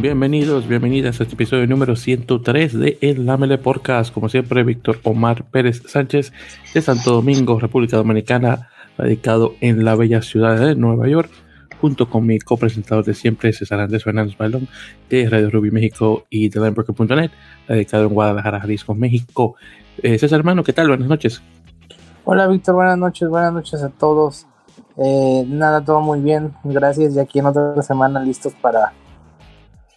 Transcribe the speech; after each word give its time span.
bienvenidos, 0.00 0.66
bienvenidas 0.66 1.20
a 1.20 1.24
este 1.24 1.34
episodio 1.34 1.66
número 1.66 1.94
103 1.94 2.78
de 2.78 2.98
El 3.00 3.26
Lamele 3.26 3.58
Podcast. 3.58 4.12
Como 4.12 4.28
siempre, 4.28 4.64
Víctor 4.64 4.98
Omar 5.02 5.44
Pérez 5.50 5.82
Sánchez 5.86 6.32
de 6.72 6.80
Santo 6.80 7.12
Domingo, 7.12 7.60
República 7.60 7.98
Dominicana, 7.98 8.70
radicado 8.96 9.54
en 9.60 9.84
la 9.84 9.94
bella 9.94 10.22
ciudad 10.22 10.58
de 10.58 10.74
Nueva 10.74 11.06
York, 11.06 11.30
junto 11.80 12.08
con 12.08 12.26
mi 12.26 12.38
copresentador 12.38 13.04
de 13.04 13.14
siempre, 13.14 13.52
César 13.52 13.80
Andrés 13.80 14.04
Fernández 14.04 14.36
Bailón, 14.38 14.68
de 15.10 15.28
Radio 15.28 15.50
Rubí 15.50 15.70
México 15.70 16.24
y 16.30 16.48
de 16.48 16.60
Lamebroker.net, 16.60 17.30
radicado 17.68 18.04
en 18.04 18.14
Guadalajara, 18.14 18.60
Jalisco, 18.60 18.94
México. 18.94 19.56
Eh, 20.02 20.18
César, 20.18 20.38
hermano, 20.38 20.64
¿qué 20.64 20.72
tal? 20.72 20.88
Buenas 20.88 21.08
noches. 21.08 21.42
Hola, 22.24 22.46
Víctor, 22.46 22.74
buenas 22.74 22.98
noches, 22.98 23.28
buenas 23.28 23.52
noches 23.52 23.82
a 23.82 23.90
todos. 23.90 24.46
Eh, 25.02 25.44
nada, 25.48 25.82
todo 25.82 26.00
muy 26.00 26.20
bien, 26.20 26.52
gracias. 26.62 27.16
Y 27.16 27.18
aquí 27.18 27.38
en 27.38 27.46
otra 27.46 27.82
semana 27.82 28.20
listos 28.20 28.52
para 28.60 28.92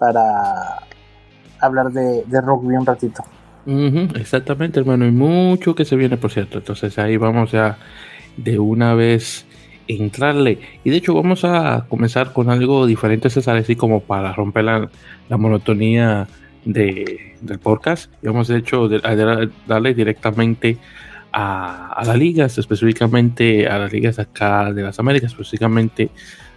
para 0.04 0.82
hablar 1.62 1.92
de, 1.92 2.24
rugby 2.42 2.76
un 2.76 2.86
ratito. 2.86 3.24
exactamente, 4.16 4.80
hermano, 4.80 5.06
y 5.06 5.12
mucho 5.12 5.76
que 5.76 5.86
se 5.86 5.96
viene, 5.96 6.18
por 6.18 6.32
cierto. 6.32 6.58
Entonces 6.58 6.98
ahí 7.00 7.16
vamos 7.16 7.54
a 7.54 7.78
de 8.36 8.60
una 8.60 8.96
vez 8.96 9.46
entrarle. 9.88 10.60
Y 10.84 10.90
de 10.90 10.98
hecho 10.98 11.14
vamos 11.14 11.46
a 11.46 11.86
comenzar 11.88 12.34
con 12.34 12.50
algo 12.50 12.86
diferente, 12.86 13.30
César, 13.30 13.56
así 13.58 13.76
como 13.76 14.02
para 14.02 14.34
romper 14.34 14.66
la, 14.66 14.90
monotonía 15.38 16.28
de, 16.66 17.36
del 17.42 17.60
podcast. 17.60 18.12
Y 18.22 18.28
vamos 18.28 18.50
de 18.50 18.58
hecho 18.58 18.90
a 19.04 19.16
darle 19.68 19.94
directamente 19.94 20.78
a, 21.34 21.92
a 21.94 22.06
las 22.06 22.18
ligas, 22.18 22.58
específicamente 22.58 23.68
a 23.68 23.80
las 23.80 23.92
ligas 23.92 24.20
acá 24.20 24.72
de 24.72 24.84
las 24.84 25.00
Américas, 25.00 25.32
específicamente 25.32 26.10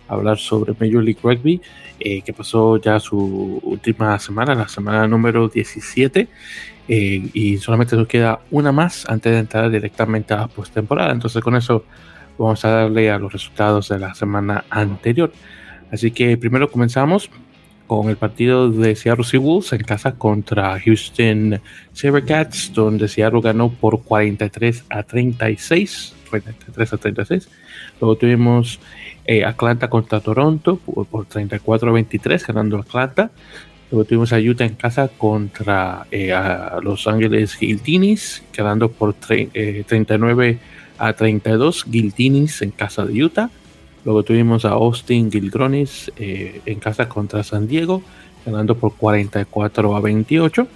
hablar 0.09 0.39
sobre 0.39 0.73
Major 0.73 1.03
League 1.03 1.21
Rugby, 1.23 1.61
eh, 1.99 2.23
que 2.23 2.33
pasó 2.33 2.77
ya 2.77 3.01
su 3.01 3.61
última 3.63 4.19
semana, 4.19 4.55
la 4.55 4.69
semana 4.69 5.09
número 5.09 5.49
17, 5.49 6.29
eh, 6.89 7.31
y 7.33 7.57
solamente 7.59 7.97
nos 7.97 8.07
queda 8.07 8.41
una 8.51 8.73
más 8.73 9.09
antes 9.09 9.33
de 9.33 9.39
entrar 9.39 9.71
directamente 9.71 10.35
a 10.35 10.39
la 10.39 10.49
postemporada. 10.49 11.13
Entonces, 11.13 11.43
con 11.43 11.57
eso 11.57 11.85
vamos 12.39 12.65
a 12.65 12.71
darle 12.71 13.11
a 13.11 13.19
los 13.19 13.33
resultados 13.33 13.89
de 13.89 13.99
la 13.99 14.15
semana 14.15 14.65
anterior. 14.71 15.33
Así 15.91 16.11
que 16.11 16.37
primero 16.37 16.71
comenzamos 16.71 17.31
con 17.87 18.09
el 18.09 18.17
partido 18.17 18.71
de 18.71 18.97
Seattle 18.97 19.25
Seawolves 19.25 19.73
en 19.73 19.83
casa 19.83 20.13
contra 20.13 20.79
Houston 20.81 21.61
Sabercats, 21.93 22.73
donde 22.73 23.09
Seattle 23.09 23.41
ganó 23.41 23.71
por 23.71 24.03
43 24.03 24.85
a 24.89 25.03
36. 25.03 26.15
43 26.31 26.93
a 26.93 26.97
36. 26.97 27.49
Luego 28.01 28.17
tuvimos 28.17 28.81
eh, 29.25 29.45
Atlanta 29.45 29.89
contra 29.89 30.21
Toronto 30.21 30.77
por, 30.77 31.27
34 31.27 31.89
a 31.89 31.93
23, 31.93 32.47
ganando 32.47 32.79
Atlanta. 32.79 33.31
Luego 33.91 34.05
tuvimos 34.05 34.33
a 34.33 34.39
Utah 34.39 34.65
en 34.65 34.75
casa 34.75 35.09
contra 35.09 36.07
eh, 36.11 36.35
Los 36.83 37.07
Ángeles 37.07 37.57
Guiltinis, 37.59 38.43
ganando 38.53 38.91
por 38.91 39.15
39 39.15 40.49
eh, 40.49 40.59
a 40.99 41.13
32. 41.13 41.85
Guiltinis 41.89 42.63
en 42.63 42.73
casa 42.73 43.05
de 43.05 43.23
Utah. 43.23 43.51
Luego 44.07 44.23
tuvimos 44.23 44.65
a 44.65 44.71
Austin 44.71 45.31
Gildronis 45.33 46.13
en 46.17 46.79
casa 46.79 47.09
contra 47.09 47.43
San 47.43 47.67
Diego, 47.67 48.03
ganando 48.47 48.77
por 48.77 48.95
44 48.95 49.97
a 49.97 50.01
28. 50.01 50.69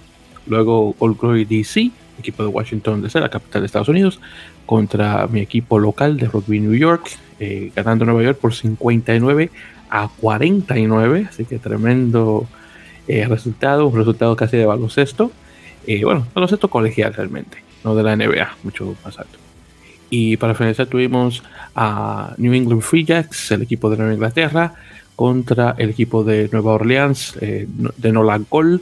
Luego 0.47 0.95
Old 0.99 1.17
Glory 1.17 1.45
DC, 1.45 1.91
equipo 2.19 2.43
de 2.43 2.49
Washington 2.49 3.01
DC, 3.01 3.19
la 3.19 3.29
capital 3.29 3.61
de 3.61 3.65
Estados 3.67 3.89
Unidos, 3.89 4.19
contra 4.65 5.27
mi 5.27 5.41
equipo 5.41 5.79
local 5.79 6.17
de 6.17 6.27
Rugby 6.27 6.59
New 6.59 6.75
York, 6.75 7.09
eh, 7.39 7.71
ganando 7.75 8.05
Nueva 8.05 8.23
York 8.23 8.39
por 8.39 8.53
59 8.53 9.49
a 9.89 10.09
49, 10.19 11.27
así 11.29 11.45
que 11.45 11.59
tremendo 11.59 12.47
eh, 13.07 13.25
resultado, 13.27 13.87
un 13.87 13.97
resultado 13.97 14.35
casi 14.35 14.57
de 14.57 14.65
baloncesto. 14.65 15.31
Eh, 15.87 16.03
bueno, 16.03 16.27
baloncesto 16.33 16.69
colegial 16.69 17.13
realmente, 17.13 17.57
no 17.83 17.95
de 17.95 18.03
la 18.03 18.15
NBA, 18.15 18.57
mucho 18.63 18.95
más 19.03 19.17
alto. 19.19 19.40
Y 20.11 20.37
para 20.37 20.53
finalizar 20.53 20.85
tuvimos 20.85 21.41
a 21.73 22.35
New 22.37 22.53
England 22.53 22.83
Free 22.83 23.03
Jacks, 23.03 23.49
el 23.51 23.63
equipo 23.63 23.89
de 23.89 23.97
Nueva 23.97 24.13
Inglaterra, 24.13 24.75
contra 25.15 25.73
el 25.79 25.89
equipo 25.89 26.23
de 26.23 26.49
Nueva 26.51 26.73
Orleans 26.73 27.35
de 27.39 28.11
Nolan 28.11 28.43
Cole, 28.43 28.79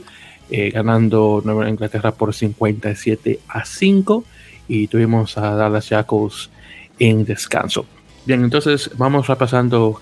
ganando 0.73 1.41
Nueva 1.45 1.69
Inglaterra 1.69 2.11
por 2.11 2.33
57 2.33 3.39
a 3.47 3.63
5. 3.63 4.25
Y 4.67 4.87
tuvimos 4.87 5.37
a 5.37 5.55
Dallas 5.55 5.89
Jackals 5.89 6.49
en 6.97 7.25
descanso. 7.25 7.85
Bien, 8.25 8.43
entonces 8.43 8.91
vamos 8.97 9.27
repasando 9.27 10.01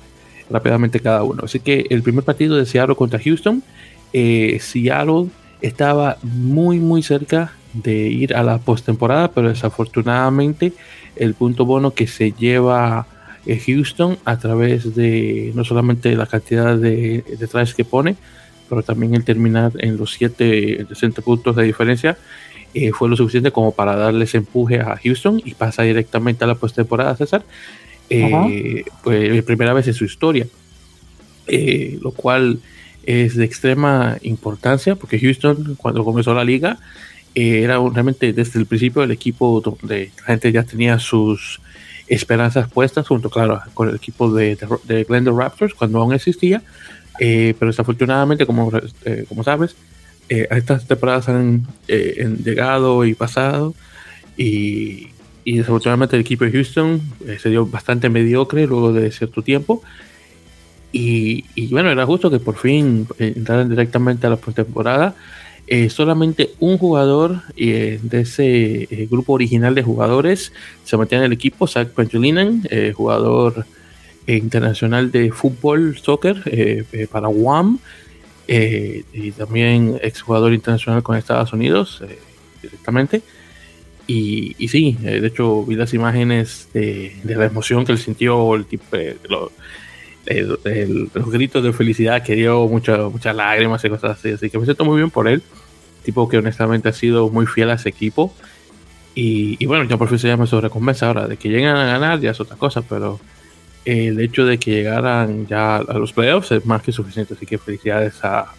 rápidamente 0.49 0.99
cada 0.99 1.23
uno. 1.23 1.43
Así 1.45 1.59
que 1.59 1.85
el 1.89 2.03
primer 2.03 2.23
partido 2.23 2.55
de 2.55 2.65
Seattle 2.65 2.95
contra 2.95 3.19
Houston, 3.19 3.63
eh, 4.13 4.57
Seattle 4.61 5.27
estaba 5.61 6.17
muy 6.21 6.79
muy 6.79 7.03
cerca 7.03 7.53
de 7.83 7.95
ir 7.95 8.35
a 8.35 8.43
la 8.43 8.57
postemporada, 8.59 9.31
pero 9.31 9.49
desafortunadamente 9.49 10.73
el 11.15 11.33
punto 11.33 11.65
bono 11.65 11.93
que 11.93 12.07
se 12.07 12.31
lleva 12.31 13.07
eh, 13.45 13.59
Houston 13.65 14.17
a 14.25 14.37
través 14.37 14.95
de 14.95 15.51
no 15.55 15.63
solamente 15.63 16.15
la 16.15 16.25
cantidad 16.25 16.77
de, 16.77 17.23
de 17.23 17.73
que 17.75 17.85
pone, 17.85 18.15
pero 18.69 18.83
también 18.83 19.15
el 19.15 19.23
terminar 19.23 19.71
en 19.79 19.97
los 19.97 20.13
7 20.13 20.85
60 20.89 21.21
puntos 21.21 21.55
de 21.55 21.63
diferencia 21.63 22.17
eh, 22.73 22.91
fue 22.91 23.09
lo 23.09 23.15
suficiente 23.15 23.51
como 23.51 23.71
para 23.71 23.95
darles 23.95 24.35
empuje 24.35 24.79
a 24.79 24.99
Houston 25.03 25.41
y 25.43 25.53
pasa 25.53 25.83
directamente 25.83 26.43
a 26.43 26.47
la 26.47 26.55
postemporada, 26.55 27.15
César. 27.15 27.43
Eh, 28.09 28.83
pues, 29.03 29.43
primera 29.43 29.73
vez 29.73 29.87
en 29.87 29.93
su 29.93 30.05
historia, 30.05 30.47
eh, 31.47 31.97
lo 32.01 32.11
cual 32.11 32.59
es 33.03 33.35
de 33.35 33.45
extrema 33.45 34.17
importancia 34.21 34.95
porque 34.95 35.19
Houston 35.19 35.75
cuando 35.77 36.03
comenzó 36.03 36.33
la 36.33 36.43
liga 36.43 36.77
eh, 37.39 37.63
era 37.63 37.77
realmente 37.93 38.33
desde 38.33 38.59
el 38.59 38.65
principio 38.65 39.03
el 39.03 39.11
equipo 39.11 39.61
donde 39.61 40.11
la 40.17 40.23
gente 40.23 40.51
ya 40.51 40.63
tenía 40.63 40.99
sus 40.99 41.59
esperanzas 42.07 42.71
puestas 42.71 43.07
junto 43.07 43.29
claro 43.29 43.61
con 43.73 43.89
el 43.89 43.95
equipo 43.95 44.31
de, 44.33 44.57
de, 44.85 45.03
Glendale 45.03 45.37
Raptors 45.37 45.73
cuando 45.73 45.99
aún 45.99 46.13
existía 46.13 46.61
pero 47.19 47.67
desafortunadamente 47.67 48.45
como, 48.45 48.71
como 49.27 49.43
sabes 49.43 49.75
estas 50.29 50.87
temporadas 50.87 51.27
han 51.27 51.67
llegado 51.87 53.03
y 53.03 53.13
pasado 53.13 53.73
y, 54.37 55.09
y 55.47 55.59
desafortunadamente 55.59 56.17
el 56.17 56.23
equipo 56.23 56.43
de 56.43 56.51
Houston 56.51 57.01
eh, 57.25 57.37
se 57.39 57.49
dio 57.49 57.65
bastante 57.65 58.09
mediocre 58.09 58.67
luego 58.67 58.91
de 58.91 59.09
cierto 59.11 59.41
tiempo. 59.41 59.81
Y, 60.91 61.45
bueno, 61.71 61.89
era 61.89 62.05
justo 62.05 62.29
que 62.29 62.39
por 62.39 62.57
fin 62.57 63.07
eh, 63.17 63.31
entraran 63.33 63.69
directamente 63.69 64.27
a 64.27 64.31
la 64.31 64.35
postemporada. 64.35 65.15
Eh, 65.67 65.89
solamente 65.89 66.51
un 66.59 66.77
jugador 66.77 67.41
de 67.55 67.99
ese 68.11 68.87
grupo 69.11 69.33
original 69.33 69.75
de 69.75 69.83
jugadores 69.83 70.53
se 70.85 70.95
mantiene 70.95 71.25
en 71.25 71.31
el 71.31 71.33
equipo, 71.33 71.67
Zach 71.67 71.89
Pangelinan, 71.89 72.63
jugador 72.93 73.65
internacional 74.27 75.11
de 75.11 75.31
fútbol, 75.31 75.97
soccer 75.97 76.85
para 77.11 77.27
WAM, 77.27 77.79
y 78.47 79.31
también 79.31 79.99
exjugador 80.01 80.53
internacional 80.53 81.03
con 81.03 81.17
Estados 81.17 81.51
Unidos 81.51 82.01
directamente. 82.61 83.21
Y, 84.07 84.69
sí, 84.69 84.97
eh, 85.03 85.19
de 85.19 85.27
hecho 85.27 85.65
vi 85.65 85.75
las 85.75 85.93
imágenes 85.93 86.69
de, 86.73 87.13
la 87.25 87.45
emoción 87.45 87.85
que 87.85 87.91
él 87.91 87.97
sintió, 87.97 88.55
el 88.55 88.65
tipo, 88.65 88.85
los 90.27 91.31
gritos 91.31 91.63
de 91.63 91.73
felicidad 91.73 92.23
que 92.23 92.35
dio, 92.35 92.67
muchas 92.67 93.11
muchas 93.11 93.35
lágrimas 93.35 93.83
y 93.83 93.89
cosas 93.89 94.17
así. 94.17 94.31
Así 94.31 94.49
que 94.49 94.59
me 94.59 94.65
siento 94.65 94.85
muy 94.85 94.97
bien 94.97 95.09
por 95.09 95.27
él. 95.27 95.41
Tipo 96.03 96.27
que 96.27 96.37
honestamente 96.37 96.89
ha 96.89 96.93
sido 96.93 97.29
muy 97.29 97.45
fiel 97.45 97.69
a 97.69 97.73
ese 97.73 97.89
equipo. 97.89 98.33
Y, 99.19 99.65
bueno, 99.65 99.83
ya 99.85 99.97
por 99.97 100.09
fin 100.09 100.19
se 100.19 100.27
llama 100.27 100.45
su 100.45 100.61
recompensa. 100.61 101.07
Ahora, 101.07 101.27
de 101.27 101.37
que 101.37 101.49
lleguen 101.49 101.69
a 101.69 101.85
ganar 101.85 102.19
ya 102.19 102.31
es 102.31 102.39
otra 102.39 102.55
cosa, 102.55 102.83
pero 102.83 103.19
el 103.83 104.19
hecho 104.19 104.45
de 104.45 104.59
que 104.59 104.71
llegaran 104.71 105.47
ya 105.47 105.77
a 105.77 105.93
los 105.97 106.13
playoffs 106.13 106.51
es 106.51 106.65
más 106.65 106.83
que 106.83 106.91
suficiente. 106.91 107.33
Así 107.33 107.45
que 107.45 107.57
felicidades 107.57 108.23
a, 108.23 108.53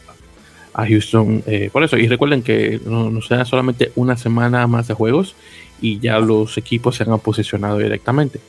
a 0.75 0.87
Houston 0.87 1.45
eh, 1.47 1.71
por 1.73 1.85
eso. 1.85 1.97
Y 1.97 2.09
recuerden 2.09 2.43
que 2.43 2.81
no, 2.85 3.09
no 3.11 3.23
sea 3.23 3.45
solamente 3.45 3.93
una 3.95 4.17
semana 4.17 4.67
más 4.67 4.89
de 4.89 4.95
juegos 4.95 5.37
y 5.81 6.01
ya 6.01 6.19
los 6.19 6.59
equipos 6.59 6.97
se 6.97 7.05
han 7.05 7.19
posicionado 7.21 7.79
directamente. 7.79 8.41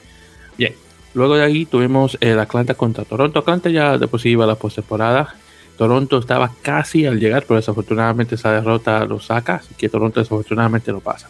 Bien, 0.57 0.73
luego 1.13 1.35
de 1.35 1.44
ahí 1.44 1.65
tuvimos 1.65 2.17
el 2.21 2.39
Atlanta 2.39 2.73
contra 2.73 3.06
Toronto. 3.06 3.39
Atlanta 3.39 3.69
ya 3.69 3.97
de 3.97 4.07
por 4.07 4.19
sí 4.19 4.29
iba 4.29 4.45
a 4.45 4.47
la 4.47 4.56
postemporada. 4.56 5.35
Toronto 5.77 6.17
estaba 6.17 6.51
casi 6.61 7.06
al 7.06 7.19
llegar, 7.19 7.45
pero 7.47 7.57
desafortunadamente 7.57 8.35
esa 8.35 8.51
derrota 8.51 9.06
lo 9.06 9.19
saca, 9.19 9.56
así 9.56 9.73
que 9.75 9.88
Toronto 9.88 10.19
desafortunadamente 10.19 10.91
lo 10.91 11.00
pasa. 11.00 11.29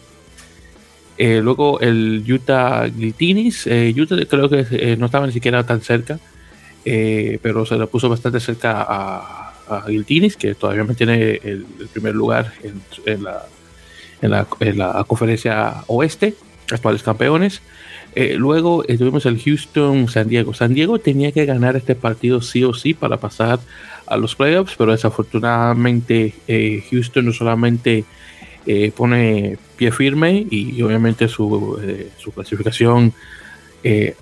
Eh, 1.16 1.40
luego 1.42 1.80
el 1.80 2.24
Utah 2.28 2.88
Glitinis. 2.88 3.66
Eh, 3.66 3.94
Utah 3.96 4.16
creo 4.28 4.48
que 4.48 4.96
no 4.98 5.06
estaba 5.06 5.26
ni 5.26 5.32
siquiera 5.32 5.64
tan 5.64 5.80
cerca, 5.80 6.18
pero 6.84 7.64
se 7.66 7.76
le 7.76 7.86
puso 7.86 8.08
bastante 8.08 8.40
cerca 8.40 8.84
a, 8.88 9.50
a 9.70 9.82
Giltinis, 9.86 10.36
que 10.36 10.54
todavía 10.54 10.84
mantiene 10.84 11.40
el, 11.42 11.66
el 11.78 11.88
primer 11.92 12.14
lugar 12.14 12.52
en, 12.62 13.22
la, 13.22 13.46
en, 14.20 14.78
la, 14.78 15.04
conferencia 15.04 15.84
oeste, 15.86 16.34
actuales 16.70 17.02
campeones. 17.02 17.62
Eh, 18.14 18.34
luego 18.36 18.84
eh, 18.88 18.98
tuvimos 18.98 19.26
el 19.26 19.40
Houston-San 19.40 20.28
Diego. 20.28 20.52
San 20.54 20.74
Diego 20.74 20.98
tenía 20.98 21.32
que 21.32 21.46
ganar 21.46 21.76
este 21.76 21.94
partido 21.94 22.42
sí 22.42 22.64
o 22.64 22.74
sí 22.74 22.94
para 22.94 23.18
pasar 23.18 23.60
a 24.06 24.16
los 24.16 24.34
playoffs, 24.34 24.74
pero 24.76 24.92
desafortunadamente 24.92 26.34
eh, 26.48 26.82
Houston 26.90 27.26
no 27.26 27.32
solamente 27.32 28.04
pone 28.94 29.58
pie 29.76 29.90
firme 29.90 30.46
y, 30.48 30.80
obviamente 30.82 31.26
su, 31.26 31.80
su 32.18 32.30
clasificación 32.30 33.12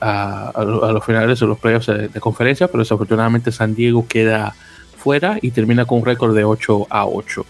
a, 0.01 0.65
los 0.65 1.05
finales 1.05 1.41
de 1.41 1.47
los 1.47 1.59
playoffs 1.59 1.89
de, 1.89 2.09
de, 2.09 2.21
conferencia, 2.21 2.69
pero 2.69 2.79
desafortunadamente 2.79 3.53
San 3.53 3.75
Diego 3.75 4.07
queda 4.09 4.55
fuera 4.97 5.39
y 5.43 5.51
termina 5.51 5.85
con 5.85 5.99
un 5.99 6.07
récord 6.07 6.35
de 6.35 6.45
8 6.45 6.87
a 6.89 7.07
8. 7.07 7.45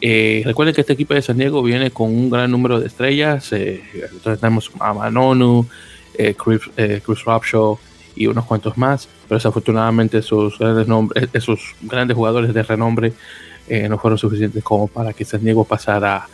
Eh, 0.00 0.42
recuerden 0.44 0.74
que 0.74 0.80
este 0.80 0.94
equipo 0.94 1.12
de 1.12 1.20
San 1.20 1.36
Diego 1.36 1.62
viene 1.62 1.90
con 1.90 2.08
un 2.08 2.30
gran 2.30 2.50
número 2.50 2.80
de 2.80 2.86
estrellas. 2.86 3.52
Eh, 3.52 3.82
entonces 3.94 4.40
tenemos 4.40 4.70
a 4.78 4.94
Manonu, 4.94 5.66
eh, 6.14 6.34
Chris, 6.34 6.62
eh, 6.76 7.02
Chris 7.04 7.20
y 8.16 8.26
unos 8.26 8.44
cuantos 8.46 8.78
más. 8.78 9.08
Pero 9.28 9.38
desafortunadamente 9.38 10.18
esos 10.18 10.58
grandes, 10.58 10.88
nombres, 10.88 11.28
esos 11.32 11.74
grandes 11.82 12.16
jugadores 12.16 12.54
de 12.54 12.62
renombre 12.62 13.12
no 13.88 13.98
fueron 13.98 14.18
suficientes 14.18 14.64
como 14.64 14.88
para 14.88 15.12
que 15.12 15.24
San 15.24 15.44
Diego 15.44 15.64
pasara 15.64 16.26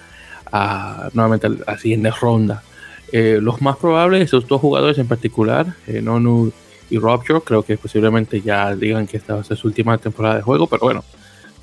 a, 0.51 1.11
nuevamente 1.13 1.47
a 1.47 1.51
la 1.51 1.79
siguiente 1.79 2.11
ronda. 2.11 2.63
los 3.13 3.61
más 3.61 3.77
probables, 3.77 4.23
esos 4.23 4.47
dos 4.47 4.59
jugadores 4.59 4.97
en 4.97 5.07
particular, 5.07 5.67
Nonu 5.87 6.51
y 6.89 6.97
Rupture, 6.97 7.43
creo 7.43 7.63
que 7.63 7.77
posiblemente 7.77 8.41
ya 8.41 8.75
digan 8.75 9.07
que 9.07 9.19
esta 9.19 9.35
va 9.35 9.41
a 9.43 9.45
ser 9.45 9.59
su 9.59 9.69
última 9.69 9.99
temporada 9.99 10.37
de 10.37 10.43
juego. 10.43 10.67
Pero 10.67 10.81
bueno 10.81 11.05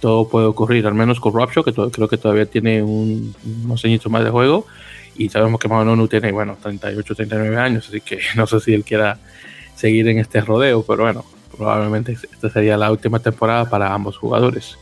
todo 0.04 0.28
puede 0.28 0.48
ocurrir, 0.48 0.86
al 0.86 0.96
menos 0.96 1.22
con 1.22 1.34
Rapture, 1.34 1.64
que 1.64 1.90
creo 1.90 2.10
que 2.10 2.18
todavía 2.18 2.46
tiene 2.46 2.84
un, 2.84 3.34
unos 3.64 3.86
añitos 3.86 4.12
más 4.12 4.22
de 4.22 4.32
juego. 4.32 4.68
Y 5.16 5.30
sabemos 5.30 5.62
que 5.62 5.70
Manonu 5.70 6.10
tiene, 6.10 6.34
bueno, 6.34 6.58
38, 6.62 7.16
39 7.16 7.56
años, 7.56 7.88
así 7.88 8.02
que 8.02 8.20
no 8.36 8.46
sé 8.46 8.60
si 8.60 8.74
él 8.74 8.84
quiera 8.84 9.18
seguir 9.78 10.06
en 10.10 10.20
este 10.20 10.42
rodeo, 10.42 10.84
pero 10.84 11.04
bueno, 11.04 11.24
probablemente 11.56 12.12
esta 12.12 12.50
sería 12.50 12.76
la 12.76 12.92
última 12.92 13.20
temporada 13.20 13.70
para 13.70 13.94
ambos 13.94 14.18
jugadores. 14.18 14.78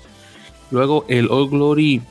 Luego 0.72 1.06
el 1.08 1.30
All 1.30 1.50
Glory 1.52 2.02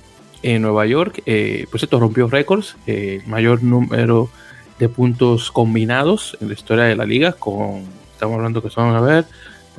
en 0.44 0.62
Nueva 0.62 0.86
York, 0.86 1.20
eh, 1.26 1.66
pues 1.68 1.82
esto 1.82 1.98
rompió 1.98 2.28
récords, 2.28 2.76
eh, 2.86 3.22
mayor 3.26 3.64
número 3.64 4.30
de 4.78 4.88
puntos 4.88 5.50
combinados 5.50 6.38
en 6.40 6.46
la 6.46 6.54
historia 6.54 6.84
de 6.84 6.94
la 6.94 7.06
liga, 7.06 7.32
con, 7.32 7.82
estamos 8.12 8.36
hablando 8.36 8.62
que 8.62 8.70
son, 8.70 8.94
a 8.94 9.00
ver, 9.00 9.24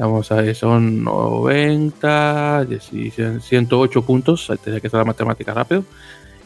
Vamos 0.02 0.32
a 0.32 0.42
ver, 0.42 0.56
son 0.56 1.04
90, 1.04 2.66
108 3.40 4.02
puntos. 4.02 4.52
Tenía 4.64 4.80
que 4.80 4.88
hacer 4.88 4.98
la 4.98 5.06
matemática 5.06 5.54
rápido. 5.54 5.84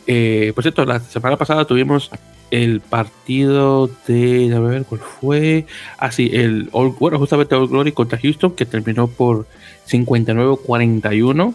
Eh, 0.06 0.52
por 0.54 0.62
cierto, 0.62 0.84
la 0.84 1.00
semana 1.00 1.38
pasada 1.38 1.64
tuvimos 1.64 2.12
el 2.52 2.82
partido 2.82 3.90
de. 4.08 4.54
A 4.54 4.60
ver 4.60 4.84
cuál 4.84 5.00
fue. 5.00 5.66
Ah, 5.98 6.12
sí, 6.12 6.30
el 6.34 6.70
bueno, 7.00 7.18
justamente 7.18 7.56
All 7.56 7.70
Glory 7.70 7.94
contra 7.94 8.20
Houston, 8.20 8.52
que 8.52 8.66
terminó 8.66 9.08
por 9.08 9.48
59-41, 9.88 11.54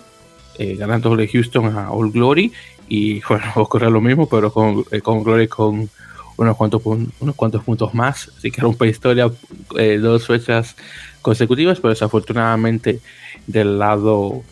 eh, 0.56 0.76
ganando 0.76 1.14
de 1.16 1.28
Houston 1.28 1.76
a 1.76 1.90
All 1.90 2.12
Glory. 2.12 2.50
Y 2.88 3.20
bueno, 3.28 3.44
ocurrió 3.56 3.90
lo 3.90 4.00
mismo, 4.00 4.26
pero 4.26 4.50
con, 4.50 4.86
eh, 4.90 5.02
con 5.02 5.22
Glory 5.22 5.48
con 5.48 5.90
unos 6.38 6.56
cuantos, 6.56 6.80
unos 6.86 7.34
cuantos 7.36 7.62
puntos 7.62 7.92
más. 7.92 8.32
Así 8.38 8.50
que 8.50 8.62
rompe 8.62 8.88
historia, 8.88 9.30
eh, 9.76 9.98
dos 9.98 10.26
fechas 10.26 10.76
consecutivas, 11.22 11.80
pero 11.80 11.90
desafortunadamente 11.90 13.00
del 13.46 13.78
lado 13.78 14.42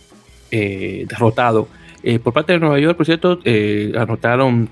eh, 0.50 1.06
derrotado. 1.09 1.69
Eh, 2.03 2.19
por 2.19 2.32
parte 2.32 2.53
de 2.53 2.59
Nueva 2.59 2.79
York, 2.79 2.97
por 2.97 3.06
cierto, 3.06 3.41
eh, 3.44 3.93
anotaron, 3.99 4.69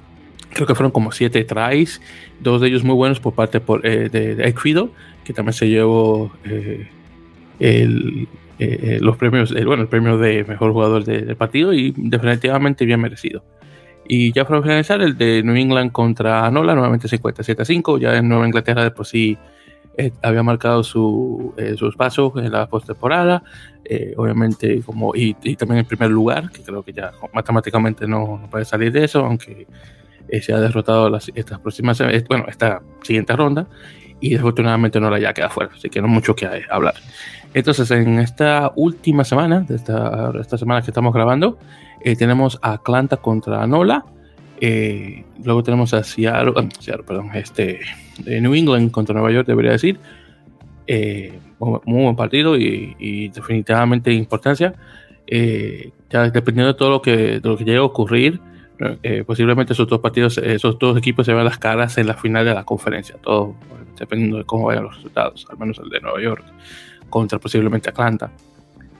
creo 0.50 0.66
que 0.66 0.74
fueron 0.74 0.92
como 0.92 1.12
siete 1.12 1.44
tries, 1.44 2.00
dos 2.40 2.60
de 2.60 2.68
ellos 2.68 2.84
muy 2.84 2.94
buenos 2.94 3.20
por 3.20 3.34
parte 3.34 3.60
por, 3.60 3.82
de, 3.82 4.08
de 4.08 4.48
Equido, 4.48 4.90
que 5.24 5.32
también 5.32 5.54
se 5.54 5.68
llevó 5.68 6.32
el, 7.58 8.28
los 9.00 9.16
premios, 9.16 9.52
bueno, 9.52 9.82
el 9.82 9.88
premio 9.88 10.18
de 10.18 10.44
mejor 10.44 10.72
jugador 10.72 11.04
del 11.04 11.36
partido 11.36 11.72
y 11.72 11.92
definitivamente 11.96 12.84
bien 12.84 13.00
merecido. 13.00 13.42
Y 14.08 14.32
ya 14.32 14.46
para 14.46 14.62
finalizar, 14.62 15.00
el 15.02 15.16
de 15.16 15.42
New 15.42 15.56
England 15.56 15.92
contra 15.92 16.50
Nola, 16.50 16.74
nuevamente 16.74 17.08
57 17.08 17.62
a 17.62 17.64
5. 17.64 17.98
Ya 17.98 18.16
en 18.16 18.28
Nueva 18.28 18.46
Inglaterra 18.46 18.84
de 18.84 18.90
por 18.90 19.06
sí 19.06 19.36
eh, 19.98 20.12
había 20.22 20.42
marcado 20.42 20.84
su, 20.84 21.54
eh, 21.56 21.74
sus 21.78 21.96
pasos 21.96 22.32
en 22.36 22.52
la 22.52 22.66
postemporada, 22.66 23.42
eh, 23.84 24.12
obviamente, 24.16 24.82
como, 24.82 25.14
y, 25.14 25.34
también 25.56 25.80
en 25.80 25.86
primer 25.86 26.10
lugar, 26.10 26.50
que 26.50 26.62
creo 26.62 26.82
que 26.82 26.92
ya 26.92 27.12
matemáticamente 27.32 28.06
no, 28.06 28.46
puede 28.50 28.66
salir 28.66 28.92
de 28.92 29.04
eso, 29.04 29.24
aunque 29.24 29.66
se 30.42 30.52
ha 30.52 30.60
derrotado 30.60 31.08
las, 31.08 31.30
estas 31.34 31.60
próximas, 31.60 32.02
bueno, 32.28 32.44
esta 32.48 32.82
siguiente 33.02 33.34
ronda, 33.34 33.68
y 34.20 34.30
desafortunadamente 34.30 35.00
no 35.00 35.08
la 35.08 35.18
ya 35.18 35.32
queda 35.32 35.48
fuera, 35.48 35.70
así 35.74 35.88
que 35.88 36.02
no 36.02 36.08
mucho 36.08 36.34
que 36.34 36.46
hablar. 36.68 36.94
Entonces, 37.54 37.90
en 37.90 38.18
esta 38.18 38.72
última 38.76 39.24
semana, 39.24 39.60
de 39.60 39.76
esta, 39.76 40.32
esta 40.38 40.58
semana 40.58 40.82
que 40.82 40.90
estamos 40.90 41.14
grabando, 41.14 41.58
tenemos 42.18 42.58
a 42.60 42.72
Atlanta 42.72 43.16
contra 43.16 43.66
Nola, 43.66 44.04
luego 44.60 45.62
tenemos 45.62 45.94
a 45.94 46.02
Seattle, 46.02 46.52
Seattle 46.80 47.04
perdón, 47.04 47.30
este, 47.34 47.80
de 48.18 48.40
New 48.40 48.54
England 48.54 48.90
contra 48.90 49.14
Nueva 49.14 49.32
York, 49.32 49.46
debería 49.46 49.72
decir. 49.72 49.98
Eh, 50.86 51.38
muy, 51.58 51.80
buen 51.84 52.16
partido 52.16 52.56
y, 52.56 53.28
definitivamente 53.28 54.12
importancia. 54.12 54.74
Eh, 55.26 55.90
ya 56.10 56.30
dependiendo 56.30 56.72
de 56.72 56.78
todo 56.78 56.90
lo 56.90 57.02
que, 57.02 57.40
de 57.40 57.48
lo 57.48 57.56
que 57.56 57.64
llegue 57.64 57.78
a 57.78 57.82
ocurrir, 57.82 58.40
eh, 59.02 59.24
posiblemente 59.26 59.72
esos 59.72 59.88
dos 59.88 60.00
partidos, 60.00 60.38
esos 60.38 60.78
dos 60.78 60.96
equipos 60.96 61.26
se 61.26 61.32
vean 61.32 61.46
las 61.46 61.58
caras 61.58 61.96
en 61.98 62.06
la 62.06 62.14
final 62.14 62.44
de 62.44 62.54
la 62.54 62.64
conferencia. 62.64 63.16
Todo 63.22 63.56
dependiendo 63.98 64.38
de 64.38 64.44
cómo 64.44 64.66
vayan 64.66 64.84
los 64.84 64.96
resultados, 64.96 65.46
al 65.50 65.58
menos 65.58 65.78
el 65.78 65.88
de 65.88 66.00
Nueva 66.00 66.20
York 66.20 66.44
contra 67.08 67.38
posiblemente 67.38 67.88
Atlanta. 67.88 68.30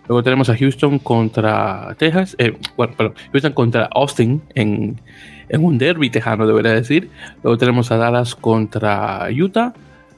Luego 0.09 0.23
tenemos 0.23 0.49
a 0.49 0.57
Houston 0.57 0.99
contra 0.99 1.95
Texas, 1.99 2.37
bueno, 2.77 2.95
perdón, 2.97 3.15
Houston 3.33 3.53
contra 3.53 3.89
Austin 3.93 4.43
en, 4.55 5.01
en 5.49 5.65
un 5.65 5.79
derby 5.79 6.11
tejano, 6.11 6.47
debería 6.47 6.73
decir. 6.73 7.11
Luego 7.43 7.59
tenemos 7.59 7.91
a 7.91 7.97
Dallas 7.97 8.35
contra 8.35 9.29
Utah, 9.31 9.75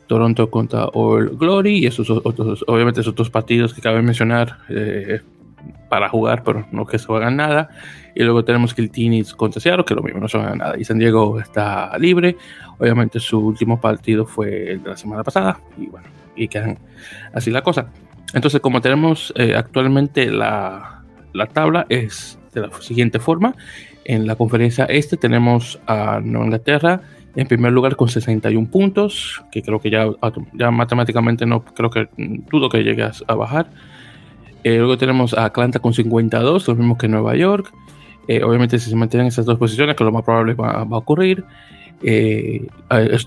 Toronto 0.06 0.50
contra 0.50 0.86
All 0.86 1.36
Glory 1.36 1.78
y 1.78 1.86
esos 1.86 2.10
otros, 2.10 2.64
obviamente 2.66 3.00
esos 3.00 3.12
otros 3.12 3.30
partidos 3.30 3.74
que 3.74 3.80
cabe 3.80 4.02
mencionar 4.02 4.58
eh, 4.68 5.20
para 5.88 6.08
jugar, 6.08 6.42
pero 6.42 6.66
no 6.72 6.86
que 6.86 6.98
se 6.98 7.06
juegan 7.06 7.36
nada. 7.36 7.68
Y 8.14 8.24
luego 8.24 8.44
tenemos 8.44 8.74
que 8.74 8.82
el 8.82 8.90
Teenies 8.90 9.34
contra 9.34 9.60
Seattle, 9.60 9.84
que 9.84 9.94
lo 9.94 10.02
mismo, 10.02 10.18
no 10.20 10.28
se 10.28 10.38
juegan 10.38 10.58
nada. 10.58 10.76
Y 10.78 10.84
San 10.84 10.98
Diego 10.98 11.38
está 11.38 11.96
libre. 11.98 12.36
Obviamente 12.78 13.20
su 13.20 13.38
último 13.38 13.80
partido 13.80 14.26
fue 14.26 14.72
el 14.72 14.82
de 14.82 14.90
la 14.90 14.96
semana 14.96 15.22
pasada. 15.22 15.60
Y 15.76 15.86
bueno, 15.86 16.08
y 16.34 16.48
quedan 16.48 16.78
así 17.32 17.50
la 17.50 17.62
cosa. 17.62 17.88
Entonces, 18.34 18.60
como 18.60 18.80
tenemos 18.80 19.32
eh, 19.36 19.54
actualmente 19.56 20.30
la, 20.30 21.02
la 21.32 21.46
tabla, 21.46 21.86
es 21.88 22.38
de 22.54 22.62
la 22.62 22.70
siguiente 22.80 23.18
forma. 23.18 23.54
En 24.04 24.26
la 24.26 24.36
conferencia 24.36 24.84
este 24.86 25.16
tenemos 25.16 25.78
a 25.86 26.20
Nueva 26.22 26.46
Inglaterra 26.46 27.02
en 27.36 27.46
primer 27.46 27.72
lugar 27.72 27.94
con 27.96 28.08
61 28.08 28.68
puntos, 28.68 29.44
que 29.52 29.62
creo 29.62 29.78
que 29.78 29.90
ya, 29.90 30.06
ya 30.54 30.70
matemáticamente 30.70 31.46
no 31.46 31.64
creo 31.64 31.90
que 31.90 32.08
dudo 32.50 32.68
que 32.68 32.82
llegue 32.82 33.04
a 33.04 33.34
bajar. 33.34 33.70
Eh, 34.64 34.78
luego 34.78 34.98
tenemos 34.98 35.34
a 35.34 35.44
Atlanta 35.44 35.78
con 35.78 35.94
52, 35.94 36.66
lo 36.66 36.74
mismo 36.74 36.98
que 36.98 37.06
Nueva 37.06 37.36
York. 37.36 37.72
Eh, 38.26 38.42
obviamente 38.42 38.78
si 38.78 38.90
se 38.90 38.96
mantienen 38.96 39.28
esas 39.28 39.46
dos 39.46 39.58
posiciones, 39.58 39.94
que 39.94 40.04
lo 40.04 40.10
más 40.10 40.24
probable 40.24 40.54
va 40.54 40.82
a 40.82 40.96
ocurrir, 40.96 41.44
eh, 42.02 42.66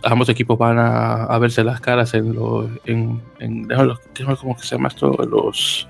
ambos 0.04 0.30
equipos 0.30 0.58
van 0.58 0.78
a, 0.80 1.38
verse 1.40 1.63
las 1.63 1.82
caras 1.82 2.13
en 2.13 2.34
los, 2.34 2.70
en, 2.86 3.22
en, 3.40 3.68
¿cómo 4.40 4.56
que 4.56 4.63
se 4.63 4.75
llama 4.75 4.88
esto? 4.88 5.12
Los 5.30 5.88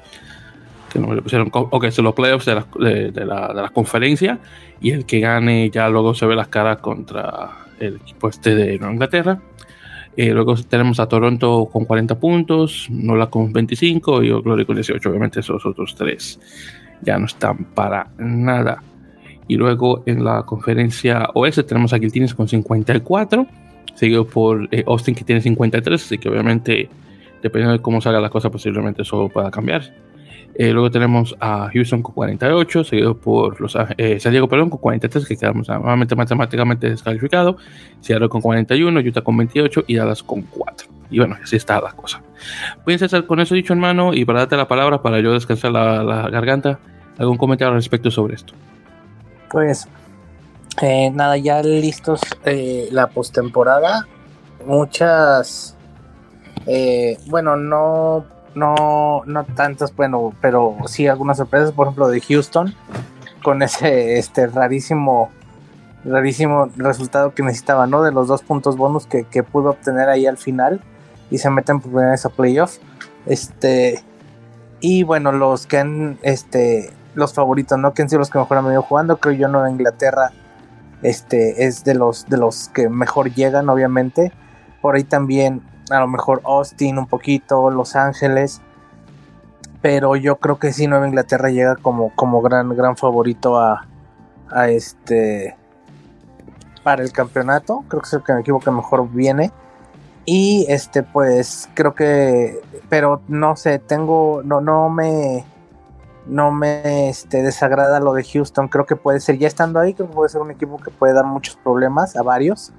que 0.91 0.99
no 0.99 1.07
pusieron, 1.21 1.51
son 1.91 2.05
los 2.05 2.13
playoffs 2.13 2.45
de 2.45 2.55
la, 2.55 2.65
de, 2.79 3.25
la, 3.25 3.47
de 3.49 3.61
la, 3.61 3.69
conferencia 3.69 4.39
y 4.81 4.91
el 4.91 5.05
que 5.05 5.19
gane 5.19 5.69
ya 5.69 5.87
luego 5.89 6.13
se 6.13 6.25
ve 6.25 6.35
las 6.35 6.49
caras 6.49 6.77
contra 6.77 7.49
el 7.79 7.95
equipo 7.97 8.29
este 8.29 8.55
de 8.55 8.75
Inglaterra. 8.75 9.39
Eh, 10.17 10.31
luego 10.31 10.55
tenemos 10.55 10.99
a 10.99 11.07
Toronto 11.07 11.69
con 11.71 11.85
40 11.85 12.19
puntos, 12.19 12.87
Nola 12.89 13.27
con 13.27 13.53
25 13.53 14.23
y 14.23 14.29
Glory 14.29 14.65
con 14.65 14.75
18. 14.75 15.09
Obviamente 15.09 15.39
esos 15.39 15.65
otros 15.65 15.95
tres 15.95 16.39
ya 17.01 17.17
no 17.17 17.25
están 17.25 17.63
para 17.73 18.07
nada. 18.17 18.83
Y 19.47 19.55
luego 19.55 20.03
en 20.05 20.23
la 20.23 20.43
conferencia 20.43 21.29
oeste 21.33 21.63
tenemos 21.63 21.93
a 21.93 21.97
Guiltines 21.97 22.33
con 22.33 22.47
54, 22.47 23.45
seguido 23.95 24.25
por 24.25 24.67
eh, 24.71 24.83
Austin 24.87 25.15
que 25.15 25.23
tiene 25.23 25.41
53, 25.41 26.03
así 26.03 26.17
que 26.17 26.29
obviamente 26.29 26.89
dependiendo 27.41 27.73
de 27.73 27.81
cómo 27.81 28.01
salga 28.01 28.21
la 28.21 28.29
cosa 28.29 28.49
posiblemente 28.49 29.01
eso 29.01 29.29
pueda 29.29 29.51
cambiar. 29.51 29.93
Eh, 30.53 30.71
luego 30.71 30.91
tenemos 30.91 31.35
a 31.39 31.69
Houston 31.73 32.03
con 32.03 32.13
48, 32.13 32.83
seguido 32.83 33.17
por 33.17 33.59
los, 33.61 33.77
eh, 33.97 34.19
San 34.19 34.31
Diego 34.31 34.49
con 34.49 34.69
43, 34.69 35.25
que 35.25 35.37
quedamos 35.37 35.67
nuevamente 35.69 36.15
matemáticamente 36.15 36.89
descalificado. 36.89 37.57
Seattle 38.01 38.29
con 38.29 38.41
41, 38.41 38.99
Utah 38.99 39.21
con 39.21 39.37
28 39.37 39.85
y 39.87 39.95
Dallas 39.95 40.23
con 40.23 40.41
4. 40.41 40.87
Y 41.09 41.19
bueno, 41.19 41.37
así 41.41 41.55
está 41.55 41.79
la 41.81 41.91
cosa. 41.93 42.21
Voy 42.85 42.93
a 42.93 42.95
empezar 42.95 43.25
con 43.25 43.39
eso 43.39 43.55
dicho, 43.55 43.73
hermano, 43.73 44.13
y 44.13 44.25
para 44.25 44.39
darte 44.39 44.57
la 44.57 44.67
palabra 44.67 45.01
para 45.01 45.19
yo 45.19 45.33
descansar 45.33 45.71
la, 45.71 46.29
garganta, 46.29 46.79
¿algún 47.17 47.37
comentario 47.37 47.69
al 47.69 47.75
respecto 47.75 48.11
sobre 48.11 48.35
esto? 48.35 48.53
Pues 49.51 49.87
eh, 50.81 51.11
nada, 51.11 51.37
ya 51.37 51.61
listos 51.61 52.21
la 52.45 53.07
postemporada. 53.07 54.07
muchas, 54.65 55.75
eh, 56.65 57.17
bueno, 57.27 57.57
no, 57.57 58.25
no, 58.55 59.23
no 59.25 59.43
tantas, 59.43 59.95
bueno, 59.95 60.33
pero 60.41 60.77
sí 60.85 61.07
algunas 61.07 61.37
sorpresas, 61.37 61.71
por 61.71 61.87
ejemplo, 61.87 62.07
de 62.07 62.21
Houston, 62.21 62.73
con 63.43 63.61
ese 63.61 64.17
este 64.17 64.47
rarísimo, 64.47 65.29
rarísimo 66.05 66.69
resultado 66.77 67.33
que 67.33 67.43
necesitaba, 67.43 67.87
¿no? 67.87 68.03
De 68.03 68.11
los 68.11 68.27
dos 68.27 68.41
puntos 68.43 68.77
bonus 68.77 69.05
que, 69.05 69.25
que 69.25 69.43
pudo 69.43 69.71
obtener 69.71 70.09
ahí 70.09 70.25
al 70.25 70.37
final 70.37 70.81
y 71.29 71.39
se 71.39 71.49
meten 71.49 71.79
por 71.79 71.91
primera 71.91 72.11
vez 72.11 72.25
a 72.25 72.29
playoff. 72.29 72.77
Este, 73.25 74.03
y 74.79 75.03
bueno, 75.03 75.31
los 75.31 75.67
que 75.67 75.77
han, 75.77 76.19
este, 76.21 76.91
los 77.13 77.33
favoritos, 77.33 77.77
¿no? 77.77 77.93
Que 77.93 78.01
han 78.01 78.09
sido 78.09 78.19
los 78.19 78.29
que 78.29 78.39
mejor 78.39 78.57
han 78.57 78.65
venido 78.65 78.81
jugando. 78.81 79.17
Creo 79.17 79.33
yo 79.33 79.47
Nueva 79.47 79.69
Inglaterra 79.69 80.31
este, 81.01 81.65
es 81.65 81.83
de 81.83 81.95
los, 81.95 82.27
de 82.27 82.37
los 82.37 82.69
que 82.69 82.89
mejor 82.89 83.33
llegan, 83.33 83.69
obviamente. 83.69 84.31
Por 84.81 84.95
ahí 84.95 85.03
también, 85.03 85.61
a 85.89 85.99
lo 85.99 86.07
mejor 86.07 86.41
Austin 86.43 86.97
un 86.97 87.07
poquito, 87.07 87.69
Los 87.69 87.95
Ángeles. 87.95 88.61
Pero 89.81 90.15
yo 90.15 90.37
creo 90.37 90.59
que 90.59 90.73
sí, 90.73 90.87
Nueva 90.87 91.07
Inglaterra 91.07 91.49
llega 91.49 91.75
como, 91.75 92.13
como 92.15 92.41
gran, 92.41 92.69
gran 92.75 92.95
favorito 92.97 93.59
a, 93.59 93.87
a 94.49 94.69
este 94.69 95.55
para 96.83 97.03
el 97.03 97.11
campeonato. 97.11 97.83
Creo 97.87 98.01
que 98.01 98.07
es 98.07 98.13
el 98.13 98.23
que 98.23 98.33
me 98.33 98.41
equivoco 98.41 98.71
mejor 98.71 99.09
viene. 99.09 99.51
Y 100.25 100.65
este, 100.69 101.03
pues, 101.03 101.69
creo 101.73 101.95
que. 101.95 102.61
Pero 102.89 103.21
no 103.27 103.55
sé, 103.55 103.79
tengo. 103.79 104.41
No, 104.43 104.61
no 104.61 104.89
me 104.89 105.45
no 106.25 106.51
me 106.51 107.09
este, 107.09 107.41
desagrada 107.41 107.99
lo 107.99 108.13
de 108.13 108.23
Houston. 108.23 108.67
Creo 108.67 108.85
que 108.85 108.95
puede 108.95 109.19
ser, 109.19 109.37
ya 109.37 109.47
estando 109.47 109.79
ahí, 109.79 109.93
creo 109.93 110.07
que 110.07 110.13
puede 110.13 110.29
ser 110.29 110.41
un 110.41 110.51
equipo 110.51 110.77
que 110.77 110.91
puede 110.91 111.13
dar 111.13 111.25
muchos 111.25 111.55
problemas 111.57 112.15
a 112.15 112.23
varios. 112.23 112.71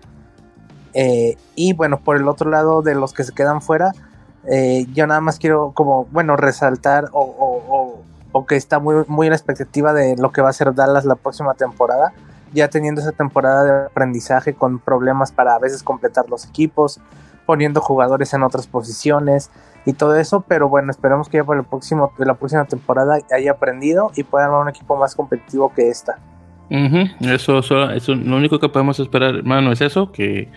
Eh, 0.95 1.37
y 1.55 1.73
bueno, 1.73 2.01
por 2.01 2.17
el 2.17 2.29
otro 2.29 2.51
lado 2.51 2.83
de 2.83 2.95
los 2.95 3.13
que 3.13 3.25
se 3.25 3.33
quedan 3.33 3.63
fuera, 3.63 3.93
eh, 4.45 4.87
yo 4.93 5.07
nada 5.07 5.21
más 5.21 5.39
quiero 5.39 5.73
como, 5.73 6.07
bueno, 6.07 6.37
resaltar 6.37 7.09
o, 7.13 8.03
o, 8.33 8.47
que 8.47 8.57
está 8.57 8.79
muy, 8.79 9.05
muy 9.07 9.27
en 9.27 9.33
expectativa 9.33 9.93
de 9.93 10.17
lo 10.17 10.33
que 10.33 10.41
va 10.41 10.49
a 10.49 10.53
ser 10.53 10.75
Dallas 10.75 11.05
la 11.05 11.15
próxima 11.15 11.55
temporada. 11.55 12.13
Ya 12.53 12.69
teniendo 12.69 13.01
esa 13.01 13.13
temporada 13.13 13.65
de 13.65 13.87
aprendizaje 13.87 14.55
con 14.55 14.79
problemas 14.79 15.33
para 15.33 15.55
a 15.55 15.59
veces 15.59 15.83
completar 15.83 16.29
los 16.29 16.47
equipos, 16.47 17.01
poniendo 17.47 17.81
jugadores 17.81 18.33
en 18.35 18.43
otras 18.43 18.67
posiciones, 18.67 19.51
y 19.85 19.95
todo 19.95 20.17
eso, 20.17 20.45
pero 20.47 20.69
bueno, 20.69 20.91
esperamos 20.91 21.29
que 21.29 21.39
ya 21.39 21.45
para 21.45 21.61
el 21.61 21.67
próximo, 21.67 22.13
la 22.19 22.35
próxima 22.35 22.65
temporada 22.65 23.19
haya 23.33 23.53
aprendido 23.53 24.13
y 24.17 24.23
pueda 24.23 24.45
armar 24.45 24.63
un 24.63 24.69
equipo 24.69 24.97
más 24.97 25.15
competitivo 25.15 25.73
que 25.75 25.89
esta. 25.89 26.19
eso, 27.21 27.59
eso, 27.59 28.15
lo 28.15 28.37
único 28.37 28.59
que 28.61 28.69
podemos 28.69 29.01
esperar, 29.01 29.35
hermano, 29.35 29.73
es 29.73 29.81
eso, 29.81 30.13
que 30.13 30.49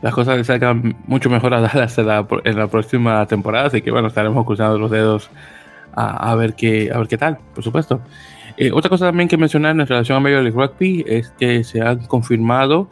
las 0.00 0.14
cosas 0.14 0.38
le 0.38 0.44
salgan 0.44 0.96
mucho 1.06 1.28
mejor 1.28 1.52
a 1.54 1.60
Dallas 1.60 1.98
en 1.98 2.06
la, 2.06 2.26
en 2.44 2.58
la 2.58 2.66
próxima 2.68 3.26
temporada, 3.26 3.66
así 3.66 3.82
que 3.82 3.90
bueno, 3.90 4.08
estaremos 4.08 4.46
cruzando 4.46 4.78
los 4.78 4.90
dedos 4.90 5.30
a, 5.96 6.34
ver 6.34 6.54
qué, 6.54 6.90
a 6.92 6.98
ver 6.98 7.06
qué 7.06 7.18
tal, 7.18 7.38
por 7.54 7.62
supuesto. 7.62 8.00
Eh, 8.56 8.70
otra 8.72 8.88
cosa 8.88 9.06
también 9.06 9.28
que 9.28 9.36
mencionar 9.36 9.72
en 9.72 9.86
relación 9.86 10.16
a 10.16 10.20
Major 10.20 10.42
League 10.42 10.56
Rugby 10.56 11.04
es 11.06 11.30
que 11.38 11.62
se 11.64 11.82
han 11.82 12.06
confirmado 12.06 12.88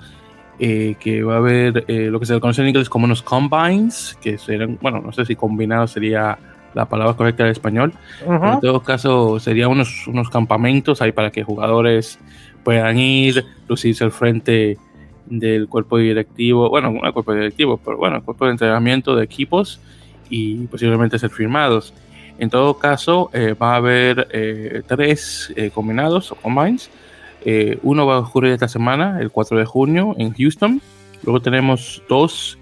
eh, 0.64 0.94
que 1.00 1.24
va 1.24 1.34
a 1.34 1.38
haber 1.38 1.84
eh, 1.88 2.06
lo 2.08 2.20
que 2.20 2.26
se 2.26 2.38
conoce 2.38 2.62
en 2.62 2.68
inglés 2.68 2.88
como 2.88 3.06
unos 3.06 3.20
combines, 3.20 4.16
que 4.22 4.38
serán, 4.38 4.78
bueno, 4.80 5.00
no 5.00 5.12
sé 5.12 5.24
si 5.24 5.34
combinado 5.34 5.88
sería 5.88 6.38
la 6.72 6.84
palabra 6.88 7.14
correcta 7.14 7.42
en 7.42 7.50
español, 7.50 7.92
en 8.24 8.60
todo 8.60 8.80
caso 8.80 9.40
serían 9.40 9.70
unos, 9.70 10.06
unos 10.06 10.30
campamentos 10.30 11.02
ahí 11.02 11.10
para 11.10 11.32
que 11.32 11.42
jugadores 11.42 12.20
puedan 12.62 12.96
ir, 12.96 13.44
lucirse 13.66 14.04
al 14.04 14.12
frente 14.12 14.78
del 15.26 15.66
cuerpo 15.66 15.98
directivo, 15.98 16.70
bueno, 16.70 16.92
no 16.92 17.04
el 17.04 17.12
cuerpo 17.12 17.34
directivo, 17.34 17.80
pero 17.84 17.96
bueno, 17.96 18.18
el 18.18 18.22
cuerpo 18.22 18.44
de 18.44 18.52
entrenamiento 18.52 19.16
de 19.16 19.24
equipos 19.24 19.80
y 20.30 20.68
posiblemente 20.68 21.18
ser 21.18 21.30
firmados. 21.30 21.92
En 22.38 22.50
todo 22.50 22.78
caso, 22.78 23.30
eh, 23.32 23.56
va 23.60 23.72
a 23.72 23.76
haber 23.78 24.84
tres 24.86 25.52
combinados 25.74 26.30
o 26.30 26.36
combines 26.36 26.88
eh, 27.44 27.78
uno 27.82 28.06
va 28.06 28.16
a 28.16 28.18
ocurrir 28.20 28.52
esta 28.52 28.68
semana, 28.68 29.18
el 29.20 29.30
4 29.30 29.58
de 29.58 29.64
junio, 29.64 30.14
en 30.18 30.32
Houston. 30.34 30.80
Luego 31.24 31.40
tenemos 31.40 32.02
dos, 32.08 32.58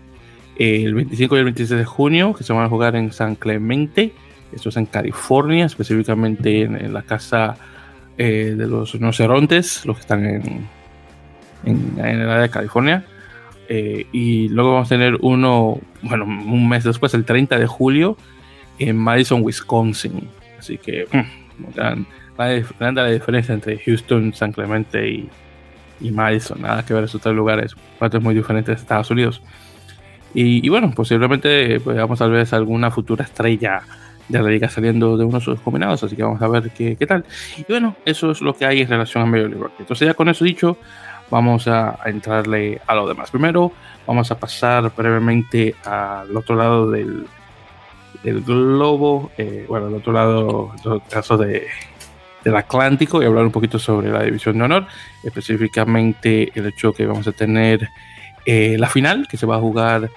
eh, 0.58 0.82
el 0.84 0.94
25 0.94 1.36
y 1.36 1.38
el 1.38 1.44
26 1.44 1.78
de 1.78 1.84
junio, 1.84 2.34
que 2.34 2.44
se 2.44 2.52
van 2.52 2.64
a 2.64 2.68
jugar 2.68 2.96
en 2.96 3.12
San 3.12 3.34
Clemente. 3.34 4.12
Esto 4.52 4.70
es 4.70 4.76
en 4.76 4.86
California, 4.86 5.66
específicamente 5.66 6.62
en, 6.62 6.92
la 6.92 7.02
casa 7.02 7.56
eh, 8.18 8.54
de 8.56 8.66
los 8.66 8.92
rinocerontes, 8.92 9.86
los 9.86 9.96
que 9.96 10.00
están 10.00 10.26
en, 10.26 10.68
en, 11.64 11.98
el 11.98 12.28
área 12.28 12.42
de 12.42 12.50
California. 12.50 13.04
y 13.68 14.48
luego 14.48 14.72
vamos 14.72 14.88
a 14.88 14.96
tener 14.96 15.16
uno, 15.20 15.78
bueno, 16.02 16.24
un 16.24 16.68
mes 16.68 16.82
después, 16.82 17.14
el 17.14 17.24
30 17.24 17.58
de 17.58 17.66
julio, 17.66 18.16
en 18.78 18.96
Madison, 18.96 19.42
Wisconsin. 19.42 20.28
Así 20.58 20.76
que, 20.78 21.06
mm, 21.12 22.04
grande 22.78 23.02
la 23.02 23.08
diferencia 23.08 23.54
entre 23.54 23.78
Houston, 23.78 24.34
San 24.34 24.52
Clemente 24.52 25.08
y, 25.08 25.28
y 26.00 26.10
Madison. 26.10 26.60
Nada 26.60 26.84
que 26.84 26.94
ver 26.94 27.04
esos 27.04 27.20
tres 27.20 27.34
lugares, 27.34 27.74
partes 27.98 28.20
muy 28.20 28.34
diferentes 28.34 28.76
de 28.76 28.80
Estados 28.80 29.10
Unidos. 29.10 29.42
Y, 30.32 30.68
bueno, 30.68 30.92
posiblemente 30.94 31.80
pues, 31.80 31.96
vamos 31.96 32.20
a 32.20 32.26
ver 32.28 32.46
alguna 32.52 32.90
futura 32.90 33.24
estrella 33.24 33.82
de 34.28 34.40
la 34.40 34.48
liga 34.48 34.68
saliendo 34.68 35.16
de 35.16 35.24
uno 35.24 35.38
de 35.38 35.44
sus 35.44 35.60
combinados, 35.60 36.04
así 36.04 36.14
que 36.14 36.22
vamos 36.22 36.40
a 36.40 36.46
ver 36.46 36.70
qué, 36.70 36.94
qué, 36.94 37.04
tal. 37.04 37.24
Y 37.56 37.64
bueno, 37.68 37.96
eso 38.04 38.30
es 38.30 38.40
lo 38.40 38.54
que 38.54 38.64
hay 38.64 38.82
en 38.82 38.88
relación 38.88 39.24
a 39.24 39.26
Major 39.26 39.48
League 39.48 39.60
Rugby. 39.60 39.74
Entonces 39.80 40.06
ya 40.06 40.14
con 40.14 40.28
eso 40.28 40.44
dicho, 40.44 40.76
vamos 41.30 41.66
a, 41.66 41.98
entrarle 42.06 42.80
a 42.86 42.94
lo 42.94 43.08
demás. 43.08 43.30
Primero, 43.30 43.72
vamos 44.06 44.30
a 44.30 44.38
pasar 44.38 44.92
brevemente 44.96 45.74
al 45.84 46.36
otro 46.36 46.54
lado 46.54 46.90
del, 46.90 47.26
del 48.22 48.42
globo, 48.42 49.32
eh, 49.36 49.64
bueno, 49.68 49.88
al 49.88 49.94
otro 49.94 50.12
lado, 50.12 50.72
en 50.84 50.92
el 50.92 51.02
caso 51.08 51.36
de, 51.36 51.66
del 52.44 52.56
Atlántico 52.56 53.22
y 53.22 53.26
hablar 53.26 53.44
un 53.44 53.52
poquito 53.52 53.78
sobre 53.78 54.10
la 54.10 54.22
división 54.22 54.58
de 54.58 54.64
honor, 54.64 54.86
específicamente 55.22 56.50
el 56.54 56.66
hecho 56.66 56.92
que 56.92 57.06
vamos 57.06 57.26
a 57.26 57.32
tener 57.32 57.88
eh, 58.46 58.76
la 58.78 58.88
final 58.88 59.28
que 59.28 59.36
se 59.36 59.46
va 59.46 59.56
a 59.56 59.60
jugar 59.60 60.10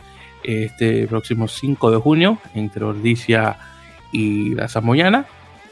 este 0.43 1.07
próximo 1.07 1.47
5 1.47 1.91
de 1.91 1.97
junio 1.97 2.37
entre 2.53 2.83
Ordicia 2.83 3.57
y 4.11 4.55
la 4.55 4.67
Samoyana. 4.67 5.25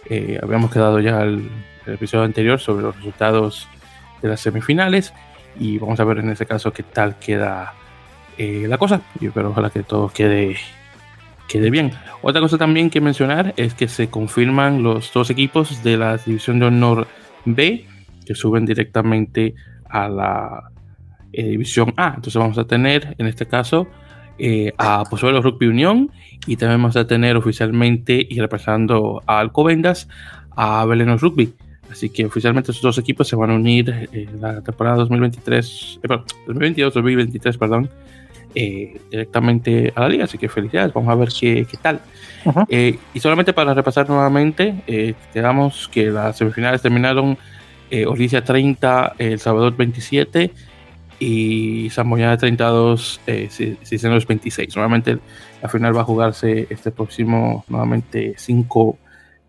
Eh, 0.10 0.40
habíamos 0.42 0.72
quedado 0.72 1.00
ya 1.00 1.22
el, 1.22 1.50
episodio 1.86 2.26
anterior 2.26 2.60
sobre 2.60 2.84
los 2.84 2.96
resultados 2.96 3.68
de 4.22 4.30
las 4.30 4.40
semifinales 4.40 5.14
y 5.60 5.80
vamos 5.80 6.00
a 6.00 6.04
ver 6.04 6.20
en 6.20 6.30
este 6.30 6.46
caso 6.46 6.72
qué 6.72 6.84
tal 6.84 7.18
queda 7.18 7.74
eh, 8.38 8.66
la 8.68 8.78
cosa. 8.78 9.02
Y 9.20 9.28
espero 9.28 9.50
ojalá 9.50 9.72
que 9.72 9.82
todo 9.82 10.10
quede 10.10 10.56
quede 11.52 11.70
bien. 11.70 11.92
Otra 12.22 12.40
cosa 12.40 12.58
también 12.58 12.90
que 12.90 13.02
mencionar 13.02 13.54
es 13.58 13.74
que 13.74 13.88
se 13.88 14.10
confirman 14.10 14.84
los 14.84 15.12
dos 15.12 15.30
equipos 15.30 15.84
de 15.84 15.98
la 15.98 16.18
División 16.18 16.60
de 16.60 16.68
Honor 16.68 17.08
B 17.46 17.86
que 18.26 18.36
suben 18.36 18.66
directamente 18.66 19.54
a 19.90 20.08
la 20.08 20.72
eh, 21.34 21.50
División 21.50 21.94
A. 21.98 22.14
Entonces 22.16 22.36
vamos 22.36 22.58
a 22.58 22.66
tener 22.66 23.16
en 23.18 23.28
este 23.28 23.46
caso 23.48 23.88
eh, 24.38 24.72
a 24.78 25.04
Pozuelo 25.10 25.42
Rugby 25.42 25.68
Unión 25.68 26.10
y 26.48 26.56
también 26.56 26.82
vamos 26.82 26.96
a 26.96 27.06
tener 27.06 27.36
oficialmente 27.36 28.26
y 28.30 28.40
representando 28.40 29.22
a 29.28 29.40
Alcobendas 29.40 30.08
a 30.56 30.86
Belenos 30.86 31.22
Rugby. 31.22 31.54
Así 31.92 32.10
que 32.10 32.26
oficialmente 32.26 32.72
estos 32.72 32.84
dos 32.84 32.98
equipos 32.98 33.28
se 33.28 33.36
van 33.36 33.52
a 33.52 33.56
unir 33.56 34.10
en 34.14 34.40
la 34.40 34.62
temporada 34.62 34.98
2023, 34.98 36.00
2022-2023, 36.48 37.58
perdón, 37.58 37.90
eh, 38.56 39.00
directamente 39.10 39.94
a 39.96 40.02
la 40.02 40.10
liga. 40.10 40.24
Así 40.26 40.38
que 40.38 40.50
felicidades, 40.50 40.94
vamos 40.94 41.12
a 41.12 41.16
ver 41.16 41.30
qué, 41.30 41.66
qué 41.70 41.78
tal. 41.78 42.02
Eh, 42.70 42.98
y 43.14 43.20
solamente 43.20 43.54
para 43.54 43.74
repasar 43.74 44.10
nuevamente, 44.10 44.76
eh, 44.88 45.14
quedamos 45.34 45.88
que 45.90 46.10
las 46.10 46.38
semifinales 46.38 46.82
terminaron 46.82 47.38
eh, 47.90 48.06
30, 48.06 49.16
El 49.18 49.40
Salvador 49.40 49.76
27 49.76 50.52
y 51.20 51.90
Zamboyana 51.92 52.38
32, 52.38 53.22
eh, 53.28 53.50
los 54.04 54.28
26. 54.28 54.76
Nuevamente 54.76 55.20
la 55.62 55.70
final 55.70 55.96
va 55.96 56.02
a 56.02 56.06
jugarse 56.06 56.68
este 56.70 56.92
próximo, 56.92 57.64
nuevamente 57.68 58.34
5 58.38 58.98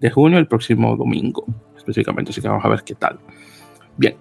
de 0.00 0.10
junio, 0.10 0.38
el 0.38 0.46
próximo 0.46 0.96
domingo 0.96 1.46
específicamente, 1.76 2.30
así 2.30 2.40
que 2.40 2.48
vamos 2.48 2.64
a 2.64 2.68
ver 2.68 2.82
qué 2.84 2.94
tal. 2.94 3.18
Bien, 3.96 4.16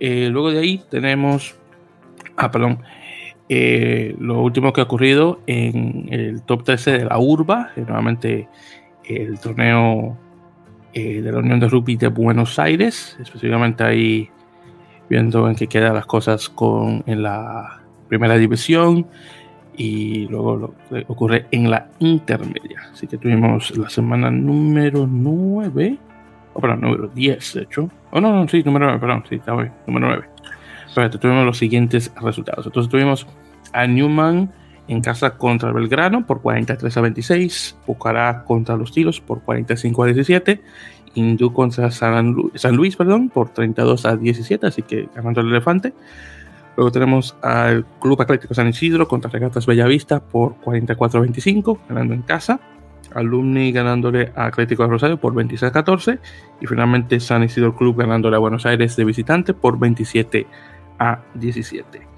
luego 0.00 0.50
de 0.50 0.60
ahí 0.60 0.82
tenemos, 0.90 1.54
ah, 2.36 2.50
perdón, 2.50 2.78
eh, 3.54 4.16
lo 4.18 4.40
último 4.40 4.72
que 4.72 4.80
ha 4.80 4.84
ocurrido 4.84 5.40
en 5.46 6.08
el 6.10 6.40
top 6.40 6.64
13 6.64 6.92
de 6.92 7.04
la 7.04 7.18
urba, 7.18 7.68
eh, 7.76 7.84
nuevamente 7.86 8.48
el 9.04 9.38
torneo 9.40 10.16
eh, 10.94 11.20
de 11.20 11.30
la 11.30 11.40
Unión 11.40 11.60
de 11.60 11.68
Rugby 11.68 11.96
de 11.96 12.08
Buenos 12.08 12.58
Aires, 12.58 13.14
específicamente 13.20 13.84
ahí 13.84 14.30
viendo 15.10 15.50
en 15.50 15.54
qué 15.54 15.66
quedan 15.66 15.92
las 15.92 16.06
cosas 16.06 16.48
con, 16.48 17.04
en 17.06 17.22
la 17.22 17.82
primera 18.08 18.38
división 18.38 19.06
y 19.76 20.26
luego 20.28 20.56
lo 20.56 20.74
que 20.88 21.04
ocurre 21.08 21.44
en 21.50 21.70
la 21.70 21.90
intermedia. 21.98 22.88
Así 22.90 23.06
que 23.06 23.18
tuvimos 23.18 23.76
la 23.76 23.90
semana 23.90 24.30
número 24.30 25.06
9, 25.06 25.98
o 26.54 26.58
perdón, 26.58 26.80
número 26.80 27.08
10 27.08 27.52
de 27.52 27.62
hecho. 27.64 27.90
Oh, 28.12 28.18
no, 28.18 28.32
no, 28.32 28.48
sí, 28.48 28.62
número 28.62 28.86
9, 28.86 28.98
perdón, 28.98 29.24
sí, 29.28 29.34
está 29.34 29.54
bien, 29.54 29.72
número 29.86 30.06
9. 30.06 30.24
Pero 30.94 31.10
tuvimos 31.10 31.44
los 31.44 31.58
siguientes 31.58 32.10
resultados. 32.18 32.64
Entonces 32.64 32.90
tuvimos 32.90 33.26
a 33.72 33.86
Newman 33.86 34.52
en 34.88 35.00
casa 35.00 35.36
contra 35.36 35.68
el 35.68 35.74
Belgrano 35.74 36.26
por 36.26 36.42
43 36.42 36.96
a 36.96 37.00
26, 37.00 37.78
Pucará 37.86 38.44
contra 38.44 38.76
los 38.76 38.92
Tiros 38.92 39.20
por 39.20 39.42
45 39.42 40.02
a 40.02 40.06
17, 40.06 40.62
Hindú 41.14 41.52
contra 41.52 41.90
San, 41.90 42.34
Luis 42.72 42.96
perdón, 42.96 43.28
por 43.28 43.50
32 43.50 44.06
a 44.06 44.16
17, 44.16 44.66
así 44.66 44.82
que 44.82 45.08
ganando 45.14 45.40
el 45.40 45.48
elefante. 45.48 45.92
Luego 46.76 46.90
tenemos 46.90 47.36
al 47.42 47.84
Club 48.00 48.22
Atlético 48.22 48.54
San 48.54 48.68
Isidro 48.68 49.06
contra 49.06 49.30
Regatas 49.30 49.66
Bellavista 49.66 50.20
por 50.20 50.56
44 50.56 51.18
a 51.18 51.22
25, 51.22 51.80
ganando 51.88 52.14
en 52.14 52.22
casa. 52.22 52.60
Alumni 53.14 53.72
ganándole 53.72 54.32
a 54.34 54.46
Atlético 54.46 54.84
de 54.84 54.88
Rosario 54.88 55.20
por 55.20 55.34
26 55.34 55.68
a 55.68 55.72
14. 55.72 56.18
Y 56.62 56.66
finalmente 56.66 57.20
San 57.20 57.42
Isidro 57.42 57.76
Club 57.76 57.98
ganándole 57.98 58.36
a 58.36 58.38
Buenos 58.38 58.64
Aires 58.64 58.96
de 58.96 59.04
visitante 59.04 59.52
por 59.52 59.78
27 59.78 60.46
a 60.98 61.20
17. 61.34 62.11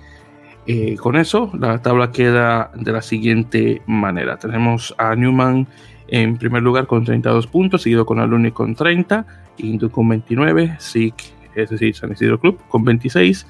Eh, 0.66 0.96
con 0.96 1.16
eso, 1.16 1.50
la 1.58 1.82
tabla 1.82 2.10
queda 2.10 2.70
de 2.74 2.92
la 2.92 3.02
siguiente 3.02 3.82
manera. 3.86 4.38
Tenemos 4.38 4.94
a 4.96 5.14
Newman 5.14 5.66
en 6.08 6.38
primer 6.38 6.62
lugar 6.62 6.86
con 6.86 7.04
32 7.04 7.46
puntos, 7.46 7.82
seguido 7.82 8.06
con 8.06 8.18
Alumni 8.18 8.50
con 8.50 8.74
30, 8.74 9.26
Hindu 9.58 9.90
con 9.90 10.08
29, 10.08 10.76
SIC, 10.78 11.14
es 11.54 11.70
decir, 11.70 11.94
San 11.94 12.12
Isidro 12.12 12.40
Club 12.40 12.58
con 12.68 12.84
26, 12.84 13.46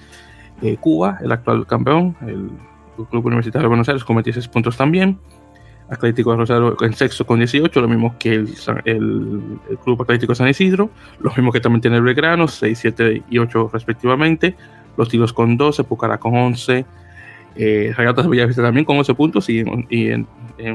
eh, 0.62 0.76
Cuba, 0.80 1.18
el 1.22 1.30
actual 1.32 1.66
campeón, 1.66 2.16
el 2.26 2.50
Club 3.10 3.26
Universitario 3.26 3.64
de 3.64 3.68
Buenos 3.68 3.88
Aires 3.88 4.04
con 4.04 4.16
26 4.16 4.48
puntos 4.48 4.76
también, 4.76 5.18
Atlético 5.88 6.30
de 6.32 6.38
Rosario 6.38 6.76
en 6.80 6.94
sexto 6.94 7.26
con 7.26 7.38
18, 7.38 7.80
lo 7.80 7.88
mismo 7.88 8.16
que 8.18 8.34
el, 8.34 8.54
el, 8.86 9.58
Club 9.84 10.02
Atlético 10.02 10.34
San 10.34 10.48
Isidro, 10.48 10.90
lo 11.20 11.30
mismo 11.30 11.52
que 11.52 11.60
también 11.60 11.80
tiene 11.80 11.98
el 11.98 12.02
Belgrano, 12.02 12.48
6, 12.48 12.78
7 12.78 13.22
y 13.28 13.38
8 13.38 13.70
respectivamente, 13.72 14.56
los 14.96 15.08
Tiros 15.08 15.32
con 15.32 15.56
12, 15.56 15.84
Pucará 15.84 16.18
con 16.18 16.36
11, 16.36 16.86
eh, 17.56 17.92
Regatas 17.96 18.28
Villavista 18.28 18.62
también 18.62 18.84
con 18.84 18.96
11 18.98 19.14
puntos 19.14 19.48
y, 19.48 19.60
en, 19.60 19.86
y 19.88 20.10
en, 20.10 20.26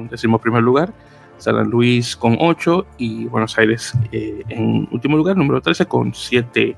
décimo 0.10 0.40
primer 0.40 0.64
lugar, 0.64 0.94
San 1.38 1.70
Luis 1.70 2.16
con 2.16 2.38
8 2.40 2.86
y 2.98 3.26
Buenos 3.26 3.58
Aires 3.58 3.94
eh, 4.12 4.44
en 4.50 4.88
último 4.92 5.18
lugar, 5.18 5.38
número 5.38 5.62
13 5.62 5.86
con 5.86 6.14
7 6.14 6.76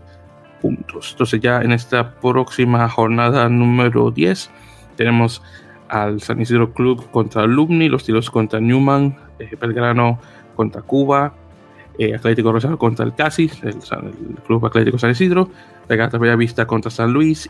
puntos. 0.62 1.12
Entonces 1.12 1.40
ya 1.40 1.62
en 1.62 1.72
esta 1.72 2.16
próxima 2.16 2.88
jornada 2.90 3.50
número 3.50 4.12
10 4.12 4.50
tenemos 4.96 5.42
al 5.90 6.22
San 6.22 6.40
Isidro 6.40 6.74
Club 6.74 7.10
contra 7.12 7.44
Alumni, 7.44 7.90
los 7.90 8.04
tiros 8.04 8.30
contra 8.30 8.60
Newman, 8.60 9.16
eh, 9.40 9.56
Belgrano 9.60 10.20
contra 10.56 10.82
Cuba, 10.82 11.34
eh, 11.98 12.16
Atlético 12.16 12.52
Rosario 12.52 12.78
contra 12.78 13.06
el 13.06 13.14
Casis, 13.14 13.62
el, 13.64 13.76
Club 14.46 14.66
Atlético 14.66 14.98
San 14.98 15.12
Isidro, 15.12 15.50
Regata 15.90 16.18
Vista 16.18 16.66
contra 16.66 16.90
San 16.90 17.12
Luis 17.12 17.50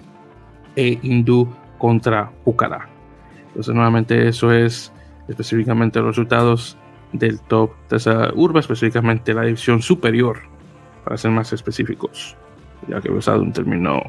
e 0.75 0.97
Hindú 1.01 1.47
contra 1.81 2.29
Pucará. 2.45 2.87
Entonces 3.47 3.73
nuevamente 3.73 4.27
eso 4.27 4.51
es 4.51 4.93
específicamente 5.27 5.97
los 5.97 6.09
resultados 6.09 6.77
del 7.11 7.39
top 7.39 7.71
de 7.89 7.97
esa 7.97 8.29
urba, 8.35 8.59
específicamente 8.59 9.33
la 9.33 9.41
división 9.41 9.81
superior, 9.81 10.41
para 11.03 11.17
ser 11.17 11.31
más 11.31 11.51
específicos, 11.53 12.37
ya 12.87 13.01
que 13.01 13.07
he 13.07 13.11
usado 13.11 13.41
un 13.41 13.51
término 13.51 13.99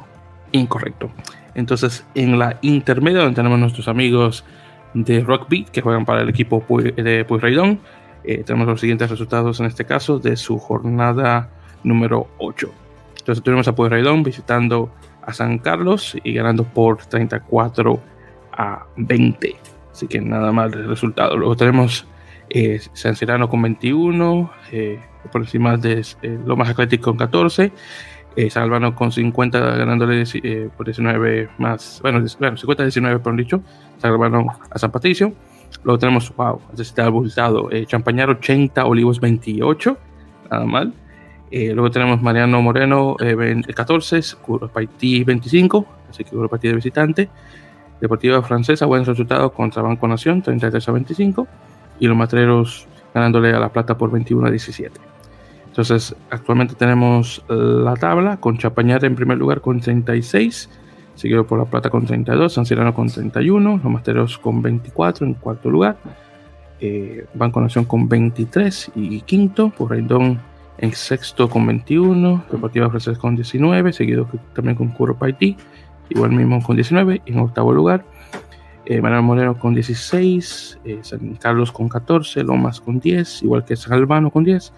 incorrecto. 0.53 1.11
Entonces, 1.55 2.05
en 2.15 2.39
la 2.39 2.59
intermedia, 2.61 3.21
donde 3.21 3.37
tenemos 3.37 3.59
nuestros 3.59 3.89
amigos 3.89 4.45
de 4.93 5.21
Rockbeat 5.21 5.71
que 5.71 5.81
juegan 5.81 6.05
para 6.05 6.21
el 6.21 6.29
equipo 6.29 6.63
de 6.79 7.25
Puyraidón, 7.25 7.81
eh, 8.23 8.45
tenemos 8.45 8.69
los 8.69 8.81
siguientes 8.81 9.09
resultados 9.09 9.61
en 9.61 9.67
este 9.67 9.87
caso 9.87 10.19
de 10.19 10.37
su 10.37 10.59
jornada 10.59 11.49
número 11.85 12.29
8. 12.37 12.71
Entonces, 13.17 13.43
tuvimos 13.43 13.67
a 13.67 13.75
Puyraidón 13.75 14.23
visitando 14.23 14.93
a 15.23 15.33
San 15.33 15.59
Carlos 15.59 16.17
y 16.23 16.35
ganando 16.35 16.65
por 16.65 16.99
34 17.07 18.01
a 18.53 18.87
20. 18.97 19.57
Así 19.93 20.07
que 20.07 20.21
nada 20.21 20.53
mal 20.53 20.73
el 20.75 20.89
resultado. 20.89 21.37
Luego 21.37 21.57
tenemos 21.57 22.07
eh, 22.51 22.81
San 22.93 23.17
Cirano 23.17 23.49
con 23.49 23.63
21, 23.63 24.51
eh, 24.73 25.01
por 25.31 25.43
encima 25.43 25.77
de 25.77 26.05
eh, 26.23 26.39
Lomas 26.45 26.69
Atlético 26.69 27.05
con 27.05 27.17
14, 27.17 27.73
eh, 28.37 28.51
San 28.51 28.65
Albano 28.65 28.95
con 28.95 29.13
50 29.13 29.59
ganándole 29.59 30.25
por 30.77 30.87
19 30.87 31.51
más, 31.59 32.01
bueno, 32.03 32.25
bueno 32.39 32.57
50 32.57 32.83
19 32.83 33.19
por 33.21 33.37
dicho, 33.37 33.63
San 33.99 34.13
a 34.71 34.79
San 34.79 34.91
Patricio. 34.91 35.33
Luego 35.85 35.99
tenemos, 35.99 36.35
wow, 36.37 36.61
este 36.71 36.83
está 36.83 37.07
abultado, 37.07 37.71
Champañar 37.87 38.29
80, 38.29 38.85
Olivos 38.85 39.21
28, 39.21 39.97
nada 40.51 40.65
mal. 40.67 40.93
Luego 41.53 41.91
tenemos 41.91 42.23
Mariano 42.23 42.63
Moreno 42.63 43.17
14, 43.75 44.21
Paití 44.73 45.23
25, 45.23 45.87
así 46.11 46.25
que 46.25 46.37
Paití 46.49 46.69
de 46.69 46.75
visitante. 46.75 47.29
Deportiva 48.01 48.43
Francesa, 48.43 48.87
buen 48.87 49.05
resultado 49.05 49.53
contra 49.53 49.81
Banco 49.81 50.09
Nación, 50.09 50.43
33 50.43 50.89
a 50.89 50.93
25 50.93 51.47
y 52.01 52.09
los 52.09 52.17
matreros 52.17 52.89
ganándole 53.15 53.53
a 53.53 53.61
La 53.61 53.69
Plata 53.69 53.97
por 53.97 54.11
21 54.11 54.49
a 54.49 54.51
17. 54.51 55.01
Entonces, 55.67 56.15
actualmente 56.31 56.75
tenemos 56.75 57.45
la 57.49 57.95
tabla 57.95 58.39
con 58.39 58.59
Chapañar 58.59 59.05
en 59.05 59.15
primer 59.15 59.39
lugar 59.39 59.61
con 59.61 59.81
36, 59.81 60.69
seguido 61.15 61.47
por 61.47 61.59
La 61.59 61.65
Plata 61.65 61.91
con 61.91 62.05
32, 62.05 62.53
San 62.53 62.67
Cirano 62.67 62.93
con 62.93 63.09
31, 63.09 63.81
los 63.83 63.93
matreros 63.93 64.37
con 64.37 64.61
24 64.61 65.27
en 65.27 65.35
cuarto 65.35 65.71
lugar, 65.71 65.97
eh, 66.81 67.25
Banco 67.35 67.61
Nación 67.61 67.85
con 67.85 68.09
23 68.09 68.91
y 68.97 69.21
quinto, 69.21 69.71
por 69.71 69.93
Rendón 69.93 70.41
en 70.79 70.93
sexto 70.93 71.49
con 71.49 71.67
21, 71.67 72.45
Deportiva 72.51 72.89
Francesa 72.89 73.19
con 73.19 73.37
19, 73.37 73.93
seguido 73.93 74.29
también 74.55 74.77
con 74.77 74.89
Curro 74.89 75.17
Paití, 75.17 75.57
igual 76.09 76.33
mismo 76.33 76.63
con 76.63 76.77
19, 76.77 77.23
y 77.25 77.33
en 77.33 77.39
octavo 77.39 77.73
lugar 77.73 78.05
eh, 78.85 79.01
Manuel 79.01 79.23
Moreno 79.23 79.59
con 79.59 79.75
16, 79.75 80.81
eh, 80.85 80.99
San 81.03 81.37
Carlos 81.37 81.71
con 81.71 81.89
14, 81.89 82.43
Lomas 82.43 82.81
con 82.81 82.99
10, 82.99 83.45
igual 83.45 83.65
que 83.65 83.77
San 83.77 83.93
Albano 83.93 84.31
con 84.31 84.43
10, 84.43 84.73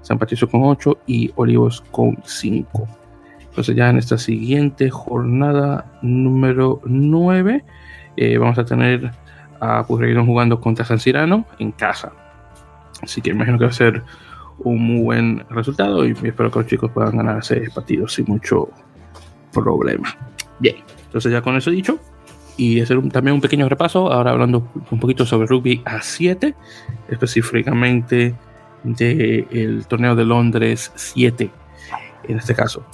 San 0.00 0.18
Patricio 0.18 0.48
con 0.48 0.64
8 0.64 0.98
y 1.06 1.30
Olivos 1.36 1.80
con 1.92 2.18
5. 2.24 2.88
Entonces 3.38 3.76
ya 3.76 3.88
en 3.88 3.98
esta 3.98 4.18
siguiente 4.18 4.90
jornada 4.90 5.98
número 6.02 6.80
9 6.84 7.64
eh, 8.16 8.38
vamos 8.38 8.58
a 8.58 8.64
tener 8.64 9.12
a 9.60 9.86
Purreguino 9.86 10.26
jugando 10.26 10.60
contra 10.60 10.84
San 10.84 10.98
Cirano 10.98 11.46
en 11.60 11.70
casa. 11.70 12.12
Así 13.02 13.20
que 13.22 13.30
imagino 13.30 13.56
que 13.56 13.64
va 13.64 13.70
a 13.70 13.74
ser 13.74 14.02
un 14.58 14.80
muy 14.80 15.02
buen 15.02 15.44
resultado 15.50 16.06
y 16.06 16.12
espero 16.12 16.50
que 16.50 16.58
los 16.60 16.68
chicos 16.68 16.90
puedan 16.92 17.16
ganar 17.16 17.38
ese 17.38 17.68
partido 17.74 18.08
sin 18.08 18.26
mucho 18.26 18.68
problema. 19.52 20.16
Bien, 20.58 20.76
entonces 21.06 21.32
ya 21.32 21.42
con 21.42 21.56
eso 21.56 21.70
dicho, 21.70 21.98
y 22.56 22.80
hacer 22.80 23.00
también 23.08 23.34
un 23.34 23.40
pequeño 23.40 23.68
repaso, 23.68 24.12
ahora 24.12 24.30
hablando 24.30 24.68
un 24.90 25.00
poquito 25.00 25.26
sobre 25.26 25.46
rugby 25.46 25.82
a 25.84 26.00
7, 26.00 26.54
específicamente 27.08 28.34
del 28.84 29.86
torneo 29.86 30.14
de 30.14 30.24
Londres 30.24 30.92
7, 30.94 31.50
en 32.28 32.36
este 32.36 32.54
caso. 32.54 32.84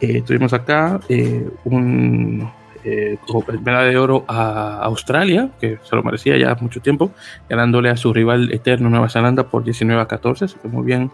Eh, 0.00 0.22
tuvimos 0.22 0.52
acá 0.52 1.00
eh, 1.08 1.48
un 1.64 2.50
eh, 2.86 3.18
medalla 3.64 3.88
de 3.88 3.98
oro 3.98 4.24
a 4.28 4.78
Australia, 4.84 5.50
que 5.60 5.78
se 5.82 5.96
lo 5.96 6.02
merecía 6.02 6.36
ya 6.38 6.56
mucho 6.60 6.80
tiempo, 6.80 7.10
ganándole 7.48 7.90
a 7.90 7.96
su 7.96 8.12
rival 8.12 8.52
eterno 8.52 8.88
Nueva 8.88 9.08
Zelanda 9.08 9.48
por 9.48 9.64
19 9.64 10.00
a 10.00 10.06
14, 10.06 10.44
así 10.44 10.56
que 10.62 10.68
muy 10.68 10.84
bien 10.84 11.10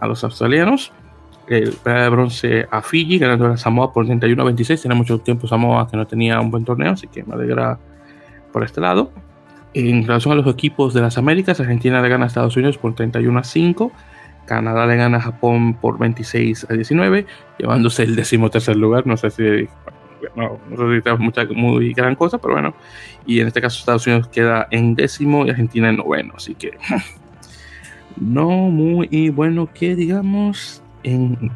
a 0.00 0.06
los 0.06 0.24
australianos 0.24 0.92
el 1.50 1.76
medalla 1.84 2.04
de 2.04 2.10
bronce 2.10 2.68
a 2.70 2.80
Fiji, 2.80 3.18
ganando 3.18 3.46
a 3.46 3.56
Samoa 3.56 3.92
por 3.92 4.06
31 4.06 4.40
a 4.40 4.44
26. 4.46 4.82
Tiene 4.82 4.94
mucho 4.94 5.18
tiempo 5.18 5.48
Samoa 5.48 5.88
que 5.90 5.96
no 5.96 6.06
tenía 6.06 6.40
un 6.40 6.50
buen 6.50 6.64
torneo, 6.64 6.92
así 6.92 7.08
que 7.08 7.24
me 7.24 7.34
alegra 7.34 7.78
por 8.52 8.62
este 8.62 8.80
lado. 8.80 9.10
En 9.74 10.06
relación 10.06 10.32
a 10.32 10.36
los 10.36 10.46
equipos 10.46 10.94
de 10.94 11.00
las 11.00 11.18
Américas, 11.18 11.60
Argentina 11.60 12.00
le 12.00 12.08
gana 12.08 12.24
a 12.24 12.28
Estados 12.28 12.56
Unidos 12.56 12.78
por 12.78 12.94
31 12.94 13.38
a 13.38 13.44
5. 13.44 13.92
Canadá 14.46 14.86
le 14.86 14.96
gana 14.96 15.18
a 15.18 15.20
Japón 15.20 15.74
por 15.74 15.98
26 15.98 16.68
a 16.70 16.74
19, 16.74 17.26
llevándose 17.58 18.04
el 18.04 18.14
decimotercer 18.14 18.76
lugar. 18.76 19.06
No 19.06 19.16
sé 19.16 19.30
si, 19.30 19.68
no, 20.36 20.58
sé 20.70 21.02
si 21.02 21.08
es 21.08 21.18
mucha, 21.18 21.44
muy 21.46 21.92
gran 21.92 22.14
cosa, 22.14 22.38
pero 22.38 22.54
bueno. 22.54 22.74
Y 23.26 23.40
en 23.40 23.46
este 23.46 23.60
caso 23.60 23.78
Estados 23.78 24.06
Unidos 24.06 24.28
queda 24.28 24.66
en 24.70 24.94
décimo 24.94 25.46
y 25.46 25.50
Argentina 25.50 25.88
en 25.88 25.96
noveno, 25.96 26.34
así 26.36 26.54
que 26.54 26.72
no 28.16 28.48
muy 28.48 29.30
bueno 29.30 29.68
que 29.72 29.94
digamos 29.94 30.82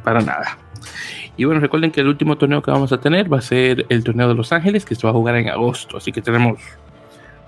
para 0.03 0.21
nada. 0.21 0.59
Y 1.37 1.45
bueno, 1.45 1.61
recuerden 1.61 1.91
que 1.91 2.01
el 2.01 2.09
último 2.09 2.37
torneo 2.37 2.63
que 2.63 2.71
vamos 2.71 2.93
a 2.93 3.01
tener 3.01 3.33
va 3.33 3.39
a 3.39 3.43
ser 3.43 3.87
el 3.89 4.05
torneo 4.05 4.29
de 4.29 4.35
Los 4.35 4.53
Ángeles, 4.53 4.85
que 4.85 4.95
se 4.95 5.07
va 5.07 5.11
a 5.11 5.13
jugar 5.13 5.37
en 5.37 5.49
agosto. 5.49 5.97
Así 5.97 6.13
que 6.13 6.23
tenemos 6.23 6.61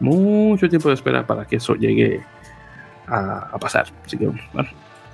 mucho 0.00 0.68
tiempo 0.68 0.88
de 0.88 0.94
espera 0.94 1.26
para 1.26 1.44
que 1.44 1.56
eso 1.56 1.74
llegue 1.74 2.20
a, 3.06 3.56
pasar. 3.60 3.86
Así 4.04 4.18
que 4.18 4.26
bueno, 4.26 4.68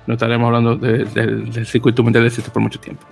no 0.07 0.13
estaremos 0.13 0.47
hablando 0.47 0.75
del 0.75 1.65
circuito 1.65 2.03
mundial 2.03 2.29
de 2.29 2.41
por 2.49 2.61
mucho 2.61 2.79
tiempo. 2.79 3.05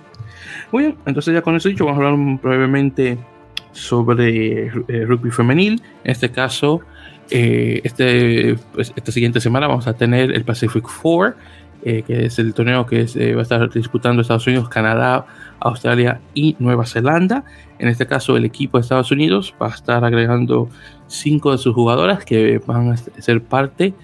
Muy 0.72 0.84
bien, 0.84 0.96
entonces 1.06 1.34
ya 1.34 1.42
con 1.42 1.54
eso 1.54 1.68
dicho, 1.68 1.84
vamos 1.84 2.02
a 2.02 2.08
hablar 2.08 2.38
brevemente 2.42 3.18
sobre 3.72 4.66
eh, 4.66 5.04
rugby 5.06 5.30
femenil. 5.30 5.82
En 6.02 6.10
este 6.10 6.30
caso, 6.30 6.80
eh, 7.30 7.80
este, 7.84 8.56
pues, 8.72 8.92
esta 8.96 9.12
siguiente 9.12 9.40
semana 9.40 9.68
vamos 9.68 9.86
a 9.86 9.92
tener 9.92 10.32
el 10.32 10.44
Pacific 10.44 10.88
Four 10.88 11.36
que 11.82 12.26
es 12.26 12.38
el 12.38 12.54
torneo 12.54 12.86
que 12.86 13.34
va 13.34 13.40
a 13.40 13.42
estar 13.42 13.68
disputando 13.70 14.22
Estados 14.22 14.46
Unidos, 14.46 14.68
Canadá, 14.68 15.26
Australia 15.58 16.20
y 16.32 16.54
Nueva 16.60 16.86
Zelanda. 16.86 17.44
En 17.78 17.88
este 17.88 18.06
caso, 18.06 18.36
el 18.36 18.44
equipo 18.44 18.78
de 18.78 18.82
Estados 18.82 19.10
Unidos 19.10 19.54
va 19.60 19.66
a 19.66 19.74
estar 19.74 20.04
agregando 20.04 20.68
cinco 21.08 21.50
de 21.50 21.58
sus 21.58 21.74
jugadoras 21.74 22.24
que 22.24 22.60
van 22.64 22.92
a 22.92 22.96
ser 22.96 23.42
parte 23.42 23.94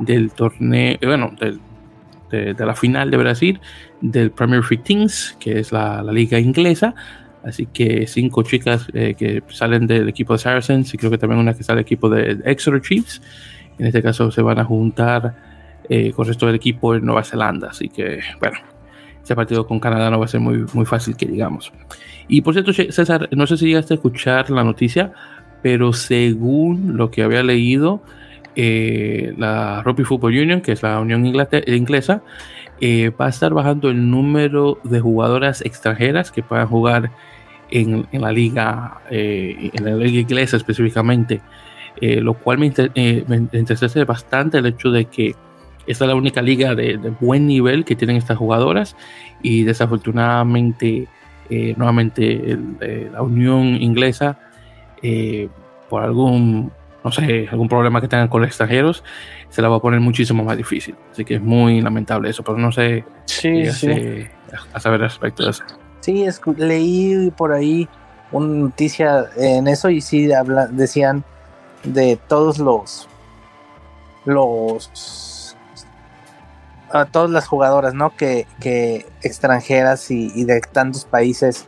del 0.00 0.30
torneo, 0.30 0.96
bueno, 1.02 1.32
del 1.38 1.60
de, 2.30 2.54
la 2.58 2.74
final 2.74 3.10
de 3.10 3.16
Brasil 3.16 3.60
del 4.00 4.30
Premier 4.30 4.62
15, 4.62 5.36
que 5.38 5.60
es 5.60 5.72
la, 5.72 6.02
liga 6.02 6.38
inglesa. 6.38 6.94
Así 7.44 7.66
que 7.66 8.06
cinco 8.08 8.42
chicas 8.42 8.88
eh, 8.92 9.14
que 9.16 9.42
salen 9.48 9.86
del 9.86 10.08
equipo 10.08 10.32
de 10.32 10.40
Saracens 10.40 10.92
y 10.92 10.98
creo 10.98 11.12
que 11.12 11.18
también 11.18 11.40
una 11.40 11.54
que 11.54 11.62
sale 11.62 11.76
del 11.76 11.84
equipo 11.84 12.08
de 12.08 12.38
Exeter 12.44 12.80
Chiefs. 12.80 13.22
En 13.78 13.86
este 13.86 14.02
caso 14.02 14.30
se 14.32 14.42
van 14.42 14.58
a 14.58 14.64
juntar 14.64 15.36
eh, 15.88 16.12
con 16.12 16.24
el 16.24 16.28
resto 16.28 16.46
del 16.46 16.56
equipo 16.56 16.94
en 16.94 17.04
Nueva 17.04 17.22
Zelanda. 17.22 17.68
Así 17.68 17.88
que, 17.88 18.20
bueno, 18.40 18.58
ese 19.22 19.36
partido 19.36 19.66
con 19.66 19.78
Canadá 19.78 20.10
no 20.10 20.18
va 20.18 20.24
a 20.24 20.28
ser 20.28 20.40
muy, 20.40 20.64
muy 20.72 20.86
fácil 20.86 21.16
que 21.16 21.26
digamos. 21.26 21.72
Y 22.28 22.40
por 22.40 22.54
cierto, 22.54 22.72
César, 22.72 23.28
no 23.32 23.46
sé 23.46 23.56
si 23.56 23.66
llegaste 23.66 23.94
a 23.94 23.96
escuchar 23.96 24.50
la 24.50 24.64
noticia, 24.64 25.12
pero 25.62 25.92
según 25.92 26.96
lo 26.96 27.10
que 27.10 27.22
había 27.22 27.42
leído, 27.42 28.02
eh, 28.58 29.34
la 29.36 29.82
Rugby 29.82 30.04
Football 30.04 30.32
Union, 30.32 30.60
que 30.62 30.72
es 30.72 30.82
la 30.82 30.98
Unión 30.98 31.26
Inglesa, 31.26 32.22
eh, 32.80 33.10
va 33.10 33.26
a 33.26 33.28
estar 33.28 33.52
bajando 33.52 33.90
el 33.90 34.10
número 34.10 34.78
de 34.82 34.98
jugadoras 34.98 35.60
extranjeras 35.60 36.30
que 36.32 36.42
puedan 36.42 36.66
jugar 36.66 37.10
en, 37.70 38.06
la 38.12 38.32
liga, 38.32 39.02
eh, 39.10 39.70
en 39.74 39.84
la 39.84 39.94
liga 39.94 40.20
inglesa 40.20 40.56
específicamente, 40.56 41.42
lo 42.00 42.34
cual 42.34 42.58
me, 42.58 42.66
interesa 42.66 44.04
bastante 44.04 44.58
el 44.58 44.66
hecho 44.66 44.90
de 44.90 45.06
que 45.06 45.34
esta 45.86 46.04
es 46.04 46.08
la 46.08 46.14
única 46.14 46.40
liga 46.40 46.74
de, 46.74 46.96
buen 47.20 47.46
nivel 47.46 47.84
que 47.84 47.96
tienen 47.96 48.16
estas 48.16 48.38
jugadoras 48.38 48.96
y 49.42 49.64
desafortunadamente, 49.64 51.08
nuevamente, 51.50 52.58
la 53.12 53.22
Unión 53.22 53.80
Inglesa, 53.82 54.38
por 55.88 56.02
algún 56.02 56.70
no 57.06 57.12
sé, 57.12 57.46
algún 57.52 57.68
problema 57.68 58.00
que 58.00 58.08
tengan 58.08 58.26
con 58.26 58.40
los 58.40 58.48
extranjeros, 58.48 59.04
se 59.48 59.62
la 59.62 59.68
va 59.68 59.76
a 59.76 59.78
poner 59.78 60.00
muchísimo 60.00 60.42
más 60.42 60.56
difícil. 60.56 60.96
Así 61.12 61.24
que 61.24 61.36
es 61.36 61.40
muy 61.40 61.80
lamentable 61.80 62.28
eso, 62.30 62.42
pero 62.42 62.58
no 62.58 62.72
sé 62.72 63.04
sí, 63.26 63.70
sí. 63.70 64.26
A, 64.72 64.80
saber 64.80 65.02
respecto 65.02 65.44
de 65.44 65.50
eso. 65.50 65.62
Sí, 66.00 66.26
leí 66.56 67.30
por 67.36 67.52
ahí 67.52 67.88
una 68.32 68.48
noticia 68.48 69.26
en 69.36 69.68
eso 69.68 69.88
y 69.88 70.00
sí 70.00 70.32
habla, 70.32 70.66
decían 70.66 71.22
de 71.84 72.18
todos 72.26 72.58
los 72.58 73.08
los 74.24 75.54
a 76.90 77.04
todas 77.04 77.30
las 77.30 77.46
jugadoras, 77.46 77.94
¿no? 77.94 78.16
Que, 78.16 78.48
que 78.58 79.06
extranjeras 79.22 80.10
y, 80.10 80.44
de 80.44 80.60
tantos 80.60 81.04
países 81.04 81.66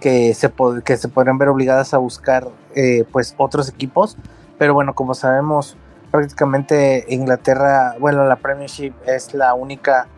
que 0.00 0.34
se, 0.34 0.52
que 0.84 0.96
se 0.96 1.08
podrían 1.08 1.36
ver 1.38 1.48
obligadas 1.48 1.94
a 1.94 1.98
buscar 1.98 2.46
eh, 2.76 3.04
pues 3.10 3.34
otros 3.38 3.68
equipos 3.68 4.16
pero 4.58 4.74
bueno, 4.74 4.94
como 4.94 5.14
sabemos, 5.14 5.76
prácticamente 6.10 7.04
Inglaterra, 7.08 7.94
bueno, 7.98 8.24
la 8.24 8.36
Premiership 8.36 8.92
es 9.06 9.34
la 9.34 9.54
única, 9.54 10.08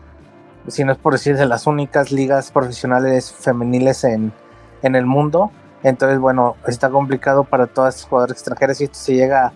si 0.67 0.83
no 0.83 0.91
es 0.91 0.97
por 0.97 1.13
decir 1.13 1.37
de 1.37 1.45
las 1.45 1.67
únicas 1.67 2.11
ligas 2.11 2.51
profesionales 2.51 3.31
femeniles 3.31 4.03
en, 4.03 4.33
en 4.81 4.95
el 4.95 5.05
mundo. 5.05 5.51
Entonces, 5.83 6.19
bueno, 6.19 6.57
está 6.67 6.89
complicado 6.89 7.43
para 7.43 7.67
todas 7.67 7.95
las 7.95 8.05
jugadoras 8.05 8.37
extranjeras 8.37 8.77
si 8.77 8.85
esto 8.85 8.99
se 8.99 9.15
llega 9.15 9.51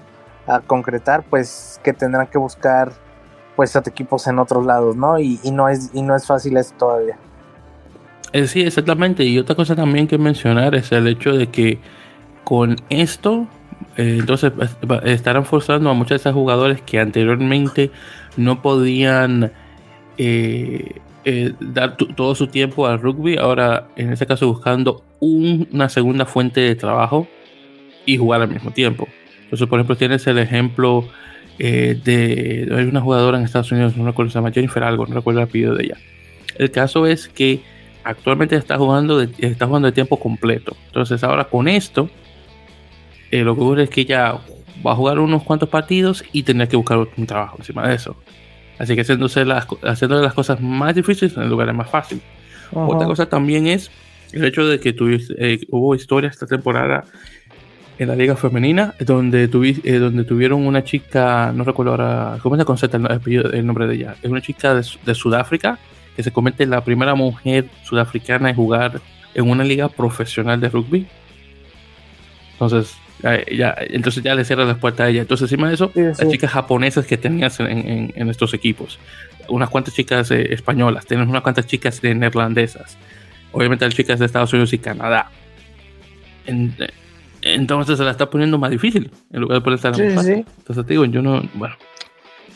a, 0.47 0.59
concretar, 0.61 1.23
pues 1.29 1.79
que 1.83 1.93
tendrán 1.93 2.27
que 2.27 2.37
buscar 2.37 2.91
pues 3.55 3.75
equipos 3.75 4.27
en 4.27 4.37
otros 4.39 4.65
lados, 4.65 4.95
¿no? 4.95 5.17
Y, 5.19 5.39
no 5.51 5.69
es 5.69 5.89
y 5.93 6.01
no 6.01 6.15
es 6.15 6.25
fácil 6.25 6.57
eso 6.57 6.73
todavía. 6.77 7.17
Eh, 8.33 8.47
sí, 8.47 8.61
exactamente. 8.61 9.23
Y 9.23 9.39
otra 9.39 9.55
cosa 9.55 9.75
también 9.75 10.07
que 10.07 10.17
mencionar 10.17 10.75
es 10.75 10.91
el 10.91 11.07
hecho 11.07 11.31
de 11.31 11.47
que 11.47 11.79
con 12.43 12.75
esto 12.89 13.47
eh, 13.97 14.17
entonces 14.19 14.51
estarán 15.03 15.45
forzando 15.45 15.89
a 15.89 15.93
muchos 15.93 16.09
de 16.09 16.15
esos 16.17 16.33
jugadores 16.33 16.81
que 16.81 16.99
anteriormente 16.99 17.91
no 18.35 18.61
podían 18.61 19.51
eh, 20.17 20.99
eh, 21.23 21.53
dar 21.59 21.95
todo 21.97 22.35
su 22.35 22.47
tiempo 22.47 22.87
al 22.87 22.99
rugby, 23.01 23.37
ahora 23.37 23.87
en 23.95 24.11
este 24.11 24.25
caso 24.25 24.47
buscando 24.47 25.03
una 25.19 25.89
segunda 25.89 26.25
fuente 26.25 26.59
de 26.59 26.75
trabajo 26.75 27.27
y 28.05 28.17
jugar 28.17 28.41
al 28.41 28.49
mismo 28.49 28.71
tiempo. 28.71 29.07
Entonces, 29.43 29.67
por 29.67 29.79
ejemplo, 29.79 29.95
tienes 29.95 30.27
el 30.27 30.39
ejemplo 30.39 31.07
de 31.57 32.87
una 32.89 32.99
jugadora 32.99 33.37
en 33.37 33.45
Estados 33.45 33.71
Unidos, 33.71 33.95
no 33.95 34.05
recuerdo, 34.05 34.29
se 34.29 34.39
llama 34.39 34.51
Jennifer 34.51 34.83
algo, 34.83 35.05
no 35.07 35.15
recuerdo 35.15 35.39
el 35.39 35.47
apellido 35.47 35.73
de 35.73 35.85
ella. 35.85 35.97
El 36.57 36.69
caso 36.69 37.07
es 37.07 37.29
que 37.29 37.61
actualmente 38.03 38.57
está 38.57 38.77
jugando 38.77 39.21
está 39.21 39.65
jugando 39.65 39.87
de 39.87 39.93
tiempo 39.93 40.19
completo. 40.19 40.75
Entonces, 40.87 41.23
ahora 41.23 41.45
con 41.45 41.69
esto 41.69 42.09
eh, 43.31 43.43
lo 43.43 43.55
que 43.55 43.61
ocurre 43.61 43.83
es 43.83 43.89
que 43.89 44.01
ella 44.01 44.39
va 44.85 44.91
a 44.91 44.95
jugar 44.95 45.19
unos 45.19 45.43
cuantos 45.43 45.69
partidos 45.69 46.23
y 46.31 46.43
tendrá 46.43 46.67
que 46.67 46.75
buscar 46.75 47.07
un 47.15 47.25
trabajo 47.25 47.57
encima 47.57 47.87
de 47.87 47.95
eso. 47.95 48.15
Así 48.77 48.95
que 48.95 49.01
haciéndose 49.01 49.45
las, 49.45 49.67
haciendo 49.83 50.21
las 50.21 50.33
cosas 50.33 50.59
más 50.61 50.93
difíciles 50.93 51.35
en 51.37 51.43
el 51.43 51.49
lugar 51.49 51.71
más 51.73 51.89
fácil. 51.89 52.21
Otra 52.71 53.07
cosa 53.07 53.27
también 53.27 53.67
es 53.67 53.89
el 54.33 54.43
hecho 54.43 54.67
de 54.67 54.79
que 54.79 54.95
eh, 55.37 55.59
hubo 55.69 55.95
historia 55.95 56.29
esta 56.29 56.45
temporada 56.45 57.05
en 57.97 58.09
la 58.09 58.15
liga 58.15 58.35
femenina 58.35 58.93
donde, 58.99 59.43
eh, 59.43 59.97
donde 59.99 60.23
tuvieron 60.25 60.65
una 60.65 60.83
chica, 60.83 61.53
no 61.55 61.63
recuerdo 61.63 61.91
ahora, 61.91 62.37
¿cómo 62.41 62.57
se 62.57 62.65
concepta 62.65 62.97
el, 62.97 63.53
el, 63.53 63.65
nombre 63.65 63.87
de 63.87 63.95
ella? 63.95 64.15
Es 64.21 64.29
una 64.29 64.41
chica 64.41 64.73
de, 64.73 64.85
de, 65.05 65.15
Sudáfrica 65.15 65.79
que 66.15 66.23
se 66.23 66.31
convierte 66.31 66.63
en 66.63 66.71
la 66.71 66.83
primera 66.83 67.15
mujer 67.15 67.69
sudafricana 67.83 68.49
en 68.49 68.55
jugar 68.55 68.99
en 69.33 69.49
una 69.49 69.63
liga 69.63 69.87
profesional 69.87 70.59
de 70.59 70.69
rugby. 70.69 71.07
Entonces, 72.53 72.97
ya, 73.51 73.75
entonces 73.79 74.23
ya 74.23 74.35
le 74.35 74.45
cierra 74.45 74.65
las 74.65 74.77
puertas 74.77 75.07
a 75.07 75.09
ella. 75.09 75.21
Entonces, 75.21 75.51
encima 75.51 75.67
de 75.67 75.75
eso, 75.75 75.91
las 75.95 76.27
chicas 76.29 76.51
japonesas 76.51 77.05
que 77.05 77.17
tenías 77.17 77.59
en, 77.59 78.29
estos 78.29 78.53
equipos, 78.53 78.99
unas 79.47 79.69
cuantas 79.69 79.93
chicas 79.93 80.29
eh, 80.31 80.53
españolas, 80.53 81.05
tienes 81.05 81.27
unas 81.27 81.41
cuantas 81.41 81.65
chicas 81.67 82.01
neerlandesas, 82.03 82.97
obviamente 83.51 83.85
las 83.85 83.95
chicas 83.95 84.19
de 84.19 84.25
Estados 84.25 84.53
Unidos 84.53 84.73
y 84.73 84.77
Canadá. 84.77 85.31
entonces 87.41 87.97
se 87.97 88.03
la 88.03 88.11
está 88.11 88.29
poniendo 88.29 88.57
más 88.57 88.71
difícil 88.71 89.11
en 89.31 89.41
lugar 89.41 89.59
de 89.59 89.63
poder 89.63 89.77
estar 89.77 89.97
más 89.97 90.13
fácil. 90.13 90.45
Entonces 90.57 90.85
te 90.85 90.93
digo, 90.93 91.05
yo 91.05 91.21
no, 91.21 91.41
bueno, 91.55 91.75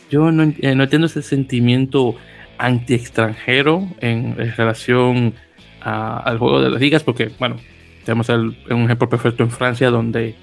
yo 0.09 0.31
no, 0.31 0.43
eh, 0.59 0.75
no 0.75 0.83
entiendo 0.83 1.07
ese 1.07 1.21
sentimiento 1.21 2.15
anti-extranjero 2.59 3.87
en, 4.01 4.35
relación 4.55 5.33
al 5.81 6.37
juego 6.37 6.61
de 6.61 6.69
las 6.69 6.81
ligas, 6.81 7.03
porque, 7.03 7.31
bueno, 7.39 7.55
tenemos 8.03 8.27
un 8.29 8.83
ejemplo 8.83 9.07
perfecto 9.07 9.43
en 9.43 9.49
Francia 9.49 9.89
donde 9.89 10.35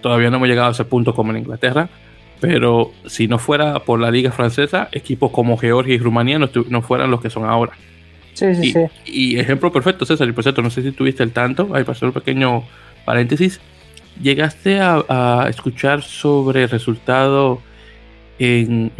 Todavía 0.00 0.30
no 0.30 0.36
hemos 0.36 0.48
llegado 0.48 0.68
a 0.68 0.72
ese 0.72 0.84
punto 0.84 1.14
como 1.14 1.32
en 1.32 1.38
Inglaterra, 1.38 1.88
pero 2.40 2.92
si 3.06 3.26
no 3.26 3.38
fuera 3.38 3.80
por 3.80 4.00
la 4.00 4.10
liga 4.10 4.30
francesa, 4.30 4.88
equipos 4.92 5.30
como 5.30 5.56
Georgia 5.56 5.94
y 5.94 5.98
Rumanía 5.98 6.38
no, 6.38 6.82
fueran 6.82 7.10
los 7.10 7.20
que 7.20 7.30
son 7.30 7.44
ahora. 7.44 7.72
Sí, 8.34 8.54
sí, 8.54 8.68
y, 8.68 8.72
sí. 8.72 8.80
Y 9.06 9.38
ejemplo 9.38 9.72
perfecto, 9.72 10.04
César, 10.04 10.28
y 10.28 10.32
por 10.32 10.44
cierto, 10.44 10.62
no 10.62 10.70
sé 10.70 10.82
si 10.82 10.92
tuviste 10.92 11.22
el 11.22 11.32
tanto, 11.32 11.74
ahí 11.74 11.84
pasó 11.84 12.06
un 12.06 12.12
pequeño 12.12 12.62
paréntesis. 13.04 13.60
¿Llegaste 14.22 14.80
a, 14.80 15.46
escuchar 15.48 16.02
sobre 16.02 16.64
el 16.64 16.68
resultado 16.68 17.60
en, 18.38 18.92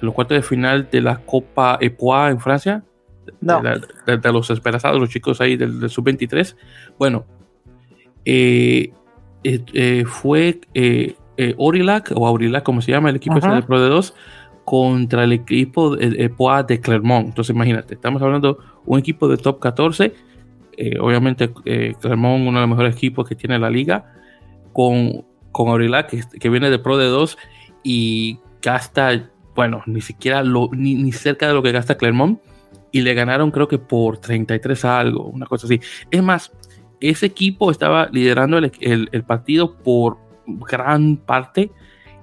los 0.00 0.14
cuartos 0.14 0.36
de 0.36 0.42
final 0.42 0.88
de 0.90 1.00
la 1.00 1.18
Copa 1.18 1.78
EPOA 1.80 2.30
en 2.30 2.40
Francia? 2.40 2.82
No. 3.40 3.60
De, 3.60 4.32
los 4.32 4.50
esperados, 4.50 5.00
los 5.00 5.10
chicos 5.10 5.40
ahí 5.40 5.56
del, 5.56 5.80
del 5.80 5.90
sub-23. 5.90 6.56
Bueno, 6.98 7.26
eh, 8.24 8.92
eh, 9.48 9.64
eh, 9.74 10.04
fue 10.04 10.60
eh, 10.74 11.14
Aurillac, 11.56 12.10
o 12.16 12.26
Aurillac, 12.26 12.64
como 12.64 12.82
se 12.82 12.90
llama, 12.90 13.10
el 13.10 13.16
equipo 13.16 13.38
de 13.38 13.62
Pro 13.62 13.80
de 13.80 13.88
2, 13.88 14.12
contra 14.64 15.22
el 15.22 15.32
equipo 15.32 15.94
de, 15.94 16.28
de 16.66 16.80
Clermont. 16.80 17.28
Entonces, 17.28 17.54
imagínate, 17.54 17.94
estamos 17.94 18.20
hablando 18.22 18.54
de 18.54 18.60
un 18.84 18.98
equipo 18.98 19.28
de 19.28 19.36
top 19.36 19.60
14. 19.60 20.12
obviamente, 21.00 21.52
Clermont, 22.00 22.48
uno 22.48 22.58
de 22.58 22.66
los 22.66 22.70
mejores 22.70 22.96
equipos 22.96 23.28
que 23.28 23.36
tiene 23.36 23.56
la 23.60 23.70
liga, 23.70 24.12
con, 24.72 25.24
con 25.52 25.68
Aurillac, 25.68 26.08
que, 26.40 26.48
viene 26.48 26.68
de 26.68 26.80
Pro 26.80 26.98
de 26.98 27.06
2 27.06 27.38
y 27.84 28.40
gasta, 28.60 29.30
bueno, 29.54 29.84
ni 29.86 30.00
siquiera 30.00 30.42
lo, 30.42 30.70
ni, 30.72 30.96
ni 30.96 31.12
cerca 31.12 31.46
de 31.46 31.54
lo 31.54 31.62
que 31.62 31.70
gasta 31.70 31.96
Clermont. 31.96 32.40
Y 32.90 33.02
le 33.02 33.14
ganaron, 33.14 33.52
creo 33.52 33.68
que 33.68 33.78
por 33.78 34.18
33 34.18 34.84
a 34.86 34.98
algo, 34.98 35.24
una 35.24 35.46
cosa 35.46 35.66
así. 35.66 35.80
Es 36.10 36.22
más, 36.22 36.50
ese 37.00 37.26
equipo 37.26 37.70
estaba 37.70 38.08
liderando 38.10 38.58
el, 38.58 39.24
partido 39.26 39.74
por 39.74 40.18
gran 40.46 41.16
parte 41.16 41.70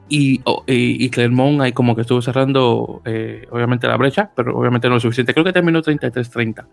y, 0.09 0.41
y, 0.67 1.09
Clermont 1.09 1.61
ahí 1.61 1.71
como 1.71 1.95
que 1.95 2.01
estuvo 2.01 2.21
cerrando 2.21 3.01
eh, 3.05 3.47
obviamente 3.51 3.87
la 3.87 3.97
brecha, 3.97 4.31
pero 4.35 4.57
obviamente 4.57 4.87
no 4.87 4.95
lo 4.95 4.99
suficiente. 4.99 5.33
Creo 5.33 5.45
que 5.45 5.53
terminó 5.53 5.81
33-30. 5.81 6.65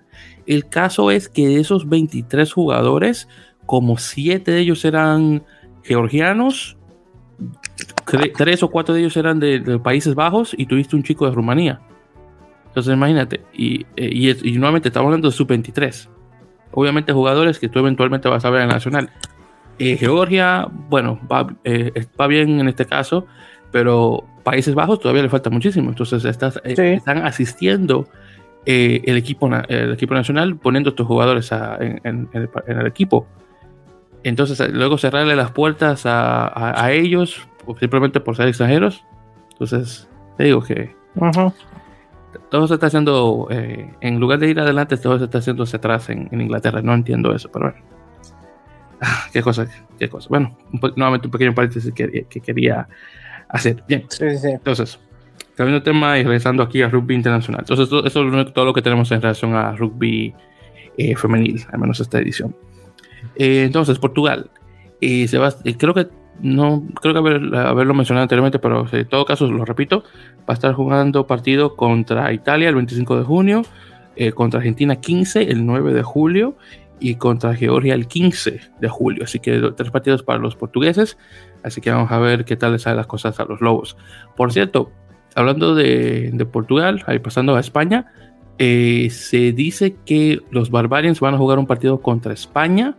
El 0.46 0.68
caso 0.68 1.10
es 1.10 1.28
que 1.28 1.48
de 1.48 1.60
esos 1.60 1.88
23 1.88 2.52
jugadores, 2.52 3.28
como 3.66 3.98
7 3.98 4.50
de 4.50 4.60
ellos 4.60 4.84
eran 4.84 5.44
georgianos, 5.84 6.76
3 8.36 8.62
o 8.62 8.68
4 8.68 8.94
de 8.94 9.00
ellos 9.00 9.16
eran 9.16 9.40
de, 9.40 9.78
Países 9.82 10.14
Bajos 10.14 10.54
y 10.56 10.66
tuviste 10.66 10.96
un 10.96 11.02
chico 11.02 11.26
de 11.26 11.32
Rumanía. 11.32 11.80
Entonces 12.66 12.92
imagínate, 12.94 13.40
y, 13.52 13.86
eh, 13.96 14.36
y, 14.42 14.52
nuevamente 14.52 14.88
estamos 14.88 15.06
hablando 15.06 15.28
de 15.28 15.36
sub-23. 15.36 16.08
Obviamente 16.72 17.12
jugadores 17.12 17.58
que 17.58 17.68
tú 17.68 17.78
eventualmente 17.80 18.28
vas 18.28 18.44
a 18.44 18.50
ver 18.50 18.62
en 18.62 18.68
Nacional. 18.68 19.10
Eh, 19.78 19.96
Georgia, 19.96 20.68
bueno, 20.70 21.18
va, 21.30 21.44
va, 21.44 22.26
bien 22.26 22.60
en 22.60 22.68
este 22.68 22.84
caso, 22.84 23.26
pero 23.70 24.24
Países 24.44 24.74
Bajos 24.74 25.00
todavía 25.00 25.22
le 25.22 25.28
falta 25.28 25.50
muchísimo. 25.50 25.88
Entonces 25.90 26.24
están 26.24 27.18
asistiendo 27.18 28.06
el, 28.66 29.16
equipo, 29.16 29.50
el 29.68 29.92
equipo 29.92 30.14
nacional 30.14 30.56
poniendo 30.56 30.90
estos 30.90 31.06
jugadores 31.06 31.50
en, 31.52 32.28
el, 32.32 32.86
equipo. 32.86 33.26
Entonces 34.22 34.60
luego 34.72 34.98
cerrarle 34.98 35.34
las 35.34 35.50
puertas 35.50 36.04
a, 36.04 36.84
a 36.84 36.92
ellos 36.92 37.48
simplemente 37.78 38.20
por 38.20 38.36
ser 38.36 38.48
extranjeros. 38.48 39.04
Entonces, 39.52 40.08
te 40.36 40.44
digo 40.44 40.62
que 40.62 40.94
todo 42.50 42.68
se 42.68 42.74
está 42.74 42.86
haciendo, 42.86 43.48
eh, 43.50 43.92
en 44.00 44.20
lugar 44.20 44.38
de 44.38 44.50
ir 44.50 44.60
adelante, 44.60 44.96
todo 44.96 45.18
se 45.18 45.24
está 45.24 45.38
haciendo 45.38 45.64
hacia 45.64 45.78
atrás 45.78 46.10
en, 46.10 46.28
Inglaterra. 46.32 46.82
No 46.82 46.94
entiendo 46.94 47.34
eso, 47.34 47.50
pero 47.52 47.70
bueno. 47.70 47.84
Ah, 49.00 49.24
qué 49.32 49.42
cosa, 49.42 49.66
qué 49.98 50.08
cosa. 50.08 50.28
Bueno, 50.28 50.56
nuevamente 50.96 51.26
un 51.26 51.30
pequeño 51.30 51.54
paréntesis 51.54 51.92
que, 51.92 52.26
que 52.28 52.40
quería 52.40 52.86
hacer. 53.48 53.82
Bien. 53.88 54.06
Entonces, 54.20 55.00
cambiando 55.56 55.82
tema 55.82 56.18
y 56.18 56.22
regresando 56.22 56.62
aquí 56.62 56.82
a 56.82 56.88
rugby 56.88 57.14
internacional. 57.14 57.62
Entonces, 57.62 57.86
eso, 57.86 58.40
es 58.40 58.52
todo 58.52 58.64
lo 58.64 58.74
que 58.74 58.82
tenemos 58.82 59.10
en 59.12 59.22
relación 59.22 59.54
a 59.54 59.72
rugby 59.72 60.34
eh, 60.98 61.16
femenil, 61.16 61.64
al 61.72 61.80
menos 61.80 62.00
esta 62.00 62.18
edición. 62.18 62.54
Eh, 63.36 63.64
entonces, 63.64 63.98
Portugal. 63.98 64.50
se 65.00 65.38
va, 65.38 65.54
creo 65.78 65.94
que 65.94 66.08
no 66.40 66.82
creo 67.00 67.12
que 67.12 67.56
haberlo 67.56 67.94
mencionado 67.94 68.22
anteriormente, 68.22 68.58
pero 68.58 68.86
en 68.90 69.08
todo 69.08 69.24
caso 69.24 69.46
lo 69.50 69.64
repito, 69.64 70.04
va 70.40 70.48
a 70.48 70.52
estar 70.54 70.72
jugando 70.72 71.26
partido 71.26 71.76
contra 71.76 72.32
Italia 72.32 72.68
el 72.68 72.74
25 72.74 73.18
de 73.18 73.24
junio, 73.24 73.62
eh, 74.16 74.32
contra 74.32 74.58
Argentina 74.58 74.96
15 74.96 75.50
el 75.50 75.66
9 75.66 75.92
de 75.92 76.02
julio 76.02 76.56
y 76.98 77.14
contra 77.16 77.54
Georgia 77.54 77.94
el 77.94 78.06
15 78.06 78.60
de 78.80 78.88
julio. 78.88 79.24
Así 79.24 79.38
que 79.38 79.72
tres 79.76 79.90
partidos 79.90 80.22
para 80.22 80.38
los 80.38 80.56
portugueses. 80.56 81.16
Así 81.62 81.80
que 81.80 81.90
vamos 81.90 82.10
a 82.10 82.18
ver 82.18 82.44
qué 82.44 82.56
tal 82.56 82.72
les 82.72 82.82
salen 82.82 82.98
las 82.98 83.06
cosas 83.06 83.38
a 83.40 83.44
los 83.44 83.60
lobos. 83.60 83.96
Por 84.36 84.52
cierto, 84.52 84.90
hablando 85.34 85.74
de, 85.74 86.46
Portugal, 86.52 87.02
ahí 87.06 87.18
pasando 87.18 87.56
a 87.56 87.60
España, 87.60 88.12
eh, 88.58 89.08
se 89.10 89.52
dice 89.52 89.96
que 90.04 90.40
los 90.50 90.70
Barbarians 90.70 91.20
van 91.20 91.34
a 91.34 91.38
jugar 91.38 91.58
un 91.58 91.66
partido 91.66 92.00
contra 92.00 92.32
España 92.32 92.96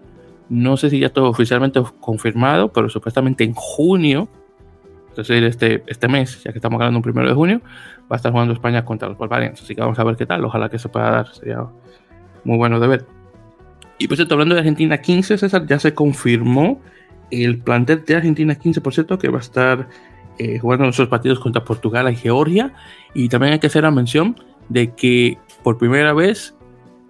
no 0.51 0.75
sé 0.75 0.89
si 0.89 0.99
ya 0.99 1.07
todo 1.07 1.29
oficialmente 1.29 1.81
confirmado, 2.01 2.73
pero 2.73 2.89
supuestamente 2.89 3.45
en 3.45 3.53
junio, 3.53 4.27
es 5.11 5.15
decir, 5.15 5.41
este, 5.45 5.81
este 5.87 6.09
mes, 6.09 6.43
ya 6.43 6.51
que 6.51 6.57
estamos 6.57 6.75
hablando 6.75 6.97
un 6.97 7.03
primero 7.03 7.29
de 7.29 7.33
junio, 7.33 7.61
va 8.01 8.07
a 8.09 8.17
estar 8.17 8.33
jugando 8.33 8.53
España 8.53 8.83
contra 8.83 9.07
los 9.07 9.17
Barbarians. 9.17 9.61
Así 9.61 9.73
que 9.73 9.79
vamos 9.79 9.97
a 9.97 10.03
ver 10.03 10.17
qué 10.17 10.25
tal. 10.25 10.43
Ojalá 10.43 10.67
que 10.67 10.77
se 10.77 10.89
pueda 10.89 11.09
dar. 11.09 11.33
Sería 11.33 11.65
muy 12.43 12.57
bueno 12.57 12.81
de 12.81 12.87
ver. 12.87 13.05
Y 13.97 14.09
por 14.09 14.17
cierto, 14.17 14.33
hablando 14.33 14.53
de 14.53 14.59
Argentina 14.59 14.97
15, 14.97 15.37
César, 15.37 15.65
ya 15.67 15.79
se 15.79 15.93
confirmó 15.93 16.81
el 17.29 17.59
plantel 17.59 18.03
de 18.03 18.17
Argentina 18.17 18.53
15, 18.53 18.81
por 18.81 18.93
cierto, 18.93 19.17
que 19.17 19.29
va 19.29 19.37
a 19.37 19.41
estar 19.41 19.87
eh, 20.37 20.59
jugando 20.59 20.83
nuestros 20.83 21.07
partidos 21.07 21.39
contra 21.39 21.63
Portugal 21.63 22.11
y 22.11 22.17
Georgia. 22.17 22.73
Y 23.13 23.29
también 23.29 23.53
hay 23.53 23.59
que 23.59 23.67
hacer 23.67 23.83
la 23.83 23.91
mención 23.91 24.35
de 24.67 24.93
que 24.95 25.37
por 25.63 25.77
primera 25.77 26.11
vez 26.11 26.55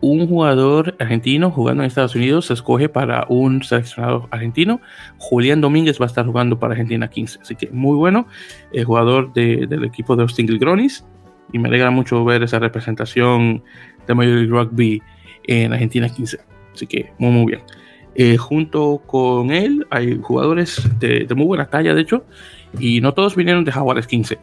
un 0.02 0.28
jugador 0.28 0.96
argentino 1.00 1.52
jugando 1.52 1.84
en 1.84 1.88
Estados 1.88 2.16
Unidos 2.16 2.48
se 2.48 2.54
escoge 2.54 2.90
para 2.90 3.26
un 3.30 3.64
seleccionado 3.64 4.28
argentino. 4.32 4.82
Julián 5.20 5.62
Domínguez 5.62 6.02
va 6.02 6.06
a 6.06 6.08
estar 6.08 6.26
jugando 6.26 6.60
para 6.60 6.74
Argentina 6.74 7.08
15. 7.08 7.40
Así 7.42 7.56
que 7.56 7.70
muy 7.72 7.96
bueno, 7.96 8.28
el 8.74 8.84
jugador 8.84 9.32
del 9.34 9.84
equipo 9.84 10.16
de 10.16 10.24
los 10.24 10.36
Gronis. 10.36 11.06
Y 11.54 11.60
me 11.60 11.68
alegra 11.68 11.92
mucho 11.92 12.24
ver 12.26 12.44
esa 12.44 12.60
representación 12.60 13.64
de 14.08 14.16
Major 14.16 14.48
Rugby 14.48 15.02
en 15.44 15.74
Argentina 15.74 16.10
15. 16.10 16.40
Así 16.74 16.88
que 16.88 17.12
muy, 17.20 17.32
muy 17.32 17.46
bien. 17.46 17.62
Eh, 18.16 18.38
junto 18.38 19.04
con 19.06 19.52
él 19.52 19.86
hay 19.90 20.20
jugadores 20.22 20.82
de, 21.00 21.28
muy 21.36 21.46
buena 21.46 21.70
talla, 21.70 21.94
de 21.94 22.02
hecho, 22.02 22.26
y 22.78 23.02
no 23.02 23.14
todos 23.14 23.36
vinieron 23.36 23.64
de 23.66 23.72
Jaguares 23.72 24.08
15. 24.08 24.40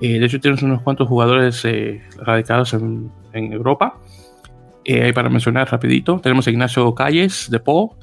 Eh, 0.00 0.18
de 0.18 0.26
hecho, 0.26 0.40
tenemos 0.40 0.62
unos 0.62 0.82
cuantos 0.82 1.08
jugadores 1.08 1.64
eh, 1.64 2.02
radicados 2.18 2.74
en 2.74 3.52
Europa 3.52 3.98
eh, 4.90 5.12
para 5.12 5.28
mencionar 5.28 5.70
rapidito, 5.70 6.18
tenemos 6.18 6.46
a 6.46 6.50
Ignacio 6.50 6.94
Calles 6.94 7.50
de 7.50 7.60
Po, 7.60 7.94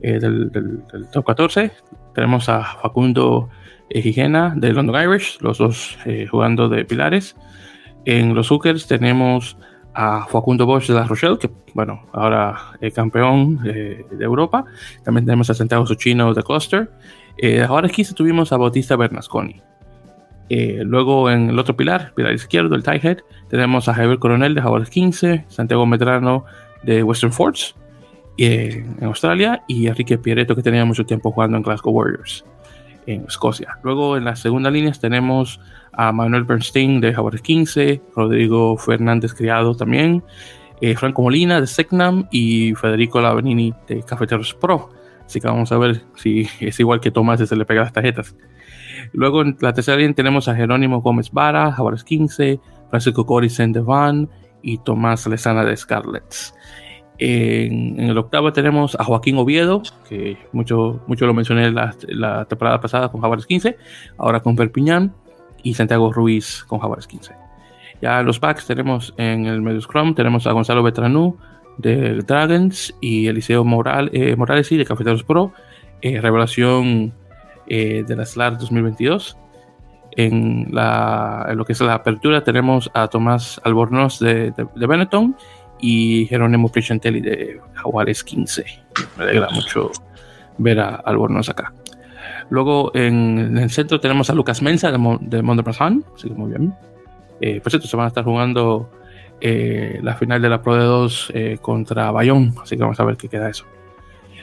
eh, 0.00 0.18
del, 0.18 0.82
top 1.12 1.24
14. 1.24 1.70
Tenemos 2.16 2.48
a 2.48 2.64
Facundo 2.64 3.48
Gigena 3.88 4.52
de 4.56 4.72
London 4.72 5.00
Irish, 5.04 5.38
los 5.40 5.58
dos 5.58 5.96
eh, 6.04 6.26
jugando 6.28 6.68
de 6.68 6.84
pilares. 6.84 7.36
En 8.06 8.34
los 8.34 8.50
Hookers 8.50 8.88
tenemos 8.88 9.56
a 9.94 10.26
Facundo 10.26 10.66
Bosch 10.66 10.88
de 10.88 10.94
La 10.94 11.04
Rochelle, 11.04 11.38
que 11.38 11.48
bueno, 11.74 12.08
ahora 12.12 12.56
es 12.80 12.92
campeón 12.92 13.62
de 13.62 14.04
Europa. 14.18 14.64
También 15.04 15.24
tenemos 15.24 15.48
a 15.48 15.54
Santiago 15.54 15.86
Suchino 15.86 16.34
de 16.34 16.42
Cluster. 16.42 16.90
ahora 17.68 17.86
aquí 17.86 18.02
tuvimos 18.02 18.52
a 18.52 18.56
Bautista 18.56 18.96
Bernasconi. 18.96 19.62
Eh, 20.54 20.82
luego 20.84 21.30
en 21.30 21.48
el 21.48 21.58
otro 21.58 21.74
pilar, 21.74 22.12
pilar 22.14 22.34
izquierdo, 22.34 22.74
el 22.74 22.84
Head, 22.86 23.20
tenemos 23.48 23.88
a 23.88 23.94
Javier 23.94 24.18
Coronel 24.18 24.54
de 24.54 24.60
Jaguares 24.60 24.90
15, 24.90 25.46
Santiago 25.48 25.86
Medrano 25.86 26.44
de 26.82 27.02
Western 27.02 27.32
Forts 27.32 27.74
eh, 28.36 28.84
en 28.98 29.04
Australia 29.06 29.64
y 29.66 29.86
Enrique 29.86 30.18
Pieretto 30.18 30.54
que 30.54 30.62
tenía 30.62 30.84
mucho 30.84 31.06
tiempo 31.06 31.32
jugando 31.32 31.56
en 31.56 31.62
Glasgow 31.62 31.94
Warriors 31.94 32.44
en 33.06 33.24
Escocia. 33.26 33.78
Luego 33.82 34.18
en 34.18 34.26
las 34.26 34.40
segunda 34.40 34.70
líneas 34.70 35.00
tenemos 35.00 35.58
a 35.94 36.12
Manuel 36.12 36.44
Bernstein 36.44 37.00
de 37.00 37.14
Jaguares 37.14 37.40
15, 37.40 38.02
Rodrigo 38.14 38.76
Fernández 38.76 39.32
Criado 39.32 39.74
también, 39.74 40.22
eh, 40.82 40.94
Franco 40.96 41.22
Molina 41.22 41.62
de 41.62 41.66
Secnam 41.66 42.28
y 42.30 42.74
Federico 42.74 43.22
Lavanini 43.22 43.72
de 43.88 44.02
Cafeteros 44.02 44.52
Pro. 44.52 44.90
Así 45.24 45.40
que 45.40 45.46
vamos 45.46 45.72
a 45.72 45.78
ver 45.78 46.02
si 46.14 46.46
es 46.60 46.78
igual 46.78 47.00
que 47.00 47.10
Tomás 47.10 47.40
y 47.40 47.46
se 47.46 47.56
le 47.56 47.64
pega 47.64 47.80
las 47.80 47.94
tarjetas. 47.94 48.36
Luego 49.12 49.42
en 49.42 49.56
la 49.60 49.72
tercera 49.72 49.98
línea 49.98 50.14
tenemos 50.14 50.48
a 50.48 50.54
Jerónimo 50.54 51.00
Gómez 51.00 51.30
Vara, 51.30 51.72
Javier 51.72 52.02
15, 52.02 52.60
Francisco 52.90 53.26
Coricen 53.26 53.72
de 53.72 53.80
Van 53.80 54.28
y 54.62 54.78
Tomás 54.78 55.26
Lezana 55.26 55.64
de 55.64 55.76
Scarlets. 55.76 56.54
En, 57.18 58.00
el 58.00 58.16
octavo 58.16 58.52
tenemos 58.52 58.96
a 58.98 59.04
Joaquín 59.04 59.36
Oviedo, 59.36 59.82
que 60.08 60.38
mucho, 60.52 61.02
mucho 61.06 61.26
lo 61.26 61.34
mencioné 61.34 61.70
la, 61.70 61.94
la 62.08 62.46
temporada 62.46 62.80
pasada 62.80 63.10
con 63.10 63.20
Jaguares 63.20 63.46
15, 63.46 63.76
ahora 64.18 64.40
con 64.40 64.56
Perpiñán, 64.56 65.14
y 65.62 65.74
Santiago 65.74 66.12
Ruiz 66.12 66.64
con 66.66 66.80
Jaguares 66.80 67.06
15. 67.06 67.34
Ya 68.00 68.20
en 68.20 68.26
los 68.26 68.40
backs 68.40 68.66
tenemos 68.66 69.14
en 69.16 69.46
el 69.46 69.62
medio 69.62 69.80
scrum, 69.80 70.14
tenemos 70.14 70.46
a 70.46 70.52
Gonzalo 70.52 70.82
Betranú 70.82 71.36
de 71.78 72.16
Dragons 72.22 72.94
y 73.00 73.28
Eliseo 73.28 73.64
Moral, 73.64 74.10
eh, 74.12 74.34
Morales 74.36 74.70
y 74.72 74.76
de 74.76 74.84
Cafeteros 74.84 75.22
Pro, 75.22 75.52
eh, 76.00 76.20
revelación 76.20 77.14
eh, 77.66 78.04
de 78.06 78.16
la 78.16 78.26
SLAR 78.26 78.58
2022. 78.58 79.36
En, 80.14 80.68
la, 80.70 81.52
lo 81.54 81.64
que 81.64 81.72
es 81.72 81.80
la 81.80 81.94
apertura 81.94 82.44
tenemos 82.44 82.90
a 82.92 83.08
Tomás 83.08 83.60
Albornoz 83.64 84.18
de, 84.18 84.50
de, 84.50 84.86
Benetton 84.86 85.34
y 85.80 86.26
Jerónimo 86.26 86.68
Prichantelli 86.68 87.20
de 87.20 87.60
Jaguares 87.74 88.22
15. 88.22 88.64
Me 89.16 89.24
alegra 89.24 89.48
mucho 89.50 89.90
ver 90.58 90.80
a 90.80 90.96
Albornoz 90.96 91.48
acá. 91.48 91.72
Luego 92.50 92.92
en, 92.94 93.56
el 93.56 93.70
centro 93.70 94.00
tenemos 94.00 94.28
a 94.28 94.34
Lucas 94.34 94.60
Mensa 94.60 94.92
de, 94.92 95.18
de 95.22 95.42
Montepassan, 95.42 96.04
así 96.14 96.28
que 96.28 96.34
muy 96.34 96.50
bien. 96.50 96.74
Eh, 97.40 97.60
por 97.60 97.72
cierto, 97.72 97.88
se 97.88 97.96
van 97.96 98.04
a 98.04 98.08
estar 98.08 98.24
jugando 98.24 98.90
eh, 99.40 99.98
la 100.02 100.14
final 100.14 100.42
de 100.42 100.48
la 100.50 100.62
Pro 100.62 100.76
de 100.76 100.84
2 100.84 101.32
contra 101.62 102.10
Bayón, 102.10 102.54
así 102.62 102.76
que 102.76 102.82
vamos 102.82 103.00
a 103.00 103.04
ver 103.04 103.16
qué 103.16 103.28
queda 103.28 103.48
eso. 103.48 103.64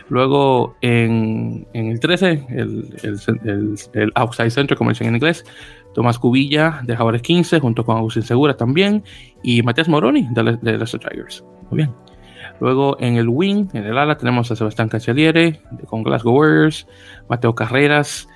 Luego 0.10 0.76
en, 0.82 1.67
el 1.74 2.00
13, 2.00 2.48
el, 2.50 4.12
Outside 4.15 4.50
Center, 4.50 4.78
como 4.78 4.89
dicen 4.89 5.08
en 5.08 5.15
inglés, 5.15 5.45
Tomás 5.93 6.19
Cubilla 6.19 6.82
de 6.84 6.95
Jaguares 6.95 7.22
15, 7.22 7.60
junto 7.60 7.86
con 7.86 7.98
Agustín 7.98 8.24
Segura 8.24 8.58
también, 8.58 9.04
y 9.43 9.62
Matías 9.62 9.88
Moroni 9.88 10.28
de, 10.32 10.58
de 10.58 10.78
Tigers. 10.78 11.43
Muy 11.69 11.78
bien. 11.78 11.91
Luego 12.60 12.98
en 13.00 13.15
el 13.15 13.30
wing, 13.30 13.67
en 13.74 13.86
el 13.86 13.98
ala, 13.98 14.17
tenemos 14.17 14.52
a 14.52 14.56
Sebastián 14.56 14.89
Cancelliere 14.89 15.62
con 15.86 16.04
Glasgow 16.04 16.36
Warriors, 16.36 16.88
Mateo 17.30 17.56
Carreras 17.56 18.28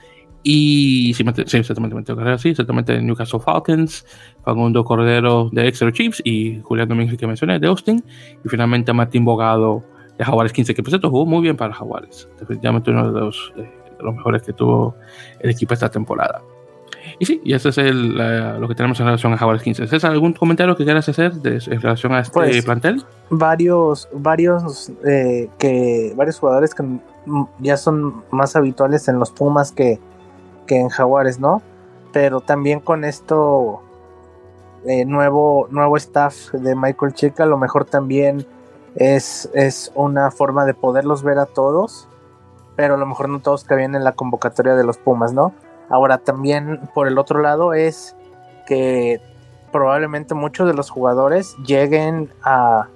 y 0.43 1.13
sí, 1.13 1.23
exactamente 1.23 1.95
Mateo 1.95 2.15
Carreras, 2.15 2.41
sí, 2.41 2.49
exactamente 2.49 3.01
Newcastle 3.01 3.39
Falcons, 3.39 4.05
Facundo 4.43 4.83
Cordero 4.83 5.49
de 5.51 5.67
Exeter 5.67 5.93
Chiefs 5.93 6.21
y 6.23 6.59
Julián 6.61 6.87
Domínguez 6.87 7.17
que 7.17 7.27
mencioné 7.27 7.59
de 7.59 7.67
Austin, 7.67 8.03
y 8.43 8.49
finalmente 8.49 8.93
Martín 8.93 9.25
Bogado 9.25 9.83
de 10.17 10.25
Jaguares 10.25 10.53
15, 10.53 10.73
que 10.75 10.83
por 10.83 10.91
cierto 10.91 11.09
jugó 11.09 11.25
muy 11.25 11.41
bien 11.41 11.57
para 11.57 11.73
Jaguares. 11.73 12.29
Definitivamente 12.39 12.91
uno 12.91 13.11
de 13.11 13.19
los, 13.19 13.53
de 13.55 13.69
los 13.99 14.15
mejores 14.15 14.43
que 14.43 14.53
tuvo 14.53 14.95
el 15.39 15.49
equipo 15.49 15.73
esta 15.73 15.89
temporada. 15.89 16.41
Y 17.19 17.25
sí, 17.25 17.41
y 17.43 17.53
eso 17.53 17.69
es 17.69 17.77
el, 17.77 18.15
lo 18.59 18.67
que 18.67 18.75
tenemos 18.75 18.99
en 18.99 19.05
relación 19.05 19.33
a 19.33 19.37
Jaguares 19.37 19.63
15. 19.63 19.83
¿Es 19.83 20.03
algún 20.03 20.33
comentario 20.33 20.75
que 20.75 20.83
quieras 20.83 21.07
hacer 21.09 21.33
en 21.43 21.81
relación 21.81 22.13
a 22.13 22.19
este 22.19 22.33
pues, 22.33 22.65
plantel? 22.65 23.03
Varios, 23.29 24.07
varios, 24.13 24.91
eh, 25.05 25.49
que, 25.57 26.13
varios 26.15 26.39
jugadores 26.39 26.73
que 26.73 26.83
ya 27.59 27.77
son 27.77 28.23
más 28.31 28.55
habituales 28.55 29.07
en 29.07 29.19
los 29.19 29.31
Pumas 29.31 29.71
que, 29.71 29.99
que 30.65 30.79
en 30.79 30.89
Jaguares, 30.89 31.39
¿no? 31.39 31.61
Pero 32.11 32.41
también 32.41 32.79
con 32.79 33.03
esto 33.03 33.81
eh, 34.85 35.05
nuevo, 35.05 35.67
nuevo 35.71 35.97
staff 35.97 36.51
de 36.53 36.75
Michael 36.75 37.13
Checa, 37.13 37.43
a 37.43 37.47
lo 37.47 37.57
mejor 37.57 37.85
también 37.85 38.45
es, 38.95 39.49
es 39.53 39.91
una 39.95 40.31
forma 40.31 40.65
de 40.65 40.73
poderlos 40.73 41.23
ver 41.23 41.39
a 41.39 41.45
todos, 41.45 42.07
pero 42.75 42.95
a 42.95 42.97
lo 42.97 43.05
mejor 43.05 43.29
no 43.29 43.39
todos 43.39 43.63
cabían 43.63 43.95
en 43.95 44.03
la 44.03 44.13
convocatoria 44.13 44.75
de 44.75 44.83
los 44.83 44.97
Pumas, 44.97 45.33
¿no? 45.33 45.53
Ahora 45.89 46.17
también 46.17 46.89
por 46.93 47.07
el 47.07 47.17
otro 47.17 47.41
lado 47.41 47.73
es 47.73 48.15
que 48.65 49.21
probablemente 49.71 50.33
muchos 50.35 50.67
de 50.67 50.73
los 50.73 50.89
jugadores 50.89 51.55
lleguen 51.65 52.31
a, 52.43 52.87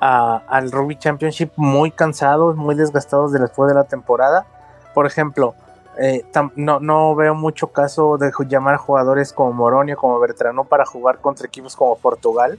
al 0.00 0.72
Rugby 0.72 0.98
Championship 0.98 1.52
muy 1.56 1.90
cansados, 1.90 2.56
muy 2.56 2.74
desgastados 2.74 3.32
después 3.32 3.68
de 3.68 3.74
la 3.74 3.84
temporada. 3.84 4.46
Por 4.94 5.06
ejemplo, 5.06 5.54
eh, 5.98 6.24
no, 6.56 6.80
no, 6.80 7.14
veo 7.14 7.34
mucho 7.34 7.68
caso 7.68 8.18
de 8.18 8.30
llamar 8.48 8.74
a 8.74 8.78
jugadores 8.78 9.32
como 9.32 9.52
Moronio, 9.52 9.96
como 9.96 10.18
Bertrano 10.18 10.64
para 10.64 10.84
jugar 10.86 11.20
contra 11.20 11.46
equipos 11.46 11.76
como 11.76 11.96
Portugal. 11.96 12.58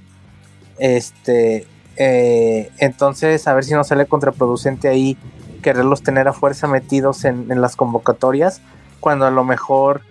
Este, 0.78 1.68
eh, 2.00 2.72
entonces, 2.78 3.46
a 3.48 3.54
ver 3.54 3.66
si 3.66 3.74
no 3.74 3.84
sale 3.84 4.06
contraproducente 4.06 4.88
ahí 4.88 5.18
quererlos 5.62 6.02
tener 6.02 6.30
a 6.30 6.34
fuerza 6.34 6.66
metidos 6.66 7.26
en, 7.26 7.50
las 7.60 7.76
convocatorias, 7.76 8.62
cuando 9.02 9.26
a 9.26 9.32
lo 9.32 9.44
mejor 9.44 10.02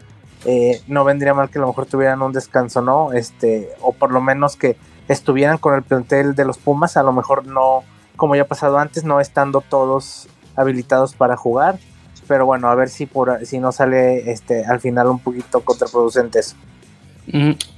eh, 0.44 0.82
no 0.86 1.04
vendría 1.04 1.32
mal 1.32 1.48
que 1.48 1.58
a 1.58 1.62
lo 1.62 1.68
mejor 1.68 1.86
tuvieran 1.86 2.20
un 2.20 2.32
descanso, 2.32 2.82
¿no? 2.82 3.12
Este, 3.14 3.70
o 3.80 3.92
por 3.92 4.12
lo 4.12 4.20
menos 4.20 4.56
que 4.56 4.76
estuvieran 5.08 5.56
con 5.56 5.74
el 5.74 5.82
plantel 5.82 6.34
de 6.34 6.44
los 6.44 6.58
Pumas, 6.58 6.98
a 6.98 7.02
lo 7.02 7.12
mejor 7.12 7.46
no, 7.46 7.82
como 8.16 8.36
ya 8.36 8.42
ha 8.42 8.46
pasado 8.46 8.78
antes, 8.78 9.04
no 9.04 9.18
estando 9.18 9.62
todos 9.62 10.28
habilitados 10.56 11.14
para 11.14 11.38
jugar. 11.38 11.78
Pero 12.26 12.44
bueno, 12.44 12.68
a 12.68 12.74
ver 12.74 12.90
si 12.90 13.06
por 13.06 13.46
si 13.46 13.58
no 13.58 13.72
sale 13.72 14.30
este 14.30 14.66
al 14.66 14.80
final 14.80 15.06
un 15.06 15.18
poquito 15.18 15.60
contraproducente 15.64 16.40
eso. 16.40 16.56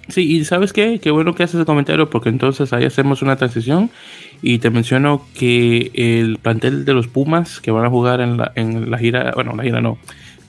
Sí, 0.08 0.36
y 0.36 0.44
sabes 0.44 0.72
qué, 0.72 0.98
qué 1.00 1.10
bueno 1.10 1.34
que 1.34 1.42
haces 1.42 1.60
el 1.60 1.66
comentario 1.66 2.10
porque 2.10 2.28
entonces 2.28 2.72
ahí 2.72 2.84
hacemos 2.84 3.22
una 3.22 3.36
transición. 3.36 3.90
Y 4.42 4.58
te 4.58 4.70
menciono 4.70 5.26
que 5.34 5.90
el 5.94 6.38
plantel 6.38 6.84
de 6.84 6.94
los 6.94 7.08
Pumas 7.08 7.60
que 7.60 7.70
van 7.70 7.84
a 7.84 7.90
jugar 7.90 8.20
en 8.20 8.36
la, 8.36 8.52
en 8.54 8.90
la 8.90 8.98
gira, 8.98 9.32
bueno, 9.34 9.54
la 9.56 9.62
gira 9.62 9.80
no, 9.80 9.98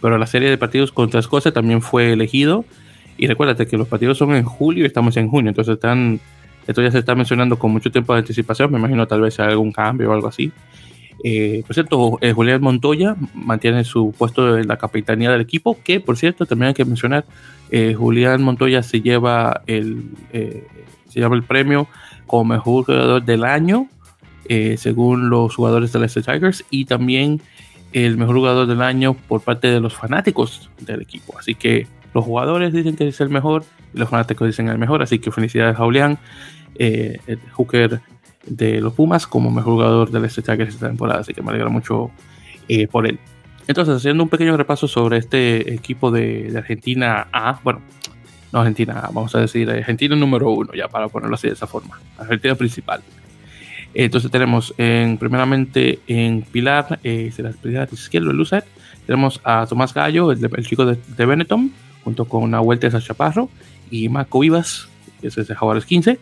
pero 0.01 0.17
la 0.17 0.27
serie 0.27 0.49
de 0.49 0.57
partidos 0.57 0.91
contra 0.91 1.19
Escocia 1.19 1.51
también 1.51 1.81
fue 1.81 2.13
elegido. 2.13 2.65
Y 3.17 3.27
recuérdate 3.27 3.67
que 3.67 3.77
los 3.77 3.87
partidos 3.87 4.17
son 4.17 4.33
en 4.33 4.43
julio 4.43 4.83
y 4.83 4.87
estamos 4.87 5.15
en 5.17 5.27
junio, 5.27 5.49
entonces 5.49 5.75
están 5.75 6.19
esto 6.67 6.81
ya 6.81 6.91
se 6.91 6.99
está 6.99 7.15
mencionando 7.15 7.57
con 7.57 7.71
mucho 7.71 7.91
tiempo 7.91 8.13
de 8.13 8.19
anticipación, 8.19 8.71
me 8.71 8.77
imagino 8.77 9.07
tal 9.07 9.21
vez 9.21 9.39
algún 9.39 9.71
cambio 9.71 10.09
o 10.09 10.13
algo 10.13 10.27
así. 10.27 10.51
Eh, 11.23 11.63
por 11.67 11.73
cierto, 11.73 12.17
eh, 12.21 12.33
Julián 12.33 12.61
Montoya 12.61 13.15
mantiene 13.33 13.83
su 13.83 14.13
puesto 14.17 14.57
en 14.57 14.67
la 14.67 14.77
capitanía 14.77 15.31
del 15.31 15.41
equipo, 15.41 15.77
que 15.83 15.99
por 15.99 16.17
cierto, 16.17 16.45
también 16.45 16.69
hay 16.69 16.73
que 16.73 16.85
mencionar, 16.85 17.25
eh, 17.69 17.93
Julián 17.93 18.41
Montoya 18.41 18.81
se 18.81 19.01
lleva 19.01 19.61
el, 19.67 20.09
se 20.31 21.19
lleva 21.19 21.35
el 21.35 21.43
premio 21.43 21.87
como 22.25 22.45
mejor 22.45 22.85
jugador 22.85 23.23
del 23.23 23.43
año, 23.43 23.87
según 24.75 25.29
los 25.29 25.55
jugadores 25.55 25.93
de 25.93 25.99
los 25.99 26.13
Tigers, 26.13 26.65
y 26.69 26.83
también 26.83 27.41
el 27.93 28.17
mejor 28.17 28.35
jugador 28.35 28.67
del 28.67 28.81
año 28.81 29.13
por 29.13 29.39
parte 29.41 29.67
de 29.67 29.79
los 29.79 29.93
fanáticos 29.93 30.69
del 30.79 31.01
equipo. 31.01 31.37
Así 31.39 31.55
que 31.55 31.87
los 32.13 32.25
jugadores 32.25 32.73
dicen 32.73 32.97
que 32.97 33.07
es 33.07 33.21
el 33.21 33.29
mejor 33.29 33.63
y 33.93 33.99
los 33.99 34.09
fanáticos 34.09 34.47
dicen 34.47 34.67
el 34.67 34.77
mejor. 34.77 35.01
Así 35.01 35.19
que 35.19 35.31
felicidades 35.31 35.75
a 35.75 35.83
Julián, 35.83 36.19
el 36.75 37.39
hooker 37.53 38.01
de 38.45 38.81
los 38.81 38.93
Pumas 38.93 39.27
como 39.27 39.51
mejor 39.51 39.73
jugador 39.73 40.11
del 40.11 40.25
este 40.25 40.41
esta 40.41 40.87
temporada, 40.87 41.21
así 41.21 41.33
que 41.33 41.41
me 41.41 41.49
alegra 41.49 41.69
mucho 41.69 42.11
eh, 42.67 42.87
por 42.87 43.07
él. 43.07 43.19
Entonces, 43.67 43.95
haciendo 43.95 44.23
un 44.23 44.29
pequeño 44.29 44.57
repaso 44.57 44.87
sobre 44.87 45.17
este 45.17 45.73
equipo 45.73 46.11
de, 46.11 46.51
Argentina 46.57 47.27
A, 47.31 47.59
bueno, 47.63 47.81
no 48.51 48.59
Argentina 48.59 49.09
vamos 49.13 49.33
a 49.35 49.39
decir 49.39 49.69
Argentina 49.69 50.15
número 50.15 50.51
uno, 50.51 50.73
ya 50.73 50.87
para 50.87 51.07
ponerlo 51.07 51.35
así 51.35 51.47
de 51.47 51.53
esa 51.53 51.67
forma, 51.67 51.99
Argentina 52.17 52.55
principal. 52.55 53.01
Entonces 53.93 54.31
tenemos 54.31 54.73
en, 54.77 55.17
primeramente 55.17 55.99
en 56.07 56.41
Pilar, 56.43 56.99
eh, 57.03 57.31
de 57.35 57.43
la 57.43 57.51
Pilar 57.51 57.89
izquierdo, 57.91 58.31
el 58.31 58.45
tenemos 59.05 59.41
a 59.43 59.65
Tomás 59.67 59.93
Gallo, 59.93 60.31
el, 60.31 60.65
chico 60.65 60.85
de, 60.85 60.97
de, 61.17 61.25
Benetton, 61.25 61.71
junto 62.03 62.25
con 62.25 62.43
una 62.43 62.59
vuelta 62.59 62.89
de 62.89 63.01
Chaparro 63.01 63.49
y 63.89 64.07
Marco 64.09 64.39
Vivas, 64.39 64.87
que 65.19 65.27
es 65.27 65.35
de 65.35 65.55
Jaguares 65.55 65.85
15. 65.85 66.19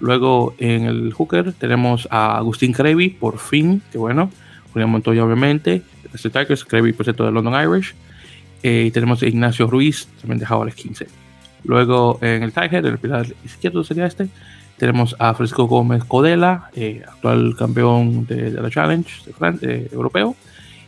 Luego 0.00 0.54
en 0.58 0.84
el 0.84 1.12
hooker 1.12 1.52
tenemos 1.52 2.06
a 2.10 2.36
Agustín 2.36 2.72
Crevi, 2.72 3.10
por 3.10 3.38
fin, 3.38 3.82
que 3.90 3.98
bueno. 3.98 4.30
Julián 4.72 4.90
Montoya, 4.90 5.24
obviamente. 5.24 5.82
Este 6.12 6.30
Tigers, 6.30 6.64
Crevi, 6.64 6.92
por 6.92 7.04
cierto, 7.04 7.24
de 7.24 7.32
London 7.32 7.54
Irish. 7.54 7.94
Eh, 8.62 8.84
y 8.86 8.90
tenemos 8.90 9.22
a 9.22 9.26
Ignacio 9.26 9.66
Ruiz, 9.66 10.08
también 10.20 10.38
de 10.38 10.46
Jaguares 10.46 10.74
15. 10.74 11.06
Luego 11.64 12.18
en 12.22 12.42
el 12.42 12.52
Tiger, 12.52 12.86
en 12.86 12.92
el 12.92 12.98
pilar 12.98 13.26
izquierdo 13.44 13.82
sería 13.84 14.06
este, 14.06 14.28
tenemos 14.78 15.16
a 15.18 15.34
Fresco 15.34 15.64
Gómez 15.64 16.04
Codela, 16.04 16.70
eh, 16.74 17.02
actual 17.06 17.56
campeón 17.58 18.26
de, 18.26 18.52
la 18.52 18.70
Challenge 18.70 19.10
de, 19.60 19.88
europeo. 19.92 20.36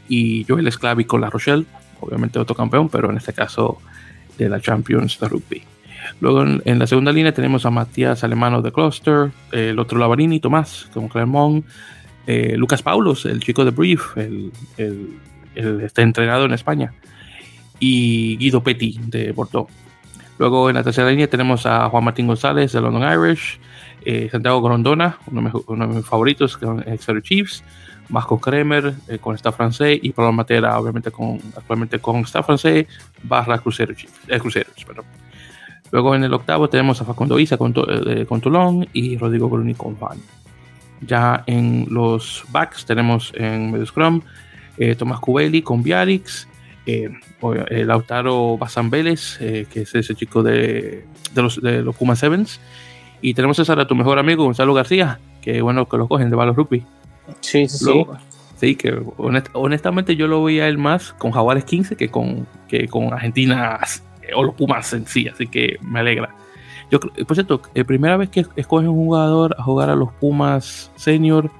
Y 0.09 0.45
Joel 0.49 0.67
Esclavi 0.67 1.05
con 1.05 1.21
la 1.21 1.31
Rochelle, 1.31 1.67
obviamente 2.01 2.39
otro 2.39 2.55
campeón, 2.55 2.89
pero 2.89 3.11
en 3.11 3.17
este 3.17 3.33
caso 3.33 3.79
de 4.39 4.49
la 4.49 4.61
Champions 4.61 5.19
de 5.19 5.29
Rugby. 5.29 5.63
Luego 6.21 6.43
en, 6.43 6.79
la 6.79 6.87
segunda 6.87 7.13
línea 7.13 7.33
tenemos 7.33 7.65
a 7.65 7.71
Matías 7.71 8.23
Alemano 8.25 8.61
de 8.61 8.73
Cluster, 8.73 9.31
el 9.53 9.79
otro 9.79 9.99
Lavarini, 9.99 10.39
Tomás, 10.39 10.89
con 10.93 11.09
Clermont, 11.09 11.65
eh, 12.27 12.55
Lucas 12.57 12.83
Paulos, 12.83 13.25
el 13.25 13.41
chico 13.41 13.65
de 13.65 13.71
Brief, 13.71 14.17
el, 14.17 14.53
está 15.57 16.03
entrenado 16.03 16.45
en 16.45 16.53
España, 16.53 16.93
y 17.79 18.37
Guido 18.37 18.63
Petty 18.63 19.01
de 19.07 19.33
Bordeaux. 19.33 19.71
Luego 20.39 20.69
en 20.69 20.77
la 20.77 20.83
tercera 20.83 21.11
línea 21.11 21.29
tenemos 21.29 21.65
a 21.67 21.89
Juan 21.89 22.05
Martín 22.05 22.27
González 22.27 22.73
de 22.73 22.81
London 22.81 23.03
Irish, 23.03 23.59
eh, 24.05 24.29
Santiago 24.31 24.63
Grondona, 24.63 25.19
uno, 25.27 25.87
de 25.87 25.87
mis 25.87 26.05
favoritos, 26.05 26.57
con 26.57 26.81
Exeter 26.87 27.23
Chiefs, 27.23 27.65
Marco 28.11 28.39
Kremer 28.39 28.95
eh, 29.09 29.19
con 29.19 29.35
staff 29.37 29.57
francés 29.57 29.99
y 30.03 30.11
Pablo 30.13 30.33
Matera, 30.33 30.79
obviamente 30.79 31.11
con, 31.11 31.39
actualmente 31.57 31.99
con 31.99 32.21
staff 32.21 32.47
francés, 32.47 32.87
barra 33.23 33.59
Crucero 33.59 33.95
Chiefs, 33.95 34.15
Cruceros, 34.41 34.85
perdón. 34.87 35.05
Luego 35.91 36.15
en 36.15 36.25
el 36.25 36.33
octavo 36.33 36.69
tenemos 36.69 37.01
a 37.01 37.05
Facundo 37.05 37.39
Isa 37.39 37.57
con, 37.57 37.75
eh, 38.07 38.25
con 38.27 38.41
Toulon 38.41 38.89
y 38.93 39.17
Rodrigo 39.17 39.49
Bruni 39.49 39.75
con 39.75 39.99
Van. 39.99 40.19
Ya 41.01 41.43
en 41.47 41.87
los 41.91 42.45
backs 42.51 42.85
tenemos 42.85 43.33
en 43.35 43.73
medio 43.73 43.87
scrum 43.87 44.21
eh, 44.77 44.95
Tomás 44.95 45.21
Cubelli 45.21 45.63
con 45.63 45.83
Biarix, 45.83 46.47
eh, 46.87 47.11
Lautaro 47.85 48.57
Bazán 48.57 48.91
Vélez, 48.91 49.39
que 49.39 49.69
es 49.75 49.95
ese 49.95 50.15
chico 50.15 50.43
de, 50.43 51.05
de, 51.35 51.43
los, 51.43 51.61
de 51.61 51.83
los 51.83 51.97
Puma 51.97 52.17
Sevens. 52.17 52.61
Y 53.21 53.35
tenemos 53.35 53.59
a 53.69 53.87
tu 53.87 53.95
mejor 53.95 54.19
amigo, 54.19 54.45
Gonzalo 54.45 54.73
García, 54.73 55.21
que 55.43 55.61
bueno 55.61 55.89
que 55.89 55.99
lo 55.99 56.09
cogen 56.09 56.31
de 56.31 56.37
Balos 56.37 56.57
Rugby. 56.57 56.85
Sí, 57.41 57.69
sí, 57.69 57.79
sí. 57.79 58.07
Sí, 58.57 58.77
que 58.77 58.95
honestamente 59.17 60.17
yo 60.17 60.27
lo 60.27 60.45
veía 60.45 60.69
él 60.69 60.77
más 60.77 61.15
con 61.15 61.31
Jaguares 61.31 61.65
15 61.65 61.97
que 61.97 62.11
con, 62.11 62.47
que 62.69 62.89
con 62.89 63.11
Argentinas 63.15 64.03
o 64.35 64.43
los 64.43 64.55
Pumas 64.55 64.93
en 64.93 65.07
sí, 65.07 65.29
así 65.29 65.47
que 65.47 65.77
me 65.83 66.01
alegra. 66.01 66.31
Yo, 66.91 66.99
por 67.01 67.37
cierto, 67.37 67.63
la 67.75 67.85
primera 67.85 68.17
vez 68.17 68.31
que 68.31 68.45
escogen 68.57 68.89
un 68.89 68.97
jugador 68.97 69.55
a 69.59 69.63
jugar 69.63 69.91
a 69.91 69.95
los 69.95 70.13
Pumas 70.15 70.91
Senior 70.97 71.51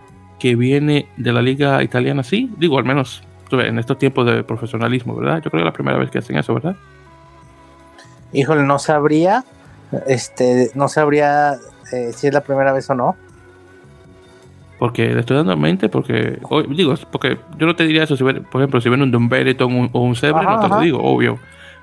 que 0.41 0.57
viene 0.57 1.09
de 1.17 1.33
la 1.33 1.43
liga 1.43 1.83
italiana, 1.83 2.23
sí, 2.23 2.51
digo, 2.59 2.79
al 2.79 2.85
menos 2.85 3.23
en 3.53 3.79
estos 3.79 3.99
tiempos 3.99 4.27
de 4.27 4.45
profesionalismo, 4.45 5.17
¿verdad? 5.17 5.43
Yo 5.43 5.51
creo 5.51 5.53
que 5.53 5.59
es 5.59 5.65
la 5.65 5.73
primera 5.73 5.99
vez 5.99 6.11
que 6.11 6.19
hacen 6.19 6.37
eso, 6.37 6.55
¿verdad? 6.55 6.77
Híjole, 8.33 8.63
no 8.63 8.79
sabría, 8.79 9.45
este, 10.07 10.71
no 10.75 10.89
sabría 10.89 11.55
eh, 11.93 12.13
si 12.13 12.29
es 12.29 12.35
la 12.35 12.43
primera 12.43 12.73
vez 12.73 12.89
o 12.91 12.95
no. 12.95 13.17
Porque 14.79 15.13
le 15.13 15.21
estoy 15.21 15.37
dando 15.37 15.57
mente, 15.57 15.89
porque, 15.89 16.39
digo, 16.71 16.95
porque 17.11 17.39
yo 17.59 17.67
no 17.67 17.77
te 17.77 17.85
diría 17.85 18.05
eso, 18.05 18.17
si 18.17 18.25
por 18.25 18.61
ejemplo, 18.63 18.81
si 18.81 18.89
ven 18.89 19.03
un 19.03 19.11
Don 19.11 19.29
o 19.93 20.01
un 20.01 20.17
Sebre, 20.17 20.43
no 20.45 20.61
te 20.61 20.69
lo 20.69 20.81
digo, 20.81 21.03
obvio. 21.03 21.39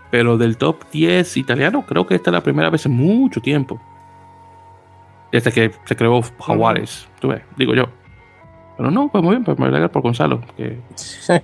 Pero 0.10 0.38
del 0.38 0.58
top 0.58 0.84
10 0.92 1.38
italiano, 1.38 1.86
creo 1.86 2.08
que 2.08 2.16
esta 2.16 2.30
es 2.30 2.34
la 2.34 2.42
primera 2.42 2.70
vez 2.70 2.86
en 2.86 2.94
mucho 2.94 3.42
tiempo. 3.42 3.80
Desde 5.32 5.52
que 5.52 5.72
se 5.86 5.96
creó 5.96 6.22
Jaguares, 6.40 7.08
tú 7.20 7.30
ves, 7.30 7.42
digo 7.58 7.74
yo. 7.74 7.90
Pero 8.78 8.92
no, 8.92 9.10
pues 9.10 9.24
muy 9.24 9.32
bien, 9.32 9.44
pues 9.44 9.58
me 9.58 9.66
alegra 9.66 9.92
por 9.92 10.04
Gonzalo, 10.04 10.40
que 10.56 10.78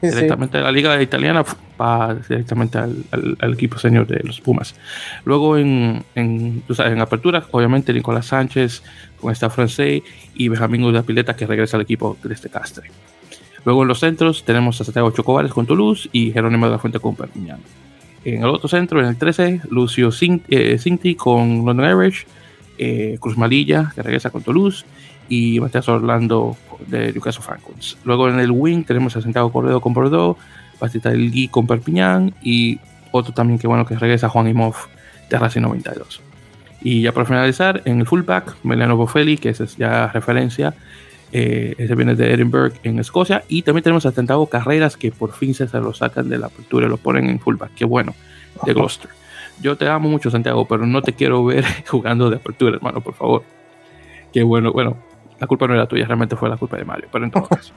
directamente 0.03 0.59
de 0.59 0.63
la 0.63 0.71
liga 0.71 1.01
italiana 1.01 1.43
va 1.81 2.13
directamente 2.13 2.77
al, 2.77 3.53
equipo 3.53 3.79
senior 3.79 4.05
de 4.05 4.21
los 4.23 4.39
Pumas. 4.39 4.75
Luego 5.25 5.57
en, 5.57 6.03
en, 6.13 6.63
en 6.69 7.01
apertura, 7.01 7.43
obviamente 7.49 7.91
Nicolás 7.91 8.27
Sánchez 8.27 8.83
con 9.19 9.31
esta 9.31 9.49
francés 9.49 10.03
y 10.35 10.47
Benjamín 10.47 10.93
de 10.93 11.01
Pileta 11.01 11.35
que 11.35 11.47
regresa 11.47 11.77
al 11.77 11.81
equipo 11.81 12.17
de 12.23 12.35
este 12.35 12.49
castre. 12.49 12.91
Luego 13.65 13.81
en 13.81 13.88
los 13.88 13.99
centros 13.99 14.43
tenemos 14.43 14.79
a 14.79 14.83
Santiago 14.83 15.09
Chocobares 15.09 15.51
con 15.51 15.65
Toulouse 15.65 16.09
y 16.11 16.31
Jerónimo 16.31 16.67
de 16.67 16.73
la 16.73 16.79
Fuente 16.79 16.99
con 16.99 17.15
Perpiñán. 17.15 17.59
En 18.26 18.43
el 18.43 18.49
otro 18.49 18.69
centro, 18.69 18.99
en 18.99 19.07
el 19.07 19.17
13, 19.17 19.61
Lucio 19.69 20.09
eh, 20.49 20.78
Cinti 20.80 21.15
con 21.15 21.65
London 21.65 21.99
Irish, 21.99 22.26
eh, 22.78 23.17
Cruz 23.19 23.38
Malilla, 23.38 23.91
que 23.93 24.01
regresa 24.01 24.30
con 24.30 24.43
Toulouse, 24.43 24.86
y 25.30 25.59
Matías 25.59 25.88
Orlando 25.89 26.55
de 26.88 27.11
Newcastle 27.11 27.43
Falcons. 27.43 27.97
Luego 28.03 28.30
en 28.30 28.39
el 28.39 28.51
wing 28.51 28.84
tenemos 28.84 29.15
a 29.15 29.21
Santiago 29.21 29.51
Corredo 29.51 29.82
con 29.82 29.93
Bordeaux, 29.93 30.38
Batista 30.80 31.09
del 31.09 31.32
Gui 31.32 31.47
con 31.47 31.67
Perpiñán, 31.67 32.34
y 32.41 32.80
otro 33.11 33.34
también 33.34 33.59
que 33.59 33.67
bueno 33.67 33.86
que 33.86 33.97
regresa 33.97 34.30
Juan 34.30 34.47
Imov 34.47 34.76
de 35.30 35.38
Racing 35.38 35.61
92. 35.61 36.21
Y 36.82 37.01
ya 37.01 37.13
para 37.13 37.26
finalizar, 37.26 37.82
en 37.86 38.01
el 38.01 38.05
fullback, 38.05 38.57
Meliano 38.63 38.97
Boffelli, 38.97 39.38
que 39.38 39.49
es 39.49 39.78
ya 39.78 40.07
referencia, 40.07 40.74
eh, 41.36 41.73
ese 41.79 41.95
viene 41.95 42.13
de 42.13 42.31
Edinburgh 42.31 42.73
en 42.84 42.99
Escocia. 42.99 43.43
Y 43.47 43.63
también 43.63 43.84
tenemos 43.84 44.05
a 44.05 44.11
Santiago 44.11 44.45
Carreras, 44.45 44.95
que 44.95 45.11
por 45.11 45.34
fin 45.34 45.55
se, 45.55 45.65
lo 45.79 45.93
sacan 45.93 46.29
de 46.29 46.38
la 46.38 46.47
apertura 46.47 46.86
y 46.86 46.89
lo 46.89 46.97
ponen 46.97 47.27
en 47.27 47.39
fullback. 47.39 47.73
Qué 47.73 47.86
bueno, 47.86 48.13
de 48.63 48.73
Gloucester. 48.73 49.09
Yo 49.59 49.75
te 49.75 49.88
amo 49.88 50.09
mucho, 50.09 50.29
Santiago, 50.29 50.67
pero 50.67 50.86
no 50.86 51.01
te 51.01 51.13
quiero 51.13 51.43
ver 51.43 51.65
jugando 51.88 52.29
de 52.29 52.36
apertura, 52.36 52.75
hermano, 52.75 53.01
por 53.01 53.15
favor. 53.15 53.43
Qué 54.31 54.43
bueno, 54.43 54.71
bueno, 54.71 54.95
la 55.39 55.47
culpa 55.47 55.67
no 55.67 55.73
era 55.73 55.88
tuya, 55.88 56.05
realmente 56.05 56.36
fue 56.36 56.49
la 56.49 56.57
culpa 56.57 56.77
de 56.77 56.86
Mario, 56.86 57.07
pero 57.11 57.25
en 57.25 57.31
todo 57.31 57.47
caso, 57.49 57.73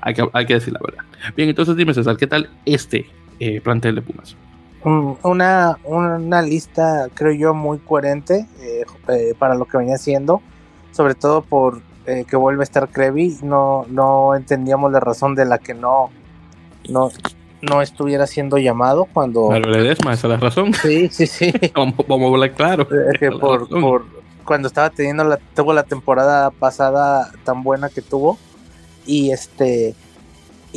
hay 0.00 0.12
que, 0.12 0.28
hay 0.32 0.44
que 0.44 0.54
decir 0.54 0.72
la 0.72 0.80
verdad. 0.84 1.04
Bien, 1.36 1.48
entonces 1.48 1.76
dime, 1.76 1.94
César, 1.94 2.16
¿qué 2.16 2.26
tal 2.26 2.50
este 2.64 3.06
eh, 3.38 3.60
plantel 3.60 3.94
de 3.94 4.02
Pumas? 4.02 4.36
una, 4.84 5.78
una 5.82 6.42
lista, 6.42 7.08
creo 7.12 7.32
yo, 7.32 7.54
muy 7.54 7.78
coherente 7.78 8.46
eh, 8.60 8.84
eh, 9.08 9.34
para 9.36 9.56
lo 9.56 9.64
que 9.64 9.78
venía 9.78 9.98
siendo, 9.98 10.42
sobre 10.92 11.16
todo 11.16 11.42
por 11.42 11.80
eh, 12.06 12.24
que 12.28 12.36
vuelve 12.36 12.62
a 12.62 12.64
estar 12.64 12.88
Crevi. 12.88 13.38
No, 13.42 13.84
no 13.88 14.34
entendíamos 14.34 14.92
la 14.92 15.00
razón 15.00 15.34
de 15.34 15.44
la 15.44 15.58
que 15.58 15.74
no, 15.74 16.10
no, 16.88 17.10
no 17.62 17.82
estuviera 17.82 18.26
siendo 18.26 18.58
llamado 18.58 19.06
cuando. 19.12 19.48
Pero 19.48 19.74
esa 19.74 20.12
es 20.12 20.24
la 20.24 20.36
razón. 20.36 20.72
Sí, 20.74 21.08
sí, 21.10 21.26
sí. 21.26 21.52
como, 21.74 21.94
claro. 22.54 22.88
que 22.88 23.30
por, 23.30 23.68
por, 23.68 24.04
cuando 24.44 24.68
estaba 24.68 24.90
teniendo 24.90 25.24
la, 25.24 25.38
tuvo 25.54 25.72
la 25.72 25.82
temporada 25.82 26.50
pasada 26.50 27.32
tan 27.44 27.62
buena 27.62 27.88
que 27.88 28.02
tuvo. 28.02 28.38
Y 29.06 29.30
este 29.30 29.94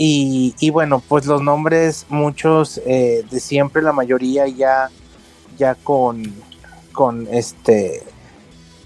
y, 0.01 0.69
bueno, 0.69 1.03
pues 1.05 1.25
los 1.25 1.41
nombres, 1.41 2.05
muchos 2.07 2.79
eh, 2.85 3.25
de 3.29 3.39
siempre, 3.41 3.81
la 3.81 3.91
mayoría 3.91 4.47
ya, 4.47 4.89
ya 5.57 5.75
con, 5.75 6.23
con 6.93 7.27
este 7.31 8.03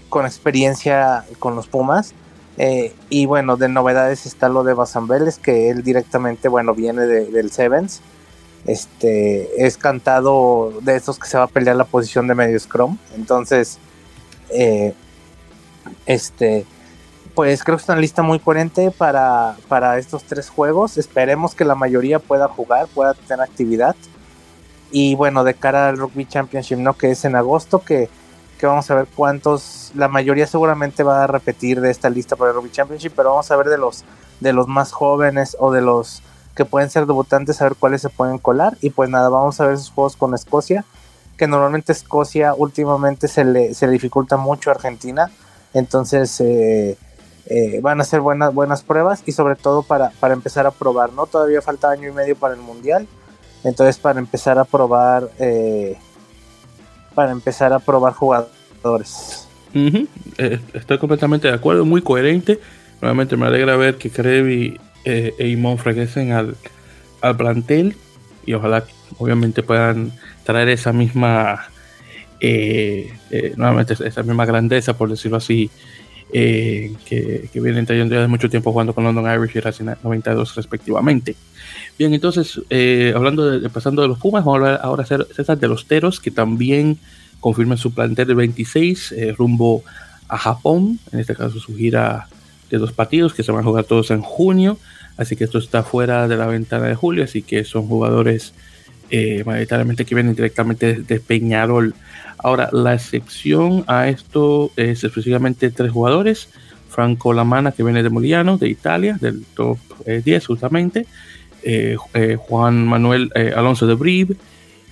con 0.08 0.26
experiencia 0.26 1.24
con 1.38 1.54
los 1.54 1.68
Pumas. 1.68 2.14
Eh, 2.56 2.92
y 3.08 3.26
bueno, 3.26 3.56
de 3.56 3.68
novedades 3.68 4.26
está 4.26 4.48
lo 4.48 4.64
de 4.64 4.74
Basambeles, 4.74 5.38
que 5.38 5.70
él 5.70 5.82
directamente, 5.82 6.48
bueno, 6.48 6.74
viene 6.74 7.02
del 7.06 7.50
Sevens. 7.50 8.00
Este 8.66 9.66
es 9.66 9.76
cantado 9.76 10.72
de 10.82 10.96
estos 10.96 11.18
que 11.18 11.28
se 11.28 11.36
va 11.36 11.44
a 11.44 11.48
pelear 11.48 11.76
la 11.76 11.84
posición 11.84 12.26
de 12.28 12.34
medio 12.34 12.58
scrum. 12.58 12.96
Entonces, 13.14 13.78
eh, 14.50 14.94
este 16.06 16.66
pues 17.34 17.64
creo 17.64 17.76
que 17.76 17.82
es 17.82 17.88
una 17.88 17.98
lista 17.98 18.22
muy 18.22 18.38
coherente 18.38 18.92
para, 18.92 19.56
para 19.68 19.98
estos 19.98 20.22
tres 20.22 20.48
juegos. 20.48 20.96
Esperemos 20.98 21.54
que 21.54 21.64
la 21.64 21.74
mayoría 21.74 22.20
pueda 22.20 22.48
jugar, 22.48 22.86
pueda 22.94 23.14
tener 23.14 23.40
actividad. 23.40 23.96
Y 24.92 25.16
bueno, 25.16 25.42
de 25.42 25.54
cara 25.54 25.88
al 25.88 25.98
Rugby 25.98 26.26
Championship, 26.26 26.78
¿no? 26.78 26.96
Que 26.96 27.10
es 27.10 27.24
en 27.24 27.34
agosto, 27.34 27.80
que, 27.80 28.08
vamos 28.66 28.90
a 28.90 28.94
ver 28.94 29.06
cuántos, 29.14 29.92
la 29.94 30.08
mayoría 30.08 30.46
seguramente 30.46 31.02
va 31.02 31.24
a 31.24 31.26
repetir 31.26 31.80
de 31.80 31.90
esta 31.90 32.10
lista 32.10 32.36
para 32.36 32.50
el 32.50 32.56
Rugby 32.56 32.70
Championship, 32.70 33.12
pero 33.14 33.30
vamos 33.30 33.50
a 33.50 33.56
ver 33.56 33.68
de 33.68 33.78
los, 33.78 34.04
de 34.40 34.52
los 34.52 34.68
más 34.68 34.92
jóvenes 34.92 35.56
o 35.60 35.72
de 35.72 35.80
los 35.80 36.22
que 36.54 36.64
pueden 36.64 36.90
ser 36.90 37.06
debutantes, 37.06 37.60
a 37.60 37.64
ver 37.64 37.74
cuáles 37.76 38.02
se 38.02 38.08
pueden 38.08 38.38
colar. 38.38 38.76
Y 38.80 38.90
pues 38.90 39.10
nada, 39.10 39.28
vamos 39.28 39.60
a 39.60 39.66
ver 39.66 39.74
esos 39.74 39.90
juegos 39.90 40.16
con 40.16 40.34
Escocia, 40.34 40.84
que 41.36 41.46
normalmente 41.46 41.92
Escocia 41.92 42.54
últimamente 42.54 43.28
se 43.28 43.44
le, 43.44 43.74
se 43.74 43.86
le 43.86 43.92
dificulta 43.92 44.36
mucho 44.36 44.70
a 44.70 44.74
Argentina. 44.74 45.30
Entonces, 45.72 46.40
eh, 46.40 46.96
eh, 47.46 47.80
van 47.82 48.00
a 48.00 48.04
ser 48.04 48.20
buenas, 48.20 48.54
buenas 48.54 48.82
pruebas 48.82 49.22
y 49.26 49.32
sobre 49.32 49.56
todo 49.56 49.82
para, 49.82 50.10
para 50.18 50.32
empezar 50.32 50.66
a 50.66 50.70
probar, 50.70 51.12
¿no? 51.12 51.26
Todavía 51.26 51.60
falta 51.60 51.90
año 51.90 52.08
y 52.08 52.12
medio 52.12 52.36
para 52.36 52.54
el 52.54 52.60
Mundial, 52.60 53.06
entonces 53.64 53.98
para 53.98 54.18
empezar 54.18 54.58
a 54.58 54.64
probar, 54.64 55.28
eh, 55.38 55.98
para 57.14 57.32
empezar 57.32 57.72
a 57.72 57.78
probar 57.78 58.12
jugadores. 58.12 59.48
Eh, 59.74 60.60
estoy 60.72 60.98
completamente 60.98 61.48
de 61.48 61.54
acuerdo, 61.54 61.84
muy 61.84 62.02
coherente. 62.02 62.60
Nuevamente 63.00 63.36
me 63.36 63.46
alegra 63.46 63.76
ver 63.76 63.96
que 63.96 64.10
Crevi 64.10 64.78
e 65.04 65.48
Imon 65.48 65.78
regresen 65.78 66.32
al, 66.32 66.56
al 67.20 67.36
plantel 67.36 67.96
y 68.46 68.54
ojalá 68.54 68.84
obviamente 69.18 69.62
puedan 69.62 70.12
traer 70.44 70.68
esa 70.68 70.92
misma 70.92 71.68
nuevamente 73.56 73.94
esa 73.94 74.22
misma 74.22 74.44
grandeza 74.44 74.98
por 74.98 75.08
decirlo 75.08 75.38
así 75.38 75.70
eh, 76.36 76.92
que, 77.06 77.48
vienen 77.60 77.86
trayendo 77.86 78.20
de 78.20 78.26
mucho 78.26 78.50
tiempo 78.50 78.72
jugando 78.72 78.92
con 78.92 79.04
London 79.04 79.32
Irish 79.32 79.56
y 79.56 79.60
Racing 79.60 79.84
92 80.02 80.56
respectivamente. 80.56 81.36
Bien, 81.96 82.12
entonces, 82.12 82.60
eh, 82.70 83.12
hablando 83.14 83.48
de, 83.48 83.70
pasando 83.70 84.02
de 84.02 84.08
los 84.08 84.18
Pumas, 84.18 84.44
vamos 84.44 84.60
a 84.60 84.66
hablar 84.66 84.80
ahora 84.82 85.06
César, 85.06 85.56
de 85.56 85.68
los 85.68 85.86
Teros, 85.86 86.18
que 86.18 86.32
también 86.32 86.98
confirman 87.38 87.78
su 87.78 87.94
plantel 87.94 88.26
del 88.26 88.34
26 88.34 89.12
eh, 89.12 89.32
rumbo 89.38 89.84
a 90.26 90.36
Japón, 90.36 90.98
en 91.12 91.20
este 91.20 91.36
caso 91.36 91.60
su 91.60 91.76
gira 91.76 92.26
de 92.68 92.78
dos 92.78 92.90
partidos 92.90 93.32
que 93.32 93.44
se 93.44 93.52
van 93.52 93.60
a 93.60 93.64
jugar 93.64 93.84
todos 93.84 94.10
en 94.10 94.20
junio, 94.20 94.76
así 95.16 95.36
que 95.36 95.44
esto 95.44 95.58
está 95.58 95.84
fuera 95.84 96.26
de 96.26 96.36
la 96.36 96.48
ventana 96.48 96.88
de 96.88 96.96
julio, 96.96 97.22
así 97.22 97.42
que 97.42 97.62
son 97.62 97.86
jugadores 97.86 98.54
mayoritariamente 99.46 100.04
que 100.04 100.16
vienen 100.16 100.34
directamente 100.34 100.94
de 100.94 101.20
Peñarol 101.20 101.94
Ahora, 102.44 102.68
la 102.72 102.92
excepción 102.92 103.84
a 103.86 104.10
esto 104.10 104.70
es 104.76 105.02
específicamente 105.02 105.70
tres 105.70 105.90
jugadores. 105.90 106.50
Franco 106.90 107.32
Lamana, 107.32 107.72
que 107.72 107.82
viene 107.82 108.02
de 108.02 108.10
Moliano, 108.10 108.58
de 108.58 108.68
Italia, 108.68 109.16
del 109.18 109.46
top 109.46 109.78
10 110.04 110.26
eh, 110.26 110.46
justamente. 110.46 111.06
Eh, 111.62 111.96
eh, 112.12 112.36
Juan 112.38 112.86
Manuel 112.86 113.32
Alonso 113.56 113.86
de 113.86 113.94
Brive 113.94 114.36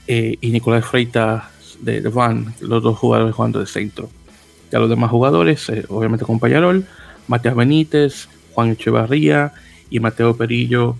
y 0.06 0.50
Nicolás 0.50 0.86
Freitas 0.86 1.44
de, 1.78 2.00
Van, 2.00 2.54
los 2.62 2.82
dos 2.82 2.98
jugadores 2.98 3.34
jugando 3.34 3.60
de 3.60 3.66
centro. 3.66 4.08
Ya 4.70 4.78
los 4.78 4.88
demás 4.88 5.10
jugadores, 5.10 5.70
obviamente 5.90 6.24
con 6.24 6.40
Payarol, 6.40 6.86
Benítez, 7.54 8.30
Juan 8.54 8.70
Echevarría 8.70 9.52
y 9.90 10.00
Mateo 10.00 10.34
Perillo 10.34 10.96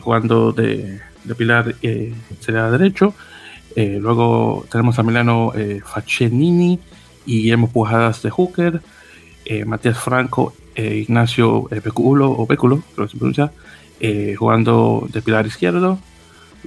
jugando 0.00 0.52
de, 0.52 1.02
de 1.24 1.34
pilar 1.34 1.74
será 2.40 2.70
derecho. 2.70 3.12
Eh, 3.76 3.98
luego 4.00 4.64
tenemos 4.70 4.98
a 4.98 5.02
Milano 5.02 5.52
eh, 5.54 5.82
y 7.26 7.42
Guillermo 7.42 7.68
Pujadas 7.68 8.22
de 8.22 8.30
Hooker, 8.30 8.80
eh, 9.44 9.66
Matías 9.66 9.98
Franco, 9.98 10.54
e 10.74 10.96
Ignacio 10.96 11.68
Peculo, 11.82 12.30
o 12.30 12.46
Péculo, 12.46 12.82
creo 12.94 13.06
que 13.06 13.12
se 13.12 13.18
pronuncia, 13.18 13.52
jugando 14.36 15.06
de 15.10 15.22
pilar 15.22 15.46
izquierdo. 15.46 15.98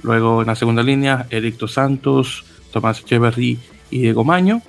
Luego 0.02 0.40
en 0.40 0.48
la 0.48 0.56
segunda 0.56 0.82
línea, 0.82 1.26
Eric 1.30 1.64
Santos, 1.68 2.44
Tomás 2.72 3.00
Echeverry 3.00 3.58
y 3.90 3.98
Diego 4.00 4.24
Maño. 4.24 4.62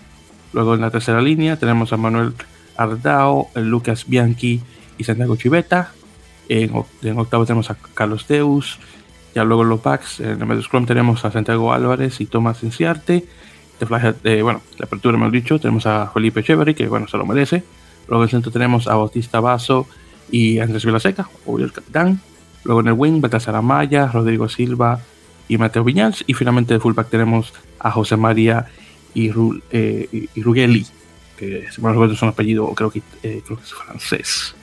Luego 0.53 0.75
en 0.75 0.81
la 0.81 0.91
tercera 0.91 1.21
línea 1.21 1.57
tenemos 1.57 1.91
a 1.91 1.97
Manuel 1.97 2.33
Ardao, 2.77 3.47
Lucas 3.55 4.05
Bianchi 4.07 4.61
y 4.97 5.03
Santiago 5.03 5.35
Chiveta. 5.37 5.91
En, 6.47 6.71
en 7.01 7.17
octavo 7.17 7.45
tenemos 7.45 7.71
a 7.71 7.77
Carlos 7.95 8.27
Deus, 8.27 8.77
ya 9.33 9.43
luego 9.43 9.63
en 9.63 9.69
los 9.69 9.81
backs, 9.81 10.19
en 10.19 10.41
el 10.41 10.45
medio 10.45 10.61
scrum 10.61 10.85
tenemos 10.85 11.23
a 11.25 11.31
Santiago 11.31 11.73
Álvarez 11.73 12.19
y 12.21 12.25
Tomás 12.25 12.63
Inciarte. 12.63 13.25
De 13.79 14.43
bueno, 14.43 14.61
la 14.77 14.85
apertura 14.85 15.29
dicho, 15.31 15.59
tenemos 15.59 15.87
a 15.87 16.11
Felipe 16.13 16.41
Echeverry, 16.41 16.75
que 16.75 16.87
bueno, 16.87 17.07
se 17.07 17.17
lo 17.17 17.25
merece. 17.25 17.63
Luego 18.07 18.23
en 18.23 18.27
el 18.27 18.29
centro 18.29 18.51
tenemos 18.51 18.87
a 18.87 18.95
Bautista 18.95 19.39
Basso 19.39 19.87
y 20.29 20.59
Andrés 20.59 20.85
Vilaseca, 20.85 21.29
obvio 21.47 21.65
el 21.65 21.71
capitán. 21.71 22.21
Luego 22.63 22.81
en 22.81 22.87
el 22.89 22.93
wing, 22.93 23.21
Baltasar 23.21 23.55
Amaya, 23.55 24.07
Rodrigo 24.07 24.47
Silva 24.49 24.99
y 25.47 25.57
Mateo 25.57 25.83
Viñals. 25.83 26.23
Y 26.27 26.35
finalmente 26.35 26.75
de 26.75 26.79
fullback 26.79 27.09
tenemos 27.09 27.53
a 27.79 27.89
José 27.89 28.17
María 28.17 28.67
y, 29.15 29.31
eh, 29.71 30.27
Rugelli, 30.35 30.85
que 31.37 31.65
si 31.71 31.81
me 31.81 31.89
recuerdo 31.89 32.13
es 32.13 32.21
un 32.21 32.29
apellido, 32.29 32.67
creo 32.75 32.91
que, 32.91 33.01
eh, 33.23 33.41
creo 33.43 33.57
que 33.57 33.63
es 33.63 33.73
francés. 33.73 34.55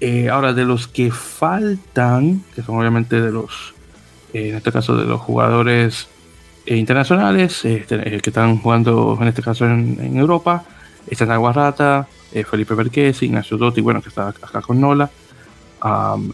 Eh, 0.00 0.28
ahora, 0.28 0.52
de 0.52 0.64
los 0.64 0.88
que 0.88 1.12
faltan, 1.12 2.42
que 2.56 2.62
son 2.62 2.76
obviamente 2.76 3.20
de 3.20 3.30
los 3.30 3.72
en 4.32 4.56
este 4.56 4.72
caso 4.72 4.96
de 4.96 5.04
los 5.04 5.20
jugadores 5.20 6.08
eh, 6.64 6.76
internacionales 6.76 7.64
este, 7.64 8.16
eh, 8.16 8.20
que 8.20 8.30
están 8.30 8.58
jugando 8.58 9.18
en 9.20 9.26
este 9.26 9.42
caso 9.42 9.66
en, 9.66 10.16
Europa, 10.16 10.64
están 11.08 11.32
Aguarrata, 11.32 12.06
eh, 12.32 12.44
Felipe 12.44 12.74
Berqués, 12.74 13.20
Ignacio 13.22 13.56
Dotti, 13.56 13.80
bueno, 13.80 14.00
que 14.00 14.10
está 14.10 14.28
acá 14.28 14.60
con 14.60 14.80
Nola, 14.80 15.10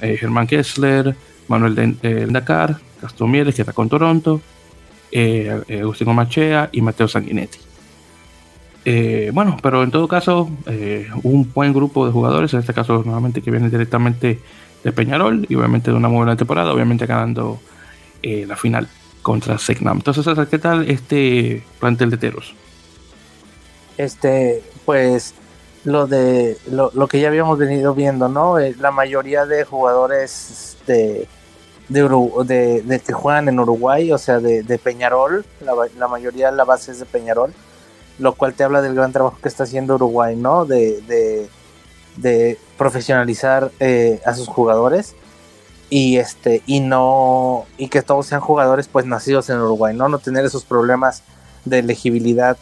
Germán 0.00 0.46
Kessler, 0.46 1.16
Manuel 1.48 1.96
Dakar, 2.30 2.76
Castro 3.00 3.26
Mieles, 3.26 3.54
que 3.54 3.62
está 3.62 3.72
con 3.72 3.88
Toronto, 3.88 4.42
Agustín 5.10 6.14
Machea 6.14 6.68
y 6.70 6.82
Mateo 6.82 7.08
Sanguinetti. 7.08 7.58
bueno, 9.32 9.56
pero 9.62 9.82
en 9.82 9.90
todo 9.90 10.06
caso, 10.06 10.50
un 11.22 11.50
buen 11.54 11.72
grupo 11.72 12.04
de 12.04 12.12
jugadores, 12.12 12.52
en 12.52 12.60
este 12.60 12.74
caso 12.74 13.02
nuevamente 13.02 13.40
que 13.40 13.50
viene 13.50 13.70
directamente 13.70 14.38
de 14.84 14.92
Peñarol 14.92 15.46
y 15.48 15.54
obviamente 15.54 15.90
de 15.90 15.96
una 15.96 16.08
muy 16.08 16.18
buena 16.18 16.36
temporada, 16.36 16.74
obviamente 16.74 17.06
ganando 17.06 17.58
eh, 18.22 18.44
la 18.46 18.56
final 18.56 18.88
contra 19.22 19.58
Segnam. 19.58 19.98
Entonces, 19.98 20.26
¿qué 20.48 20.58
tal 20.58 20.88
este 20.88 21.62
plantel 21.80 22.10
de 22.10 22.16
Teros? 22.16 22.54
Este, 23.96 24.62
pues 24.84 25.34
lo 25.84 26.06
de 26.06 26.56
lo, 26.70 27.08
que 27.08 27.20
ya 27.20 27.28
habíamos 27.28 27.58
venido 27.58 27.94
viendo, 27.94 28.28
¿no? 28.28 28.58
Eh, 28.58 28.74
la 28.78 28.90
mayoría 28.90 29.46
de 29.46 29.64
jugadores 29.64 30.76
de, 30.86 31.28
de, 31.88 33.02
que 33.04 33.12
juegan 33.12 33.48
en 33.48 33.58
Uruguay, 33.58 34.12
o 34.12 34.18
sea, 34.18 34.38
de, 34.38 34.80
Peñarol, 34.82 35.44
la, 35.60 36.08
mayoría 36.08 36.50
de 36.50 36.56
la 36.56 36.64
base 36.64 36.92
es 36.92 36.98
de 37.00 37.06
Peñarol. 37.06 37.52
lo 38.18 38.34
cual 38.34 38.54
te 38.54 38.64
habla 38.64 38.82
del 38.82 38.94
gran 38.94 39.12
trabajo 39.12 39.38
que 39.42 39.48
está 39.48 39.64
haciendo 39.64 39.94
Uruguay, 39.94 40.36
¿no? 40.36 40.64
De, 40.64 41.00
de, 41.02 41.48
de 42.16 42.58
profesionalizar 42.76 43.70
eh, 43.80 44.20
a 44.24 44.34
sus 44.34 44.48
jugadores 44.48 45.14
y 45.90 46.18
este 46.18 46.62
y 46.66 46.80
no 46.80 47.64
y 47.78 47.88
que 47.88 48.02
todos 48.02 48.26
sean 48.26 48.40
jugadores 48.40 48.88
pues 48.88 49.06
nacidos 49.06 49.48
en 49.50 49.58
Uruguay, 49.58 49.94
¿no? 49.96 50.08
No 50.08 50.18
tener 50.18 50.44
esos 50.44 50.64
problemas 50.64 51.22
de 51.64 51.78
elegibilidad 51.80 52.56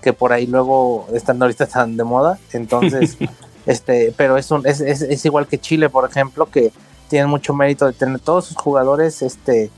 que 0.00 0.12
por 0.12 0.32
ahí 0.32 0.46
luego 0.46 1.06
están 1.12 1.40
ahorita 1.42 1.66
tan 1.66 1.96
de 1.96 2.04
moda. 2.04 2.38
Entonces, 2.52 3.16
este, 3.66 4.14
pero 4.16 4.36
es, 4.36 4.50
un, 4.50 4.66
es, 4.66 4.80
es, 4.80 5.02
es, 5.02 5.24
igual 5.24 5.46
que 5.46 5.58
Chile, 5.58 5.88
por 5.88 6.08
ejemplo, 6.08 6.46
que 6.46 6.72
tienen 7.08 7.28
mucho 7.28 7.54
mérito 7.54 7.86
de 7.86 7.92
tener 7.92 8.20
todos 8.20 8.46
sus 8.46 8.56
jugadores, 8.56 9.22
este, 9.22 9.70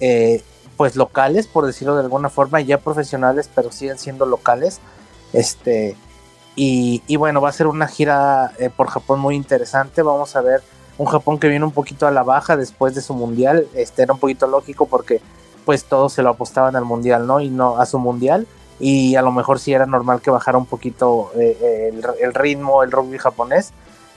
eh, 0.00 0.42
pues 0.76 0.96
locales, 0.96 1.46
por 1.46 1.66
decirlo 1.66 1.96
de 1.96 2.02
alguna 2.02 2.28
forma, 2.28 2.60
ya 2.60 2.78
profesionales, 2.78 3.50
pero 3.52 3.72
siguen 3.72 3.98
siendo 3.98 4.26
locales. 4.26 4.80
Este, 5.32 5.96
y, 6.54 7.02
y 7.06 7.16
bueno, 7.16 7.40
va 7.40 7.48
a 7.48 7.52
ser 7.52 7.66
una 7.66 7.88
gira 7.88 8.52
eh, 8.58 8.70
por 8.70 8.88
Japón 8.88 9.18
muy 9.18 9.34
interesante. 9.34 10.02
Vamos 10.02 10.36
a 10.36 10.40
ver 10.40 10.62
un 10.98 11.06
Japón 11.06 11.38
que 11.38 11.48
viene 11.48 11.64
un 11.64 11.72
poquito 11.72 12.06
a 12.06 12.10
la 12.10 12.22
baja 12.22 12.56
después 12.56 12.94
de 12.94 13.00
su 13.00 13.14
mundial. 13.14 13.66
Este 13.74 14.02
era 14.02 14.12
un 14.12 14.18
poquito 14.18 14.46
lógico 14.46 14.86
porque 14.86 15.20
pues 15.64 15.84
todos 15.84 16.12
se 16.12 16.22
lo 16.22 16.30
apostaban 16.30 16.76
al 16.76 16.84
mundial, 16.84 17.26
¿no? 17.26 17.40
Y 17.40 17.48
no 17.50 17.78
a 17.78 17.86
su 17.86 17.98
mundial 17.98 18.46
y 18.80 19.16
a 19.16 19.22
lo 19.22 19.32
mejor 19.32 19.58
sí 19.58 19.72
era 19.72 19.86
normal 19.86 20.20
que 20.20 20.30
bajara 20.30 20.58
un 20.58 20.66
poquito 20.66 21.30
eh, 21.36 21.92
el, 22.20 22.34
ritmo, 22.34 22.82
el 22.82 22.92
rugby 22.92 23.18
japonés. 23.18 23.72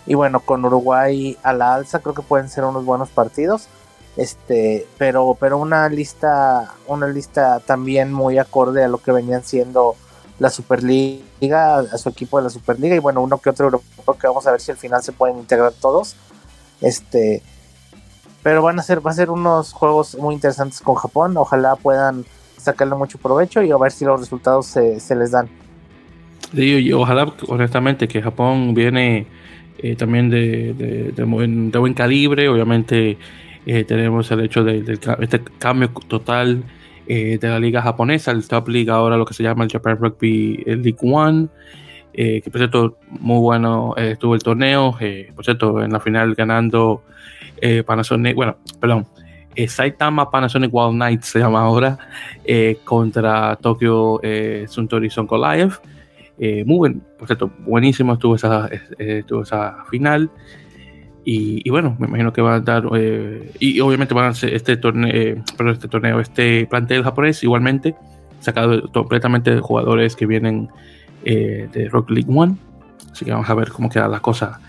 Y 0.05 0.15
bueno, 0.15 0.39
con 0.39 0.65
Uruguay 0.65 1.37
a 1.43 1.53
la 1.53 1.75
alza 1.75 1.99
creo 1.99 2.13
que 2.13 2.21
pueden 2.21 2.49
ser 2.49 2.63
unos 2.63 2.85
buenos 2.85 3.09
partidos. 3.09 3.67
Este, 4.17 4.87
pero, 4.97 5.37
pero 5.39 5.57
una 5.57 5.87
lista, 5.87 6.73
una 6.87 7.07
lista 7.07 7.59
también 7.59 8.11
muy 8.11 8.37
acorde 8.37 8.83
a 8.83 8.87
lo 8.87 8.97
que 8.97 9.11
venían 9.11 9.43
siendo 9.43 9.95
la 10.37 10.49
Superliga, 10.49 11.79
a 11.79 11.97
su 11.97 12.09
equipo 12.09 12.37
de 12.37 12.43
la 12.45 12.49
Superliga, 12.49 12.95
y 12.95 12.99
bueno, 12.99 13.21
uno 13.21 13.37
que 13.37 13.51
otro 13.51 13.65
europeo 13.65 14.17
que 14.19 14.27
vamos 14.27 14.45
a 14.47 14.51
ver 14.51 14.59
si 14.59 14.71
al 14.71 14.77
final 14.77 15.03
se 15.03 15.11
pueden 15.11 15.37
integrar 15.37 15.71
todos. 15.71 16.15
Este, 16.81 17.41
pero 18.43 18.61
van 18.61 18.79
a 18.79 18.83
ser, 18.83 19.05
va 19.05 19.11
a 19.11 19.13
ser 19.13 19.29
unos 19.29 19.71
juegos 19.73 20.17
muy 20.17 20.35
interesantes 20.35 20.81
con 20.81 20.95
Japón. 20.95 21.37
Ojalá 21.37 21.75
puedan 21.75 22.25
sacarle 22.57 22.95
mucho 22.95 23.17
provecho 23.17 23.61
y 23.61 23.71
a 23.71 23.77
ver 23.77 23.91
si 23.91 24.05
los 24.05 24.19
resultados 24.19 24.67
se, 24.67 24.99
se 24.99 25.15
les 25.15 25.31
dan. 25.31 25.49
y 26.53 26.91
ojalá, 26.91 27.31
honestamente, 27.47 28.07
que 28.07 28.21
Japón 28.21 28.73
viene 28.73 29.27
eh, 29.77 29.95
también 29.95 30.29
de, 30.29 30.73
de, 30.73 31.11
de, 31.11 31.23
buen, 31.23 31.93
calibre. 31.93 32.47
Obviamente, 32.49 33.17
eh, 33.65 33.83
tenemos 33.83 34.29
el 34.31 34.41
hecho 34.41 34.63
de, 34.63 34.99
este 35.19 35.41
cambio 35.57 35.89
total 36.07 36.63
eh, 37.07 37.37
de 37.41 37.47
la 37.47 37.59
liga 37.59 37.81
japonesa, 37.81 38.31
el 38.31 38.47
Top 38.47 38.67
League, 38.67 38.91
ahora 38.91 39.17
lo 39.17 39.25
que 39.25 39.33
se 39.33 39.43
llama 39.43 39.63
el 39.63 39.71
Japan 39.71 39.97
Rugby 39.97 40.63
League 40.65 40.97
One. 41.01 41.47
Que 42.13 42.49
por 42.51 42.59
cierto, 42.59 42.97
muy 43.09 43.39
bueno 43.39 43.95
estuvo 43.97 44.35
el 44.35 44.43
torneo. 44.43 44.97
por 45.35 45.45
cierto, 45.45 45.81
en 45.81 45.91
la 45.91 45.99
final 45.99 46.35
ganando 46.35 47.03
Panasonic, 47.85 48.35
bueno, 48.35 48.57
perdón, 48.79 49.05
eh, 49.55 49.67
Saitama 49.67 50.31
Panasonic 50.31 50.73
Wild 50.73 50.95
Knights 50.95 51.27
se 51.27 51.39
llama 51.39 51.61
ahora, 51.61 51.97
eh, 52.45 52.77
contra 52.83 53.55
Tokyo 53.57 54.19
eh, 54.23 54.65
Suntory 54.67 55.09
Sonko 55.09 55.37
Live. 55.37 55.73
Eh, 56.39 56.63
muy 56.65 56.77
buen, 56.77 57.01
por 57.19 57.27
cierto, 57.27 57.51
buenísimo 57.59 58.13
estuvo 58.13 58.35
esa, 58.35 58.69
estuvo 58.97 59.43
esa 59.43 59.83
final. 59.89 60.29
Y, 61.23 61.69
bueno, 61.69 61.95
me 61.99 62.07
imagino 62.07 62.33
que 62.33 62.41
van 62.41 62.53
a 62.53 62.59
dar, 62.61 62.85
y 63.59 63.79
obviamente 63.79 64.15
van 64.15 64.25
a 64.25 64.29
hacer 64.29 64.55
este 64.55 64.75
torneo, 64.75 65.43
pero 65.55 65.69
este 65.69 65.87
torneo, 65.87 66.19
este 66.19 66.65
plantel 66.65 67.03
japonés 67.03 67.43
igualmente, 67.43 67.93
sacado 68.39 68.91
completamente 68.91 69.53
de 69.53 69.61
jugadores 69.61 70.15
que 70.15 70.25
vienen 70.25 70.69
de 71.23 71.89
Rock 71.91 72.11
League 72.11 72.31
One. 72.33 72.55
Así 73.11 73.25
que 73.25 73.31
vamos 73.31 73.49
a 73.49 73.53
ver 73.53 73.69
cómo 73.69 73.89
queda 73.89 74.07
la 74.07 74.19
cosa 74.19 74.59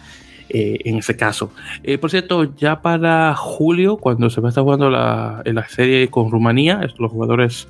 eh, 0.55 0.81
en 0.85 0.99
ese 0.99 1.17
caso. 1.17 1.51
Eh, 1.83 1.97
por 1.97 2.11
cierto, 2.11 2.55
ya 2.57 2.83
para 2.83 3.35
julio, 3.35 3.97
cuando 3.97 4.29
se 4.29 4.43
va 4.43 4.49
a 4.49 4.51
estar 4.51 4.63
jugando 4.63 4.91
la, 4.91 5.43
la 5.47 5.67
serie 5.69 6.09
con 6.09 6.31
Rumanía, 6.31 6.81
los 6.99 7.11
jugadores 7.11 7.69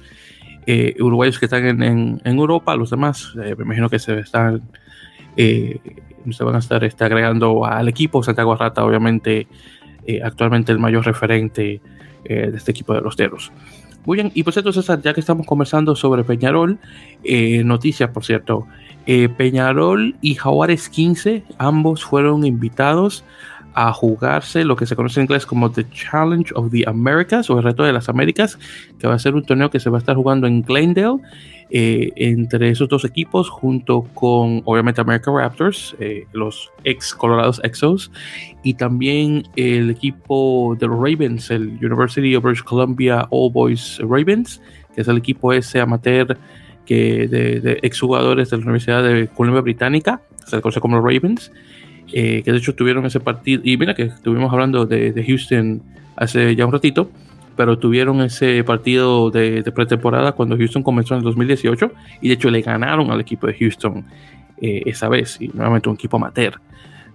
eh, 0.67 0.97
uruguayos 0.99 1.39
que 1.39 1.47
están 1.47 1.65
en, 1.65 2.21
en, 2.25 2.39
Europa, 2.39 2.75
los 2.75 2.91
demás, 2.91 3.35
me 3.37 3.51
imagino 3.51 3.89
que 3.89 4.01
se 4.01 4.19
están 4.19 4.63
van 6.41 6.57
a 6.57 6.59
estar 6.59 6.83
este, 6.83 7.05
agregando 7.05 7.65
al 7.65 7.87
equipo. 7.89 8.21
Santiago 8.25 8.57
Rata, 8.57 8.85
obviamente, 8.85 9.47
actualmente 10.25 10.73
el 10.73 10.81
mayor 10.81 11.07
referente 11.07 11.81
de 12.25 12.57
este 12.57 12.73
equipo 12.73 12.95
de 12.95 13.01
los 13.01 13.15
Teros. 13.15 13.53
Muy 14.05 14.17
bien, 14.17 14.33
y 14.35 14.43
por 14.43 14.53
cierto, 14.53 14.73
César, 14.73 15.01
ya 15.01 15.15
que 15.15 15.21
estamos 15.21 15.47
conversando 15.47 15.95
sobre 15.95 16.25
Peñarol, 16.25 16.79
noticias, 17.65 18.11
por 18.11 18.25
cierto, 18.25 18.67
eh, 19.07 19.29
Peñarol 19.29 20.15
y 20.21 20.35
Jaguares 20.35 20.89
15, 20.89 21.43
ambos 21.59 22.05
fueron 22.05 22.45
invitados 22.45 23.25
a 23.75 23.93
jugarse 23.93 24.65
lo 24.65 24.77
que 24.77 24.87
se 24.87 24.97
conoce 24.97 25.21
en 25.21 25.25
inglés 25.25 25.47
como 25.47 25.71
The 25.71 25.89
Challenge 25.91 26.53
of 26.55 26.71
the 26.71 26.85
Americas 26.87 27.49
o 27.51 27.59
el 27.59 27.65
Reto 27.65 27.85
de 27.85 27.93
las 27.93 28.09
Américas, 28.09 28.59
que 28.99 29.07
va 29.07 29.15
a 29.15 29.19
ser 29.19 29.35
un 29.35 29.45
torneo 29.45 29.71
que 29.71 29.81
se 29.81 29.91
va 29.91 29.99
a 29.99 30.01
estar 30.01 30.17
jugando 30.17 30.47
en 30.47 30.63
Glendale 30.63 31.19
eh, 31.71 32.13
entre 32.17 32.69
esos 32.69 32.89
dos 32.89 33.05
equipos, 33.05 33.49
junto 33.49 34.03
con 34.15 34.61
obviamente 34.67 35.01
American 35.01 35.37
Raptors, 35.37 35.97
eh, 36.01 36.27
los 36.33 36.71
ex 36.85 37.15
Colorados 37.15 37.61
Exos, 37.65 38.13
y 38.63 38.75
también 38.75 39.45
el 39.57 39.89
equipo 39.89 40.77
de 40.79 40.87
los 40.87 40.97
Ravens, 40.97 41.51
el 41.51 41.79
University 41.83 42.37
of 42.37 42.45
British 42.45 42.63
Columbia 42.63 43.27
All 43.31 43.51
Boys 43.51 43.99
Ravens, 44.03 44.61
que 44.95 45.01
es 45.01 45.09
el 45.09 45.17
equipo 45.17 45.53
ese 45.53 45.81
amateur 45.81 46.37
que 46.85 47.27
de, 47.29 47.61
de 47.61 47.79
exjugadores 47.83 48.51
de 48.51 48.59
la 48.59 48.65
Universidad 48.65 49.03
de 49.03 49.29
Columbia 49.29 49.63
Británica, 49.63 50.21
se 50.47 50.61
conoce 50.61 50.81
como 50.81 51.01
Ravens, 51.01 51.51
eh, 52.13 52.43
que 52.45 52.53
de 52.53 52.59
hecho 52.59 52.75
tuvieron 52.75 53.07
ese 53.07 53.21
partido, 53.21 53.63
y 53.65 53.77
mira 53.79 53.95
que 53.95 54.03
estuvimos 54.03 54.53
hablando 54.53 54.85
de, 54.85 55.25
Houston 55.27 55.83
hace 56.17 56.55
ya 56.55 56.67
un 56.67 56.73
ratito, 56.73 57.11
pero 57.57 57.79
tuvieron 57.79 58.21
ese 58.21 58.63
partido 58.65 59.31
de, 59.31 59.63
pretemporada 59.75 60.33
cuando 60.33 60.57
Houston 60.57 60.83
comenzó 60.83 61.15
en 61.15 61.19
el 61.19 61.25
2018, 61.25 61.91
y 62.21 62.29
de 62.29 62.35
hecho 62.35 62.51
le 62.51 62.61
ganaron 62.61 63.11
al 63.11 63.21
equipo 63.21 63.47
de 63.47 63.55
Houston 63.55 64.05
eh, 64.61 64.83
esa 64.85 65.09
vez, 65.09 65.41
y 65.41 65.49
nuevamente 65.49 65.89
un 65.89 65.95
equipo 65.95 66.19
amateur. 66.19 66.61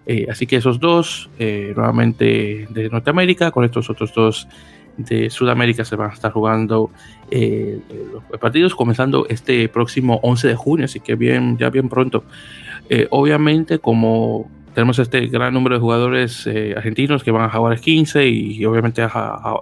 Eh, 0.08 0.26
así 0.32 0.48
que 0.48 0.56
esos 0.56 0.80
dos, 0.80 1.30
nuevamente 1.38 2.68
de 2.70 2.90
Norteamérica, 2.90 3.52
con 3.52 3.66
estos 3.66 3.90
otros 3.90 4.14
dos 4.16 4.48
de 4.96 5.30
Sudamérica 5.30 5.86
se 5.86 5.96
van 5.96 6.10
a 6.10 6.14
estar 6.14 6.32
jugando 6.32 6.90
los 7.30 8.40
partidos 8.40 8.74
comenzando 8.74 9.28
este 9.30 9.70
próximo 9.70 10.20
11 10.24 10.48
de 10.48 10.56
junio, 10.56 10.86
así 10.86 11.02
que 11.02 11.16
bien, 11.16 11.58
ya 11.58 11.70
bien 11.70 11.88
pronto. 11.90 12.24
Obviamente, 13.12 13.80
como 13.80 14.50
tenemos 14.78 15.00
este 15.00 15.26
gran 15.26 15.56
número 15.56 15.74
de 15.74 15.82
jugadores 15.82 16.46
eh, 16.46 16.76
argentinos 16.78 17.24
que 17.24 17.32
van 17.32 17.46
a 17.46 17.50
jugar 17.50 17.80
15 17.80 18.28
y, 18.28 18.64
obviamente 18.64 19.02
a, 19.02 19.08
a, 19.08 19.60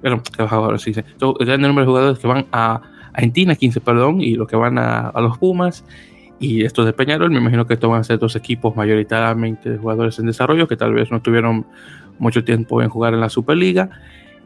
bueno, 0.00 0.22
a 0.38 0.46
jugar 0.46 0.76
15, 0.76 1.04
el 1.40 1.44
gran 1.44 1.60
número 1.60 1.80
de 1.80 1.86
jugadores 1.86 2.18
que 2.20 2.28
van 2.28 2.46
a 2.52 2.82
Argentina 3.12 3.56
15, 3.56 3.80
perdón, 3.80 4.20
y 4.20 4.36
los 4.36 4.46
que 4.46 4.54
van 4.54 4.78
a, 4.78 5.08
a 5.08 5.20
los 5.20 5.38
Pumas 5.38 5.84
y 6.38 6.64
estos 6.64 6.86
de 6.86 6.92
Peñarol, 6.92 7.32
me 7.32 7.38
imagino 7.38 7.66
que 7.66 7.74
estos 7.74 7.90
van 7.90 7.98
a 7.98 8.04
ser 8.04 8.20
dos 8.20 8.36
equipos 8.36 8.76
mayoritariamente 8.76 9.70
de 9.70 9.78
jugadores 9.78 10.16
en 10.20 10.26
desarrollo 10.26 10.68
que 10.68 10.76
tal 10.76 10.94
vez 10.94 11.10
no 11.10 11.20
tuvieron 11.20 11.66
mucho 12.20 12.44
tiempo 12.44 12.80
en 12.80 12.90
jugar 12.90 13.14
en 13.14 13.20
la 13.20 13.28
Superliga 13.28 13.90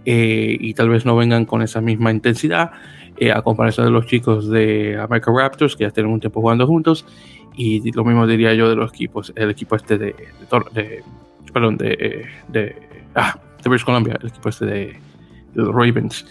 eh, 0.07 0.57
y 0.59 0.73
tal 0.73 0.89
vez 0.89 1.05
no 1.05 1.17
vengan 1.17 1.45
con 1.45 1.61
esa 1.61 1.83
misma 1.83 2.11
intensidad 2.11 2.71
eh, 3.19 3.31
a 3.31 3.43
comparación 3.43 3.85
de 3.85 3.93
los 3.93 4.07
chicos 4.07 4.49
de 4.49 4.99
American 4.99 5.37
Raptors 5.37 5.77
que 5.77 5.85
ya 5.85 5.91
tienen 5.91 6.13
un 6.13 6.21
tiempo 6.21 6.41
jugando 6.41 6.67
juntos 6.67 7.05
y 7.57 7.91
lo 7.93 8.05
mismo 8.05 8.27
diría 8.27 8.55
yo 8.55 8.69
de 8.69 8.77
los 8.77 8.93
equipos 8.93 9.33
el 9.35 9.51
equipo 9.51 9.77
este 9.77 9.99
de, 9.99 10.15
de, 10.75 11.03
perdón 11.53 11.77
de, 11.77 12.27
de, 12.49 12.77
ah, 13.15 13.39
de 13.63 13.71
British 13.71 13.85
Columbia 13.85 14.19
el 14.21 14.29
equipo 14.29 14.49
este 14.49 14.67
de, 14.67 14.97
los 15.55 15.75
Ravens 15.75 16.27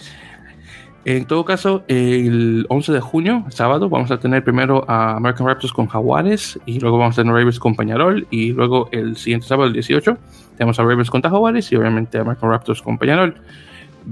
en 1.05 1.25
todo 1.25 1.45
caso, 1.45 1.83
el 1.87 2.65
11 2.67 2.93
de 2.93 2.99
junio, 2.99 3.45
sábado, 3.49 3.89
vamos 3.89 4.09
a 4.09 4.17
tener 4.17 4.43
primero 4.43 4.83
a 4.89 5.17
American 5.17 5.45
Raptors 5.45 5.71
con 5.71 5.85
Jaguares 5.85 6.59
y 6.65 6.79
luego 6.79 6.97
vamos 6.97 7.13
a 7.15 7.21
tener 7.21 7.31
Ravens 7.31 7.59
con 7.59 7.75
Peñarol 7.75 8.25
y 8.31 8.53
luego 8.53 8.89
el 8.91 9.15
siguiente 9.15 9.45
sábado, 9.45 9.67
el 9.67 9.73
18, 9.73 10.17
tenemos 10.57 10.79
a 10.79 10.83
Ravens 10.83 11.11
contra 11.11 11.29
Jaguares 11.29 11.71
y 11.71 11.75
obviamente 11.75 12.17
a 12.17 12.21
American 12.21 12.49
Raptors 12.49 12.81
con 12.81 12.97
Peñarol. 12.97 13.35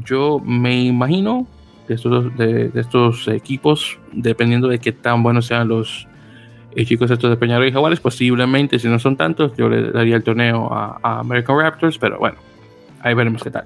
Yo 0.05 0.39
me 0.45 0.84
imagino 0.84 1.47
de 1.88 1.95
estos, 1.95 2.38
de, 2.38 2.70
estos 2.76 3.28
equipos, 3.28 3.97
dependiendo 4.11 4.68
de 4.68 4.78
qué 4.78 4.91
tan 4.91 5.24
buenos 5.24 5.47
sean 5.47 5.70
los 5.70 6.07
eh, 6.76 6.86
chicos 6.86 7.10
estos 7.12 7.30
de 7.30 7.38
Peñarol 7.38 7.68
y 7.68 7.72
Jaguares, 7.72 8.00
posiblemente 8.00 8.80
si 8.80 8.88
no 8.88 9.00
son 9.00 9.18
tantos, 9.18 9.56
yo 9.58 9.70
le 9.70 9.92
daría 9.92 10.16
el 10.16 10.24
torneo 10.24 10.74
a, 10.74 11.00
a 11.02 11.20
American 11.20 11.60
Raptors, 11.60 11.98
pero 11.98 12.20
bueno, 12.20 12.38
ahí 13.02 13.14
veremos 13.14 13.44
qué 13.44 13.52
tal. 13.52 13.66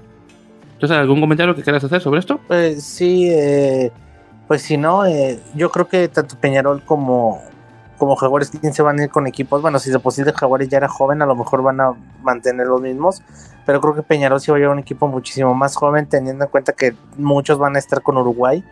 Entonces, 0.78 0.96
¿algún 0.96 1.20
comentario 1.20 1.56
que 1.56 1.62
quieras 1.62 1.82
hacer 1.82 2.00
sobre 2.00 2.20
esto? 2.20 2.38
Pues 2.46 2.84
sí, 2.84 3.28
eh, 3.32 3.90
pues 4.46 4.62
si 4.62 4.76
no, 4.76 5.04
eh, 5.04 5.40
yo 5.56 5.70
creo 5.72 5.88
que 5.88 6.06
tanto 6.06 6.36
Peñarol 6.40 6.84
como, 6.84 7.42
como 7.98 8.14
Jaguares 8.14 8.52
se 8.72 8.82
van 8.82 9.00
a 9.00 9.02
ir 9.02 9.10
con 9.10 9.26
equipos. 9.26 9.60
Bueno, 9.60 9.80
si 9.80 9.90
de 9.90 9.98
posible 9.98 10.32
Jaguares 10.32 10.68
ya 10.68 10.76
era 10.76 10.88
joven, 10.88 11.20
a 11.20 11.26
lo 11.26 11.34
mejor 11.34 11.62
van 11.64 11.80
a 11.80 11.94
mantener 12.22 12.68
los 12.68 12.80
mismos. 12.80 13.22
Pero 13.66 13.80
creo 13.80 13.96
que 13.96 14.04
Peñarol 14.04 14.40
sí 14.40 14.52
va 14.52 14.56
a 14.56 14.60
llevar 14.60 14.74
un 14.74 14.80
equipo 14.80 15.08
muchísimo 15.08 15.52
más 15.52 15.74
joven, 15.74 16.06
teniendo 16.06 16.44
en 16.44 16.50
cuenta 16.50 16.72
que 16.72 16.94
muchos 17.16 17.58
van 17.58 17.74
a 17.74 17.80
estar 17.80 18.00
con 18.00 18.16
Uruguay. 18.16 18.62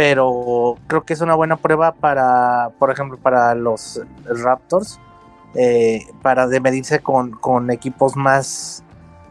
Pero 0.00 0.78
creo 0.86 1.04
que 1.04 1.12
es 1.12 1.20
una 1.20 1.34
buena 1.34 1.56
prueba 1.56 1.92
para, 1.92 2.70
por 2.78 2.90
ejemplo, 2.90 3.18
para 3.18 3.54
los 3.54 4.00
Raptors, 4.24 4.98
eh, 5.52 6.06
para 6.22 6.46
de 6.46 6.58
medirse 6.58 7.00
con, 7.00 7.32
con, 7.32 7.70
equipos 7.70 8.16
más, 8.16 8.82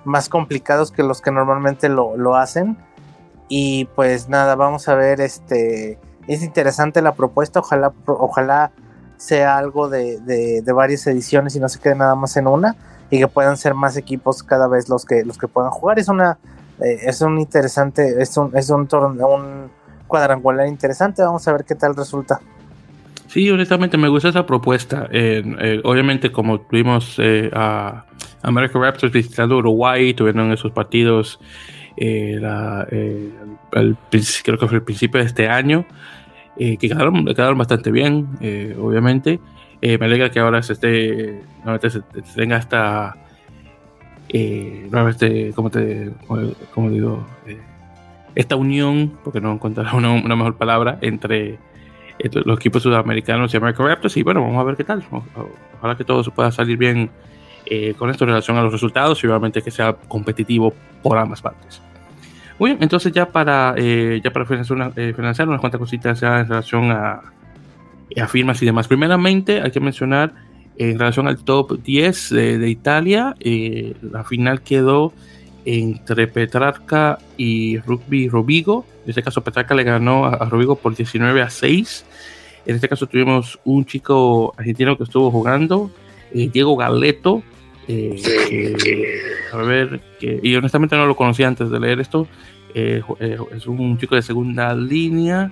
más 0.05 0.29
complicados 0.29 0.91
que 0.91 1.01
los 1.01 1.21
que 1.21 1.31
normalmente 1.31 1.89
lo, 1.89 2.15
lo, 2.17 2.35
hacen. 2.35 2.77
Y 3.47 3.85
pues 3.95 4.29
nada, 4.29 4.53
vamos 4.53 4.87
a 4.89 4.93
ver, 4.93 5.21
este, 5.21 5.97
es 6.27 6.43
interesante 6.43 7.01
la 7.01 7.15
propuesta, 7.15 7.61
ojalá, 7.61 7.91
ojalá 8.05 8.71
sea 9.17 9.57
algo 9.57 9.89
de, 9.89 10.19
de, 10.19 10.71
varias 10.71 11.07
ediciones 11.07 11.55
y 11.55 11.59
no 11.59 11.67
se 11.67 11.79
quede 11.79 11.95
nada 11.95 12.13
más 12.13 12.37
en 12.37 12.45
una 12.45 12.75
y 13.09 13.17
que 13.17 13.27
puedan 13.27 13.57
ser 13.57 13.73
más 13.73 13.97
equipos 13.97 14.43
cada 14.43 14.67
vez 14.67 14.87
los 14.87 15.03
que, 15.03 15.25
los 15.25 15.39
que 15.39 15.47
puedan 15.47 15.71
jugar. 15.71 15.97
Es 15.97 16.09
una, 16.09 16.37
eh, 16.79 16.99
es 17.05 17.21
un 17.21 17.39
interesante, 17.39 18.21
es 18.21 18.37
un, 18.37 18.55
es 18.55 18.69
un, 18.69 18.87
un 18.93 19.78
cuadrangular 20.09 20.67
interesante. 20.67 21.23
Vamos 21.23 21.47
a 21.47 21.53
ver 21.53 21.63
qué 21.63 21.75
tal 21.75 21.95
resulta. 21.95 22.41
Sí, 23.29 23.47
honestamente 23.51 23.95
me 23.95 24.09
gusta 24.09 24.29
esa 24.29 24.45
propuesta. 24.47 25.07
Eh, 25.11 25.81
obviamente, 25.83 26.31
como 26.31 26.61
tuvimos 26.61 27.15
eh, 27.19 27.51
a 27.53 28.03
American 28.41 28.81
Raptors 28.81 29.13
visitando 29.13 29.57
Uruguay, 29.57 30.15
tuvieron 30.15 30.51
esos 30.51 30.71
partidos, 30.71 31.39
eh, 31.95 32.39
creo 33.71 34.57
que 34.57 34.67
fue 34.67 34.77
el 34.77 34.83
principio 34.83 35.19
de 35.21 35.27
este 35.27 35.47
año, 35.47 35.85
que 36.57 36.77
quedaron, 36.77 37.23
bastante 37.55 37.91
bien, 37.91 38.27
obviamente. 38.81 39.39
me 39.81 40.05
alegra 40.05 40.31
que 40.31 40.39
ahora 40.39 40.63
se 40.63 40.73
esté, 40.73 41.43
se, 41.87 42.01
tenga 42.35 42.57
esta, 42.57 43.15
nuevamente, 44.33 45.53
como 45.53 45.69
te, 45.69 46.11
como 46.73 46.89
digo, 46.89 47.27
esta 48.39 48.55
unión, 48.55 49.19
porque 49.25 49.41
no 49.41 49.51
encontrará 49.51 49.93
una, 49.93 50.11
una 50.11 50.35
mejor 50.37 50.55
palabra, 50.55 50.97
entre 51.01 51.59
los 52.45 52.57
equipos 52.57 52.81
sudamericanos 52.81 53.53
y 53.53 53.57
American 53.57 53.87
Raptors. 53.87 54.15
Y 54.15 54.23
bueno, 54.23 54.41
vamos 54.41 54.61
a 54.61 54.63
ver 54.63 54.77
qué 54.77 54.85
tal. 54.85 55.03
Ojalá 55.77 55.97
que 55.97 56.05
todo 56.05 56.23
se 56.23 56.31
pueda 56.31 56.49
salir 56.49 56.77
bien 56.77 57.09
eh, 57.65 57.95
con 57.97 58.09
esto 58.09 58.23
en 58.23 58.29
relación 58.29 58.55
a 58.55 58.61
los 58.61 58.71
resultados 58.71 59.21
y 59.21 59.27
obviamente 59.27 59.61
que 59.61 59.71
sea 59.71 59.93
competitivo 59.93 60.73
por 61.03 61.17
ambas 61.17 61.41
partes. 61.41 61.81
Muy 62.57 62.71
bien, 62.71 62.81
entonces 62.81 63.11
ya 63.11 63.25
para, 63.25 63.73
eh, 63.75 64.21
ya 64.23 64.31
para 64.31 64.45
financiar, 64.45 64.93
eh, 64.95 65.13
financiar, 65.13 65.49
unas 65.49 65.59
cuantas 65.59 65.79
cositas 65.79 66.21
ya 66.21 66.39
en 66.39 66.47
relación 66.47 66.91
a, 66.91 67.21
a, 68.21 68.27
firmas 68.27 68.61
y 68.61 68.65
demás. 68.65 68.87
Primeramente 68.87 69.61
hay 69.61 69.71
que 69.71 69.81
mencionar 69.81 70.33
en 70.77 70.97
relación 70.97 71.27
al 71.27 71.43
top 71.43 71.81
10 71.83 72.29
de, 72.29 72.57
de 72.57 72.69
Italia, 72.69 73.35
la 74.01 74.23
final 74.23 74.61
quedó 74.61 75.11
entre 75.71 76.25
Petrarca 76.25 77.19
y 77.37 77.77
Rugby 77.77 78.27
Robigo. 78.27 78.85
En 79.03 79.11
este 79.11 79.21
caso, 79.21 79.43
Petrarca 79.43 79.75
le 79.75 79.83
ganó 79.83 80.25
a, 80.25 80.49
Robigo 80.49 80.75
por 80.75 80.95
19 80.95 81.43
a 81.43 81.49
6. 81.51 82.05
En 82.65 82.75
este 82.75 82.89
caso, 82.89 83.05
tuvimos 83.05 83.59
un 83.65 83.85
chico 83.85 84.55
argentino 84.57 84.97
que 84.97 85.03
estuvo 85.03 85.29
jugando, 85.29 85.91
eh, 86.33 86.49
Diego 86.51 86.75
Galeto. 86.75 87.43
Eh, 87.87 88.19
a 89.53 89.57
ver, 89.57 90.01
y 90.19 90.55
honestamente 90.55 90.95
no 90.95 91.05
lo 91.05 91.15
conocía 91.15 91.47
antes 91.47 91.69
de 91.69 91.79
leer 91.79 91.99
esto. 91.99 92.27
Eh, 92.73 93.03
es 93.55 93.67
un 93.67 93.95
chico 93.99 94.15
de 94.15 94.23
segunda 94.23 94.73
línea. 94.73 95.51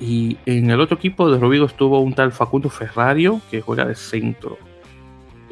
Y 0.00 0.38
en 0.46 0.70
el 0.70 0.80
otro 0.80 0.96
equipo 0.96 1.30
de 1.30 1.38
Robigo 1.38 1.66
estuvo 1.66 2.00
un 2.00 2.14
tal 2.14 2.32
Facundo 2.32 2.70
Ferrario, 2.70 3.42
que 3.50 3.60
juega 3.60 3.84
de 3.84 3.94
centro. 3.94 4.56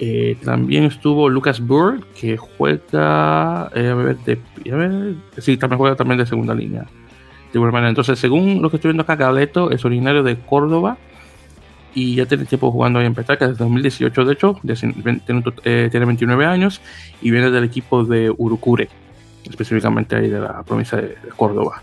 Eh, 0.04 0.36
también 0.44 0.82
estuvo 0.82 1.28
Lucas 1.28 1.60
Burr, 1.60 2.04
que 2.18 2.36
juega. 2.36 3.70
Eh, 3.72 3.88
a 3.88 3.94
ver, 3.94 4.16
de, 4.18 4.40
a 4.72 4.74
ver, 4.74 5.14
sí, 5.38 5.56
también 5.56 5.78
juega 5.78 5.94
también 5.94 6.18
de 6.18 6.26
segunda 6.26 6.56
línea. 6.56 6.86
De 7.52 7.60
manera. 7.60 7.88
Entonces, 7.88 8.18
según 8.18 8.60
lo 8.62 8.68
que 8.68 8.78
estoy 8.78 8.88
viendo 8.88 9.04
acá, 9.04 9.14
Galeto 9.14 9.70
es 9.70 9.84
originario 9.84 10.24
de 10.24 10.36
Córdoba 10.40 10.98
y 11.94 12.16
ya 12.16 12.26
tiene 12.26 12.46
tiempo 12.46 12.72
jugando 12.72 12.98
ahí 12.98 13.06
en 13.06 13.14
Petraca 13.14 13.46
desde 13.46 13.62
2018, 13.62 14.24
de 14.24 14.32
hecho, 14.32 14.60
eh, 15.62 15.88
tiene 15.88 16.06
29 16.06 16.46
años 16.46 16.80
y 17.20 17.30
viene 17.30 17.52
del 17.52 17.62
equipo 17.62 18.02
de 18.04 18.34
Urucure, 18.36 18.88
específicamente 19.48 20.16
ahí 20.16 20.28
de 20.28 20.40
la 20.40 20.64
provincia 20.64 20.98
de, 20.98 21.14
Córdoba. 21.36 21.80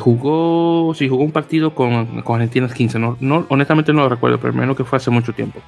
jugó, 0.00 0.92
sí, 0.96 1.08
jugó 1.08 1.22
un 1.22 1.32
partido 1.32 1.76
con, 1.76 2.22
con 2.22 2.40
Argentina 2.40 2.66
15, 2.66 2.98
no, 2.98 3.16
no, 3.20 3.46
honestamente 3.50 3.92
no 3.92 4.02
lo 4.02 4.08
recuerdo, 4.08 4.40
pero 4.40 4.52
menos 4.52 4.76
que 4.76 4.82
fue 4.82 4.96
hace 4.96 5.10
mucho 5.10 5.32
tiempo. 5.32 5.60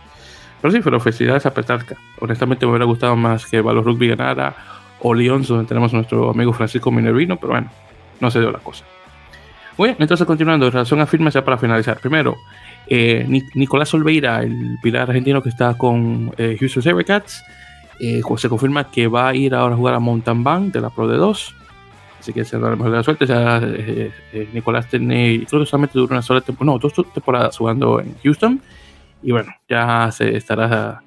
Pero 0.61 0.73
sí, 0.73 0.81
pero 0.83 1.01
felicidades 1.01 1.47
a 1.47 1.55
Petarca. 1.55 1.97
Honestamente 2.21 2.67
me 2.67 2.73
hubiera 2.73 2.85
gustado 2.85 3.17
más 3.17 3.47
que 3.47 3.61
Valor 3.61 3.85
Rugby 3.85 4.09
ganara 4.09 4.55
o 5.01 5.15
León, 5.15 5.43
donde 5.47 5.67
tenemos 5.67 5.93
nuestro 5.93 6.31
amigo 6.31 6.53
Francisco 6.53 6.91
Minervino, 6.91 7.37
pero 7.37 7.53
bueno, 7.53 7.71
no 8.21 8.31
se 8.31 8.41
dio 8.41 8.51
la 8.51 8.59
cosa. 8.59 8.85
Muy 9.79 9.89
bien, 9.89 9.97
entonces 9.99 10.27
continuando, 10.27 10.67
en 10.67 10.73
relación 10.73 11.01
a 11.01 11.07
firmas 11.07 11.33
ya 11.33 11.43
para 11.43 11.57
finalizar. 11.57 11.99
Primero, 11.99 12.37
eh, 12.87 13.27
Nicolás 13.55 13.95
Olveira, 13.95 14.43
el 14.43 14.79
pilar 14.83 15.09
argentino 15.09 15.43
que 15.43 15.49
está 15.49 15.79
con 15.79 16.33
eh, 16.37 16.57
Houston 16.61 16.83
Sabercats, 16.83 17.43
eh, 17.99 18.21
se 18.37 18.49
confirma 18.49 18.91
que 18.91 19.07
va 19.07 19.29
a 19.29 19.35
ir 19.35 19.55
ahora 19.55 19.75
a 19.75 19.79
jugar 19.79 19.95
a 19.95 19.99
Mountain 19.99 20.45
Bank 20.45 20.73
de 20.75 20.83
la 20.83 20.91
Pro 20.91 21.09
de 21.09 21.17
2. 21.17 21.55
Así 22.19 22.35
que 22.35 22.45
se 22.45 22.59
da 22.59 22.69
la 22.69 22.77
mejor 22.77 22.91
de 22.91 22.97
la 22.99 23.03
suerte. 23.03 24.13
Nicolás 24.53 24.87
tiene, 24.89 25.47
creo 25.49 25.63
que 25.63 25.67
solamente 25.67 25.99
duró 25.99 26.13
una 26.13 26.21
sola 26.21 26.43
temporada, 26.43 26.75
no, 26.75 26.79
dos 26.79 26.93
temporadas 27.15 27.57
jugando 27.57 28.01
en 28.01 28.15
Houston 28.23 28.61
y 29.23 29.33
bueno, 29.33 29.53
ya 29.69 30.11
se 30.13 30.37
estará 30.37 31.03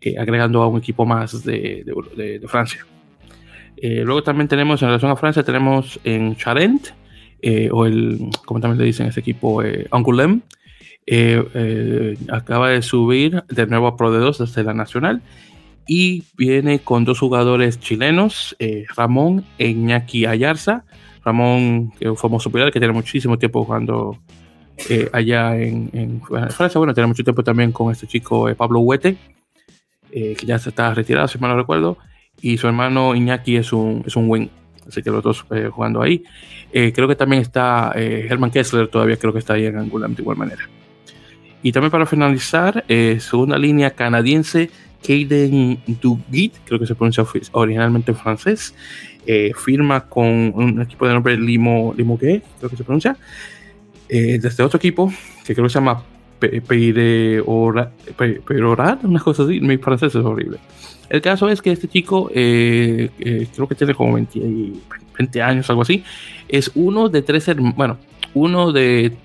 eh, 0.00 0.16
agregando 0.18 0.62
a 0.62 0.68
un 0.68 0.78
equipo 0.78 1.06
más 1.06 1.44
de, 1.44 1.84
Francia. 2.46 2.84
Eh, 3.76 4.02
luego 4.04 4.22
también 4.22 4.48
tenemos, 4.48 4.82
en 4.82 4.88
relación 4.88 5.10
a 5.10 5.16
Francia, 5.16 5.42
tenemos 5.42 5.98
en 6.04 6.36
Charent, 6.36 6.88
eh, 7.40 7.68
o 7.72 7.86
el, 7.86 8.30
como 8.44 8.60
también 8.60 8.78
le 8.78 8.84
dicen 8.84 9.06
ese 9.06 9.20
equipo, 9.20 9.62
Angoulême, 9.90 10.42
acaba 12.30 12.70
de 12.70 12.82
subir 12.82 13.42
de 13.48 13.66
nuevo 13.66 13.86
a 13.86 13.96
Pro 13.96 14.12
de 14.12 14.18
2 14.18 14.38
desde 14.38 14.64
la 14.64 14.74
Nacional 14.74 15.22
y 15.86 16.24
viene 16.36 16.78
con 16.78 17.04
dos 17.04 17.18
jugadores 17.18 17.78
chilenos, 17.78 18.56
Ramón 18.96 19.44
e 19.58 19.68
Iñaki 19.68 20.24
Ayarza. 20.24 20.84
Ramón, 21.24 21.90
que 21.98 22.04
es 22.04 22.10
un 22.10 22.16
famoso 22.16 22.50
pilar 22.50 22.70
que 22.70 22.78
tiene 22.78 22.92
muchísimo 22.92 23.38
tiempo 23.38 23.64
jugando 23.64 24.18
eh, 24.76 25.08
allá 25.12 25.56
en, 25.56 26.20
Francia. 26.22 26.78
Bueno, 26.78 26.94
tiene 26.94 27.06
mucho 27.06 27.22
tiempo 27.22 27.42
también 27.42 27.72
con 27.72 27.92
este 27.92 28.06
chico 28.06 28.48
eh, 28.48 28.54
Pablo 28.54 28.80
Huete, 28.80 29.16
eh, 30.10 30.34
que 30.38 30.46
ya 30.46 30.58
se 30.58 30.70
está 30.70 30.92
retirado, 30.92 31.28
si 31.28 31.38
mal 31.38 31.50
no 31.50 31.56
recuerdo, 31.56 31.96
y 32.40 32.58
su 32.58 32.66
hermano 32.66 33.14
Iñaki 33.14 33.56
es 33.56 33.72
un, 33.72 34.02
es 34.06 34.16
un 34.16 34.28
wing, 34.28 34.48
así 34.86 35.02
que 35.02 35.10
los 35.10 35.22
dos 35.22 35.46
jugando 35.70 36.02
ahí. 36.02 36.24
creo 36.72 37.06
que 37.06 37.14
también 37.14 37.40
está 37.40 37.92
Herman 37.94 38.50
Kessler, 38.50 38.88
todavía 38.88 39.16
creo 39.16 39.32
que 39.32 39.38
está 39.38 39.54
ahí 39.54 39.66
en 39.66 39.78
Angulam 39.78 40.14
de 40.14 40.22
igual 40.22 40.36
manera. 40.36 40.68
Y 41.62 41.72
también 41.72 41.90
para 41.90 42.04
finalizar, 42.04 42.84
segunda 43.20 43.56
línea 43.56 43.90
canadiense, 43.90 44.70
Kaden 45.00 45.78
Dugit, 45.86 46.56
creo 46.64 46.78
que 46.78 46.86
se 46.86 46.94
pronuncia 46.94 47.24
originalmente 47.52 48.10
en 48.10 48.18
francés, 48.18 48.74
firma 49.56 50.06
con 50.08 50.26
un 50.26 50.82
equipo 50.82 51.06
de 51.06 51.14
nombre 51.14 51.36
Limo, 51.38 51.94
Limo 51.96 52.18
creo 52.18 52.42
que 52.68 52.76
se 52.76 52.84
pronuncia, 52.84 53.16
eh, 54.08 54.38
desde 54.40 54.62
otro 54.62 54.76
equipo, 54.76 55.12
que 55.44 55.54
creo 55.54 55.64
que 55.64 55.70
se 55.70 55.78
llama 55.78 56.02
Perorat, 58.46 59.04
una 59.04 59.20
cosa 59.20 59.44
así, 59.44 59.60
mi 59.60 59.78
francés 59.78 60.14
es 60.14 60.24
horrible. 60.24 60.58
El 61.08 61.22
caso 61.22 61.48
es 61.48 61.62
que 61.62 61.72
este 61.72 61.88
chico, 61.88 62.30
eh, 62.34 63.10
eh, 63.18 63.46
creo 63.54 63.66
que 63.66 63.74
tiene 63.74 63.94
como 63.94 64.14
20, 64.14 65.42
años, 65.42 65.70
algo 65.70 65.82
así, 65.82 66.04
es 66.48 66.70
uno 66.74 67.08
de 67.08 67.22
tres 67.22 67.48
hermanos, 67.48 67.76
bueno, 67.76 67.98
uno 68.34 68.72
de, 68.72 69.16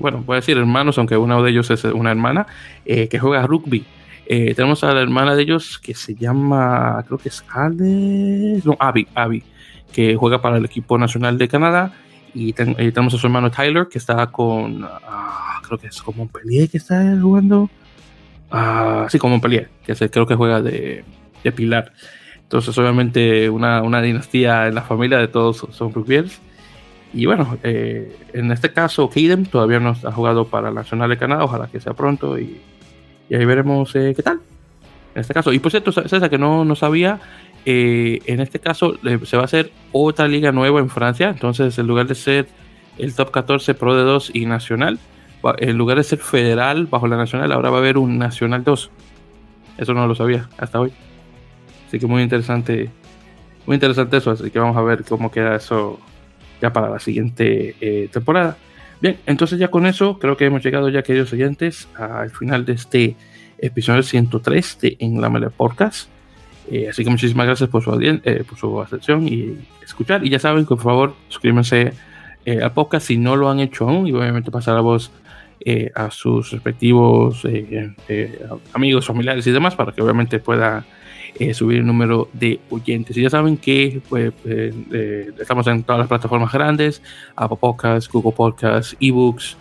bueno, 0.00 0.22
voy 0.26 0.34
a 0.34 0.40
decir 0.40 0.58
hermanos, 0.58 0.98
aunque 0.98 1.16
uno 1.16 1.42
de 1.42 1.50
ellos 1.50 1.70
es 1.70 1.84
una 1.84 2.10
hermana, 2.10 2.46
que 2.84 3.18
juega 3.18 3.46
rugby. 3.46 3.84
tenemos 4.26 4.84
a 4.84 4.92
la 4.92 5.00
hermana 5.00 5.34
de 5.34 5.42
ellos 5.42 5.78
que 5.78 5.94
se 5.94 6.14
llama, 6.14 7.02
creo 7.06 7.18
que 7.18 7.30
es 7.30 7.44
Ale, 7.48 8.60
no, 8.64 8.76
Abby, 8.78 9.06
Abby, 9.14 9.42
que 9.92 10.14
juega 10.16 10.42
para 10.42 10.58
el 10.58 10.64
equipo 10.64 10.98
nacional 10.98 11.38
de 11.38 11.48
Canadá 11.48 11.94
y, 12.36 12.52
tenemos 12.52 13.14
a 13.14 13.18
su 13.18 13.26
hermano 13.26 13.50
Tyler, 13.50 13.88
que 13.88 13.96
está 13.96 14.26
con. 14.26 14.84
Ah, 14.84 15.58
creo 15.66 15.78
que 15.78 15.86
es 15.86 16.02
como 16.02 16.18
Montpellier 16.18 16.68
que 16.68 16.76
está 16.76 17.16
jugando. 17.18 17.70
Ah, 18.50 19.06
sí, 19.08 19.18
como 19.18 19.32
Montpellier, 19.32 19.70
que 19.84 19.94
creo 20.10 20.26
que 20.26 20.34
juega 20.34 20.60
de, 20.60 21.02
de 21.42 21.52
Pilar. 21.52 21.92
Entonces, 22.42 22.76
obviamente, 22.76 23.48
una, 23.48 23.82
una, 23.82 24.02
dinastía 24.02 24.68
en 24.68 24.74
la 24.74 24.82
familia 24.82 25.16
de 25.16 25.28
todos 25.28 25.66
son 25.70 25.94
rugbyers. 25.94 26.38
Y 27.14 27.24
bueno, 27.24 27.56
eh, 27.62 28.14
en 28.34 28.52
este 28.52 28.70
caso, 28.70 29.08
Kaden 29.08 29.46
todavía 29.46 29.80
no 29.80 29.96
ha 30.04 30.12
jugado 30.12 30.46
para 30.46 30.70
la 30.70 30.82
Nacional 30.82 31.08
de 31.08 31.16
Canadá. 31.16 31.44
Ojalá 31.44 31.68
que 31.68 31.80
sea 31.80 31.94
pronto 31.94 32.38
y, 32.38 32.60
y 33.30 33.34
ahí 33.34 33.46
veremos 33.46 33.96
eh, 33.96 34.12
qué 34.14 34.22
tal. 34.22 34.40
En 35.14 35.22
este 35.22 35.32
caso, 35.32 35.54
y 35.54 35.58
por 35.58 35.70
cierto, 35.70 35.90
César, 35.90 36.28
que 36.28 36.36
no, 36.36 36.66
no 36.66 36.76
sabía, 36.76 37.18
eh, 37.66 38.20
en 38.26 38.38
este 38.38 38.60
caso 38.60 38.96
se 39.24 39.36
va 39.36 39.42
a 39.42 39.46
hacer 39.46 39.72
otra 39.90 40.28
liga 40.28 40.52
nueva 40.52 40.78
en 40.78 40.88
Francia. 40.88 41.28
Entonces, 41.28 41.76
en 41.78 41.86
lugar 41.88 42.06
de 42.06 42.14
ser 42.14 42.46
el 42.96 43.12
top 43.14 43.32
14 43.32 43.74
Pro 43.74 43.96
de 43.96 44.04
2 44.04 44.30
y 44.34 44.46
Nacional, 44.46 45.00
en 45.58 45.76
lugar 45.76 45.98
de 45.98 46.04
ser 46.04 46.20
federal 46.20 46.86
bajo 46.86 47.08
la 47.08 47.16
Nacional, 47.16 47.50
ahora 47.50 47.70
va 47.70 47.78
a 47.78 47.80
haber 47.80 47.98
un 47.98 48.18
Nacional 48.18 48.62
2. 48.62 48.90
Eso 49.78 49.94
no 49.94 50.06
lo 50.06 50.14
sabía 50.14 50.48
hasta 50.58 50.80
hoy. 50.80 50.92
Así 51.88 51.98
que 51.98 52.06
muy 52.06 52.22
interesante. 52.22 52.88
Muy 53.66 53.74
interesante 53.74 54.16
eso. 54.16 54.30
Así 54.30 54.48
que 54.50 54.60
vamos 54.60 54.76
a 54.76 54.82
ver 54.82 55.02
cómo 55.02 55.32
queda 55.32 55.56
eso 55.56 55.98
ya 56.62 56.72
para 56.72 56.88
la 56.88 57.00
siguiente 57.00 57.74
eh, 57.80 58.08
temporada. 58.12 58.56
Bien, 59.00 59.18
entonces 59.26 59.58
ya 59.58 59.68
con 59.68 59.86
eso 59.86 60.20
creo 60.20 60.36
que 60.36 60.46
hemos 60.46 60.64
llegado 60.64 60.88
ya, 60.88 61.02
queridos 61.02 61.32
oyentes, 61.32 61.88
al 61.98 62.30
final 62.30 62.64
de 62.64 62.72
este 62.74 63.16
episodio 63.58 64.04
103 64.04 64.78
de 64.80 64.96
En 65.00 65.20
la 65.20 65.28
Mele 65.28 65.50
Podcast. 65.50 66.08
Eh, 66.70 66.88
así 66.88 67.04
que 67.04 67.10
muchísimas 67.10 67.46
gracias 67.46 67.68
por 67.70 67.82
su, 67.82 67.92
eh, 68.00 68.44
atención 68.82 69.28
y 69.28 69.56
escuchar. 69.84 70.24
Y 70.24 70.30
ya 70.30 70.38
saben 70.38 70.64
que 70.64 70.68
por 70.68 70.82
favor 70.82 71.14
suscríbanse 71.28 71.92
eh, 72.44 72.62
al 72.62 72.72
podcast 72.72 73.06
si 73.06 73.16
no 73.16 73.36
lo 73.36 73.50
han 73.50 73.60
hecho 73.60 73.88
aún 73.88 74.06
y 74.06 74.12
obviamente 74.12 74.50
pasar 74.50 74.74
la 74.74 74.80
voz 74.80 75.10
a 75.96 76.10
sus 76.12 76.52
respectivos 76.52 77.44
amigos, 78.72 79.06
familiares 79.06 79.44
y 79.48 79.50
demás 79.50 79.74
para 79.74 79.90
que 79.90 80.00
obviamente 80.00 80.38
pueda 80.38 80.84
subir 81.54 81.78
el 81.78 81.86
número 81.86 82.28
de 82.34 82.60
oyentes. 82.70 83.16
Y 83.16 83.22
ya 83.22 83.30
saben 83.30 83.56
que 83.56 84.00
pues, 84.08 84.32
estamos 85.40 85.66
en 85.66 85.82
todas 85.82 86.00
las 86.00 86.08
plataformas 86.08 86.52
grandes, 86.52 87.02
Apple 87.34 87.56
Podcasts, 87.58 88.08
Google 88.08 88.32
Podcasts, 88.36 88.96
eBooks, 89.00 89.56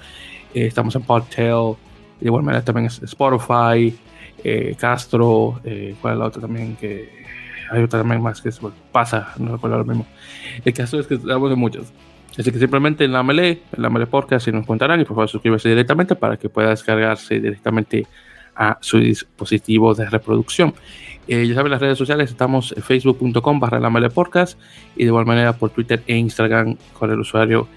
estamos 0.53 0.95
en 0.95 1.01
Podtail, 1.01 1.75
de 2.19 2.27
igual 2.27 2.43
manera 2.43 2.63
también 2.63 2.85
Spotify, 2.87 3.95
eh, 4.47 4.75
Castro, 4.79 5.59
eh, 5.63 5.95
¿cuál 5.99 6.13
es 6.13 6.19
la 6.19 6.25
otra 6.25 6.41
también? 6.41 6.75
que 6.75 7.09
Hay 7.71 7.81
otra 7.81 8.01
también 8.01 8.21
más 8.21 8.39
que 8.41 8.51
pasa, 8.91 9.33
no 9.39 9.53
recuerdo 9.53 9.79
lo 9.79 9.85
mismo. 9.85 10.05
El 10.63 10.71
caso 10.71 10.99
es 10.99 11.07
que 11.07 11.15
hablamos 11.15 11.49
de 11.49 11.55
muchos. 11.55 11.91
Así 12.37 12.51
que 12.51 12.59
simplemente 12.59 13.05
en 13.05 13.11
la 13.11 13.23
Mele, 13.23 13.63
en 13.75 13.81
la 13.81 13.89
Mele 13.89 14.05
Podcast, 14.05 14.45
si 14.45 14.51
nos 14.51 14.67
contarán 14.67 15.01
y 15.01 15.03
por 15.03 15.15
favor 15.15 15.29
suscríbase 15.29 15.69
directamente 15.69 16.15
para 16.15 16.37
que 16.37 16.49
pueda 16.49 16.69
descargarse 16.69 17.39
directamente 17.39 18.05
a 18.55 18.77
su 18.81 18.99
dispositivo 18.99 19.95
de 19.95 20.07
reproducción. 20.07 20.75
Eh, 21.27 21.47
ya 21.47 21.55
saben, 21.55 21.71
las 21.71 21.81
redes 21.81 21.97
sociales 21.97 22.29
estamos 22.29 22.71
en 22.77 22.83
facebook.com 22.83 23.59
barra 23.59 23.79
la 23.79 23.89
Mele 23.89 24.11
Podcast 24.11 24.59
y 24.95 24.99
de 24.99 25.05
igual 25.05 25.25
manera 25.25 25.53
por 25.53 25.71
Twitter 25.71 26.03
e 26.05 26.17
Instagram 26.17 26.77
con 26.93 27.09
el 27.09 27.19
usuario 27.19 27.67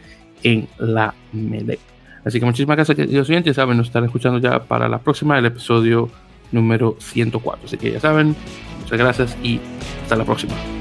en 0.43 0.69
la 0.79 1.15
Mele. 1.33 1.79
Así 2.27 2.39
que 2.39 2.45
muchísimas 2.45 2.77
gracias, 2.77 2.95
queridos 2.95 3.31
oyentes. 3.31 3.57
Saben, 3.57 3.79
nos 3.79 3.87
están 3.87 4.05
escuchando 4.05 4.39
ya 4.39 4.63
para 4.65 4.87
la 4.87 4.99
próxima, 4.99 5.39
el 5.39 5.47
episodio 5.47 6.11
número 6.53 6.97
104. 6.99 7.67
Así 7.67 7.77
que 7.77 7.93
ya 7.93 8.01
saben, 8.01 8.37
muchas 8.81 8.99
gracias 8.99 9.37
y 9.43 9.61
hasta 10.03 10.17
la 10.17 10.25
próxima. 10.25 10.78